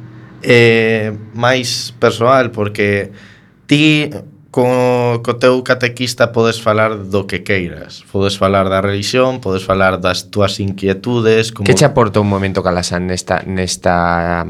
eh, 0.45 1.17
máis 1.33 1.97
persoal, 1.97 2.53
porque 2.53 3.09
ti 3.65 4.13
co, 4.55 5.25
co 5.25 5.33
teu 5.41 5.65
catequista 5.65 6.31
podes 6.31 6.61
falar 6.61 7.09
do 7.11 7.27
que 7.27 7.43
queiras. 7.43 8.05
Podes 8.13 8.37
falar 8.39 8.69
da 8.69 8.85
religión, 8.85 9.41
podes 9.41 9.65
falar 9.65 9.99
das 9.99 10.31
túas 10.31 10.61
inquietudes. 10.61 11.51
Como... 11.51 11.67
Que 11.67 11.75
che 11.75 11.89
aporta 11.89 12.21
un 12.21 12.29
momento 12.29 12.63
calasán 12.63 13.09
nesta, 13.09 13.43
nesta 13.43 14.47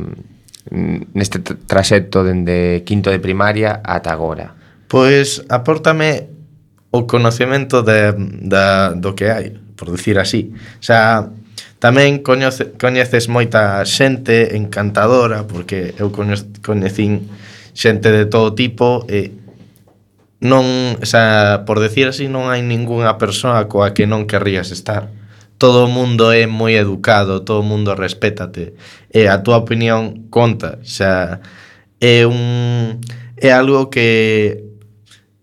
neste 0.70 1.40
traxecto 1.40 2.24
dende 2.24 2.82
quinto 2.88 3.10
de 3.10 3.20
primaria 3.20 3.84
ata 3.84 4.12
agora? 4.12 4.56
Pois 4.88 5.44
apórtame 5.48 6.28
o 6.94 7.06
conocemento 7.06 7.82
de, 7.82 8.14
da, 8.46 8.94
do 8.94 9.18
que 9.18 9.28
hai, 9.30 9.58
por 9.74 9.90
dicir 9.90 10.18
así. 10.18 10.54
O 10.78 10.84
sea, 10.84 11.28
tamén 11.82 12.22
coñece, 12.22 12.72
coñeces 12.78 13.26
moita 13.28 13.82
xente 13.84 14.56
encantadora, 14.56 15.44
porque 15.44 15.92
eu 15.98 16.14
coñecín 16.14 17.28
xente 17.74 18.14
de 18.14 18.24
todo 18.24 18.54
tipo 18.54 19.04
e 19.10 19.34
non, 20.44 20.64
o 21.00 21.06
sea, 21.08 21.64
por 21.64 21.80
decir 21.80 22.06
así, 22.06 22.28
non 22.28 22.52
hai 22.52 22.60
ningunha 22.60 23.16
persoa 23.16 23.64
coa 23.66 23.96
que 23.96 24.04
non 24.04 24.28
querrías 24.28 24.70
estar 24.70 25.08
todo 25.58 25.86
o 25.86 25.88
mundo 25.88 26.32
é 26.32 26.46
moi 26.46 26.74
educado, 26.74 27.42
todo 27.42 27.60
o 27.60 27.66
mundo 27.66 27.94
respétate 27.94 28.74
e 29.10 29.26
a 29.30 29.40
túa 29.42 29.62
opinión 29.62 30.28
conta, 30.30 30.82
xa 30.82 31.40
é 32.00 32.26
un 32.26 33.00
é 33.38 33.50
algo 33.54 33.90
que 33.90 34.64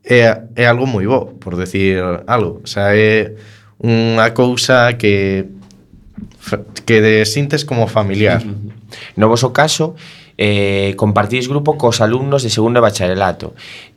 é, 0.03 0.47
é 0.55 0.65
algo 0.67 0.85
moi 0.85 1.07
bo, 1.07 1.37
por 1.39 1.55
decir 1.55 1.99
algo, 2.27 2.61
xa 2.67 2.91
é 2.93 3.37
unha 3.81 4.29
cousa 4.35 4.93
que 4.99 5.47
que 6.85 7.01
de 7.01 7.25
sintes 7.25 7.65
como 7.65 7.87
familiar. 7.87 8.43
No 9.15 9.29
voso 9.29 9.53
caso, 9.53 9.95
eh, 10.37 10.93
compartís 10.97 11.47
grupo 11.47 11.77
cos 11.77 12.01
alumnos 12.01 12.43
de 12.43 12.49
segundo 12.49 12.81
de 12.81 12.85
bacharelato. 12.85 13.53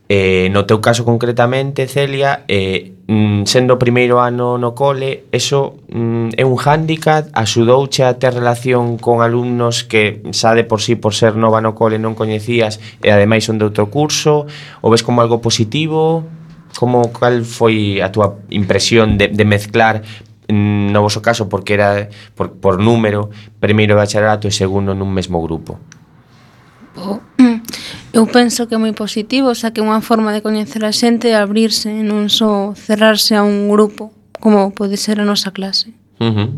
Eh, 0.07 0.53
no 0.53 0.69
teu 0.69 0.77
caso 0.85 1.01
concretamente, 1.01 1.89
Celia, 1.89 2.45
eh, 2.45 2.93
mm, 3.09 3.49
sendo 3.49 3.73
o 3.73 3.81
primeiro 3.81 4.21
ano 4.21 4.61
no 4.61 4.77
cole, 4.77 5.25
eso 5.33 5.81
mm, 5.89 6.37
é 6.37 6.45
un 6.45 6.61
hándicap, 6.61 7.25
axudouche 7.33 8.05
a 8.05 8.13
ter 8.21 8.37
relación 8.37 9.01
con 9.01 9.25
alumnos 9.25 9.81
que 9.81 10.21
xa 10.29 10.53
de 10.53 10.61
por 10.61 10.85
sí 10.85 10.93
por 10.93 11.17
ser 11.17 11.33
nova 11.33 11.57
no 11.57 11.73
cole 11.73 11.97
non 11.97 12.13
coñecías 12.13 12.77
e 13.01 13.09
ademais 13.09 13.49
son 13.49 13.57
de 13.57 13.65
outro 13.65 13.89
curso, 13.89 14.45
o 14.85 14.87
ves 14.93 15.01
como 15.01 15.25
algo 15.25 15.41
positivo? 15.41 16.21
Como 16.77 17.09
cal 17.09 17.41
foi 17.41 17.97
a 17.97 18.13
túa 18.13 18.37
impresión 18.53 19.17
de, 19.17 19.33
de 19.33 19.41
mezclar 19.41 20.05
mm, 20.45 20.93
no 20.93 21.01
vosso 21.01 21.25
caso 21.25 21.49
porque 21.49 21.81
era 21.81 22.13
por, 22.37 22.53
por 22.61 22.77
número, 22.77 23.33
primeiro 23.57 23.97
bacharelato 23.97 24.45
e 24.45 24.53
segundo 24.53 24.93
nun 24.93 25.09
mesmo 25.09 25.41
grupo? 25.41 25.81
Oh. 26.93 27.17
Eu 28.15 28.23
penso 28.31 28.63
que 28.63 28.75
é 28.75 28.79
moi 28.79 28.95
positivo, 28.95 29.51
xa 29.51 29.75
que 29.75 29.83
é 29.83 29.85
unha 29.85 29.99
forma 29.99 30.31
de 30.31 30.39
coñecer 30.39 30.87
a 30.87 30.95
xente 30.95 31.27
e 31.27 31.35
abrirse, 31.35 31.91
non 31.91 32.31
só 32.31 32.71
cerrarse 32.71 33.35
a 33.35 33.43
un 33.43 33.67
grupo, 33.67 34.15
como 34.39 34.71
pode 34.71 34.95
ser 34.95 35.19
a 35.19 35.27
nosa 35.27 35.51
clase. 35.51 35.91
Uh 36.23 36.31
-huh. 36.31 36.49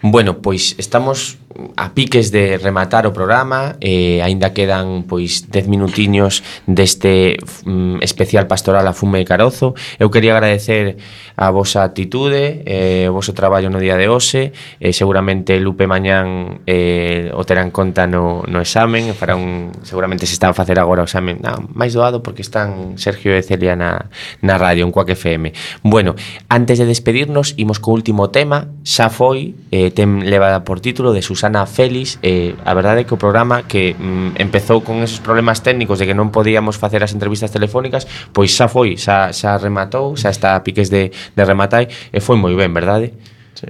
Bueno, 0.00 0.40
pois 0.40 0.72
estamos 0.80 1.36
a 1.76 1.94
piques 1.94 2.30
de 2.30 2.58
rematar 2.58 3.06
o 3.06 3.12
programa 3.14 3.78
e 3.78 4.18
eh, 4.18 4.26
aínda 4.26 4.50
quedan 4.50 5.06
pois 5.06 5.46
10 5.48 5.70
minutiños 5.70 6.42
deste 6.66 7.38
mm, 7.64 8.02
especial 8.02 8.50
pastoral 8.50 8.86
a 8.86 8.92
fume 8.92 9.22
e 9.22 9.28
carozo. 9.28 9.78
Eu 10.02 10.10
quería 10.10 10.34
agradecer 10.34 10.98
a 11.38 11.50
vosa 11.50 11.86
atitude, 11.86 12.62
eh, 12.66 13.06
o 13.10 13.14
voso 13.14 13.34
traballo 13.34 13.70
no 13.70 13.78
día 13.78 13.94
de 13.94 14.10
hoxe, 14.10 14.50
eh, 14.82 14.92
seguramente 14.92 15.58
Lupe 15.62 15.86
mañán 15.86 16.60
eh, 16.66 17.30
o 17.34 17.46
terán 17.46 17.70
conta 17.70 18.06
no, 18.06 18.42
no 18.46 18.58
examen, 18.58 19.14
fará 19.14 19.38
un, 19.38 19.70
seguramente 19.86 20.26
se 20.26 20.34
está 20.34 20.50
a 20.50 20.54
facer 20.54 20.78
agora 20.78 21.02
o 21.02 21.08
examen 21.08 21.38
ah, 21.46 21.58
máis 21.70 21.94
doado 21.94 22.22
porque 22.22 22.42
están 22.42 22.98
Sergio 22.98 23.30
e 23.34 23.42
Celia 23.42 23.78
na, 23.78 24.10
na 24.42 24.58
radio, 24.58 24.86
en 24.86 24.90
Cuac 24.90 25.10
FM. 25.10 25.54
Bueno, 25.82 26.14
antes 26.50 26.78
de 26.78 26.86
despedirnos, 26.86 27.54
imos 27.58 27.78
co 27.78 27.94
último 27.94 28.30
tema, 28.30 28.70
xa 28.82 29.10
foi, 29.10 29.54
eh, 29.70 29.94
tem 29.94 30.26
levada 30.26 30.66
por 30.66 30.82
título 30.82 31.14
de 31.14 31.22
Susana 31.22 31.43
Susana 31.44 31.66
Félix 31.66 32.18
eh, 32.22 32.56
A 32.64 32.72
verdade 32.72 33.02
é 33.02 33.04
que 33.04 33.12
o 33.12 33.20
programa 33.20 33.68
que 33.68 33.92
mm, 33.92 34.40
empezou 34.40 34.80
con 34.80 35.04
esos 35.04 35.20
problemas 35.20 35.60
técnicos 35.60 36.00
De 36.00 36.08
que 36.08 36.16
non 36.16 36.32
podíamos 36.32 36.80
facer 36.80 37.04
as 37.04 37.12
entrevistas 37.12 37.52
telefónicas 37.52 38.08
Pois 38.32 38.56
xa 38.56 38.64
foi, 38.64 38.96
xa, 38.96 39.28
xa 39.36 39.60
rematou 39.60 40.16
Xa 40.16 40.32
está 40.32 40.56
a 40.56 40.64
piques 40.64 40.88
de, 40.88 41.12
de 41.12 41.42
rematar 41.44 41.84
E 41.84 42.18
foi 42.24 42.40
moi 42.40 42.56
ben, 42.56 42.72
verdade? 42.72 43.12
Sí. 43.52 43.68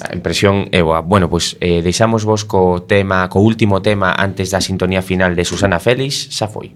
A 0.00 0.16
impresión 0.16 0.72
é 0.72 0.80
boa. 0.80 1.02
Bueno, 1.02 1.28
pois 1.28 1.60
eh, 1.60 1.84
deixamos 1.84 2.24
vos 2.24 2.48
co 2.48 2.86
tema, 2.88 3.28
co 3.28 3.44
último 3.44 3.82
tema 3.84 4.16
antes 4.16 4.48
da 4.54 4.62
sintonía 4.62 5.02
final 5.02 5.34
de 5.34 5.42
Susana 5.42 5.82
Félix, 5.82 6.30
xa 6.30 6.46
foi. 6.46 6.72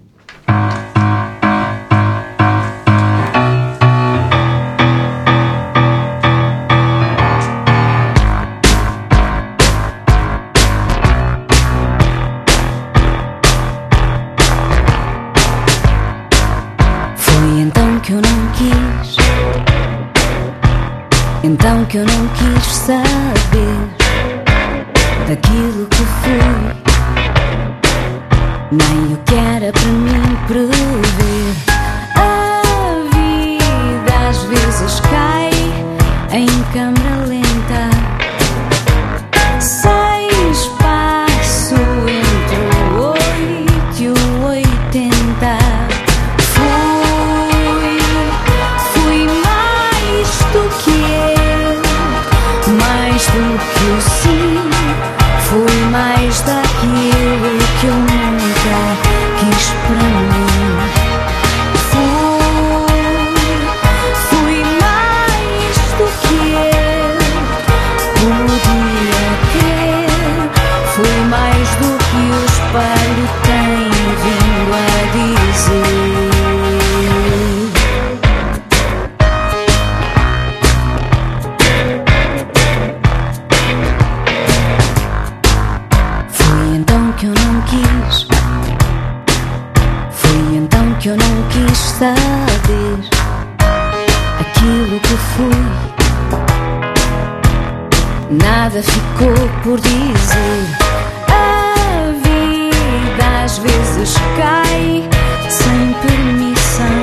vezes 103.65 104.13
cai 104.37 105.01
sem 105.49 105.93
permissão. 106.05 107.01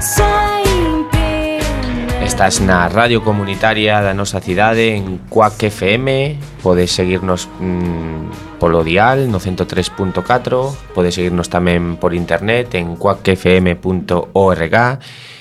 Sem 0.00 1.04
pena. 1.10 2.24
Estás 2.24 2.60
na 2.60 2.86
radio 2.86 3.20
comunitaria 3.20 4.00
da 4.00 4.14
nosa 4.14 4.40
cidade 4.40 4.94
en 4.94 5.18
Cuac 5.28 5.58
FM, 5.58 6.38
podes 6.62 6.92
seguirnos 6.92 7.48
mm, 7.58 8.58
polo 8.60 8.84
dial 8.84 9.26
no 9.30 9.40
103.4, 9.40 10.94
podes 10.94 11.14
seguirnos 11.14 11.50
tamén 11.50 11.98
por 11.98 12.14
internet 12.14 12.78
en 12.78 12.94
cuacfm.org. 12.94 14.76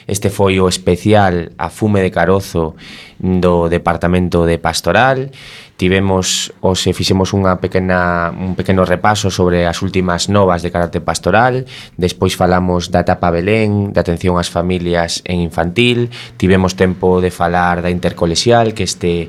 Este 0.05 0.29
foi 0.29 0.61
o 0.61 0.69
especial 0.69 1.49
a 1.57 1.73
fume 1.73 2.01
de 2.05 2.13
carozo 2.13 2.77
do 3.17 3.69
Departamento 3.73 4.45
de 4.45 4.61
Pastoral 4.61 5.33
tivemos 5.77 6.55
ou 6.63 6.75
se 6.75 6.95
fixemos 6.95 7.35
unha 7.35 7.59
pequena 7.59 8.31
un 8.31 8.55
pequeno 8.55 8.87
repaso 8.87 9.27
sobre 9.27 9.67
as 9.67 9.83
últimas 9.83 10.31
novas 10.31 10.63
de 10.63 10.71
carácter 10.71 11.03
pastoral, 11.03 11.67
despois 11.99 12.35
falamos 12.35 12.87
da 12.87 13.03
etapa 13.03 13.27
Belén, 13.31 13.91
da 13.91 13.99
atención 13.99 14.39
ás 14.39 14.47
familias 14.47 15.19
en 15.27 15.43
infantil, 15.43 16.11
tivemos 16.39 16.79
tempo 16.79 17.19
de 17.19 17.31
falar 17.31 17.83
da 17.83 17.91
intercolexial 17.91 18.71
que 18.71 18.87
este 18.87 19.27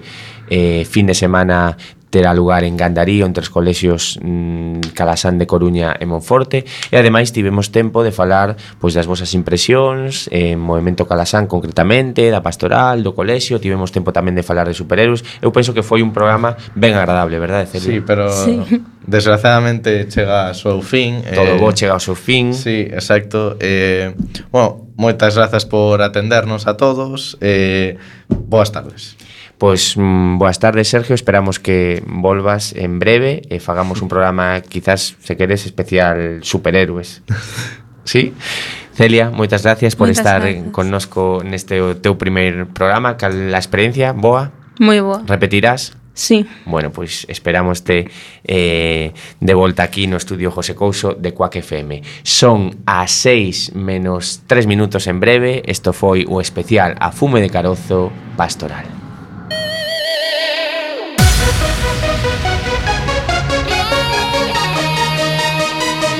eh, 0.51 0.86
fin 0.86 1.07
de 1.07 1.14
semana 1.14 1.74
terá 2.11 2.34
lugar 2.34 2.64
en 2.64 2.76
Gandarío 2.76 3.26
entre 3.26 3.42
os 3.42 3.50
colexios 3.50 4.18
mm, 4.22 4.94
Calasán 4.94 5.38
de 5.38 5.46
Coruña 5.46 5.94
e 5.98 6.07
Monforte 6.07 6.64
e 6.90 6.94
ademais 6.94 7.34
tivemos 7.34 7.74
tempo 7.74 8.07
de 8.07 8.14
falar 8.14 8.54
pois 8.78 8.94
das 8.94 9.11
vosas 9.11 9.34
impresións 9.34 10.30
en 10.30 10.54
eh, 10.54 10.57
Movimento 10.57 11.04
Calasán 11.04 11.50
concretamente 11.50 12.30
da 12.30 12.40
pastoral, 12.40 13.02
do 13.02 13.12
colexio 13.12 13.59
tivemos 13.59 13.90
tempo 13.90 14.14
tamén 14.14 14.38
de 14.38 14.46
falar 14.46 14.70
de 14.70 14.74
superhéroes 14.76 15.26
eu 15.42 15.50
penso 15.50 15.74
que 15.74 15.82
foi 15.82 16.00
un 16.00 16.14
programa 16.14 16.54
ben 16.78 16.94
agradable 16.94 17.36
verdade 17.42 17.66
Celia? 17.66 17.90
Sí, 17.90 17.96
pero 18.00 18.30
sí. 18.30 18.62
desgraciadamente 19.07 20.07
chega 20.07 20.50
ao 20.50 20.54
seu 20.54 20.78
fin 20.82 21.22
todo 21.34 21.54
eh, 21.54 21.61
bo 21.61 21.74
chega 21.74 21.98
ao 21.98 22.02
seu 22.02 22.14
fin 22.14 22.54
Sí, 22.54 22.86
exacto 22.86 23.59
eh, 23.59 24.14
bueno, 24.54 24.86
moitas 24.94 25.34
grazas 25.34 25.66
por 25.66 26.00
atendernos 26.02 26.70
a 26.70 26.78
todos 26.78 27.36
eh, 27.42 27.98
boas 28.30 28.70
tardes 28.70 29.18
Pues 29.59 29.96
mm, 29.96 30.38
boas 30.38 30.59
tardes, 30.59 30.88
Sergio. 30.88 31.14
Esperamos 31.14 31.59
que 31.59 32.02
volvas 32.07 32.74
en 32.76 32.98
breve 32.98 33.42
e 33.48 33.61
fagamos 33.61 34.02
un 34.02 34.09
programa 34.09 34.61
quizás, 34.61 35.16
se 35.20 35.36
queres, 35.36 35.64
especial 35.64 36.44
superhéroes. 36.44 37.22
sí? 38.04 38.34
Celia, 38.96 39.28
moitas 39.28 39.61
gracias 39.61 39.92
por 39.92 40.09
moitas 40.09 40.24
estar 40.24 40.40
gracias. 40.40 40.72
connosco 40.72 41.44
neste 41.44 41.76
teu 42.00 42.16
primeiro 42.16 42.64
programa, 42.72 43.20
cal 43.20 43.32
a 43.52 43.61
experiencia 43.61 44.16
boa? 44.16 44.52
Moi 44.80 45.00
boa. 45.04 45.20
Repetirás? 45.28 45.92
Sí. 46.16 46.48
Bueno, 46.64 46.88
pois 46.92 47.28
esperamos 47.28 47.84
te 47.84 48.09
eh, 48.44 49.12
de 49.12 49.54
volta 49.54 49.84
aquí 49.84 50.07
no 50.07 50.16
estudio 50.16 50.50
José 50.50 50.74
Couso 50.74 51.12
de 51.12 51.36
Cuac 51.36 51.57
FM. 51.61 52.00
Son 52.24 52.72
as 52.88 53.12
6 53.20 53.76
menos 53.76 54.40
3 54.48 54.64
minutos 54.66 55.07
en 55.09 55.20
breve. 55.20 55.61
Isto 55.68 55.92
foi 55.92 56.24
o 56.24 56.40
especial 56.40 56.96
a 56.96 57.12
fume 57.12 57.44
de 57.44 57.52
carozo 57.52 58.09
pastoral. 58.32 59.05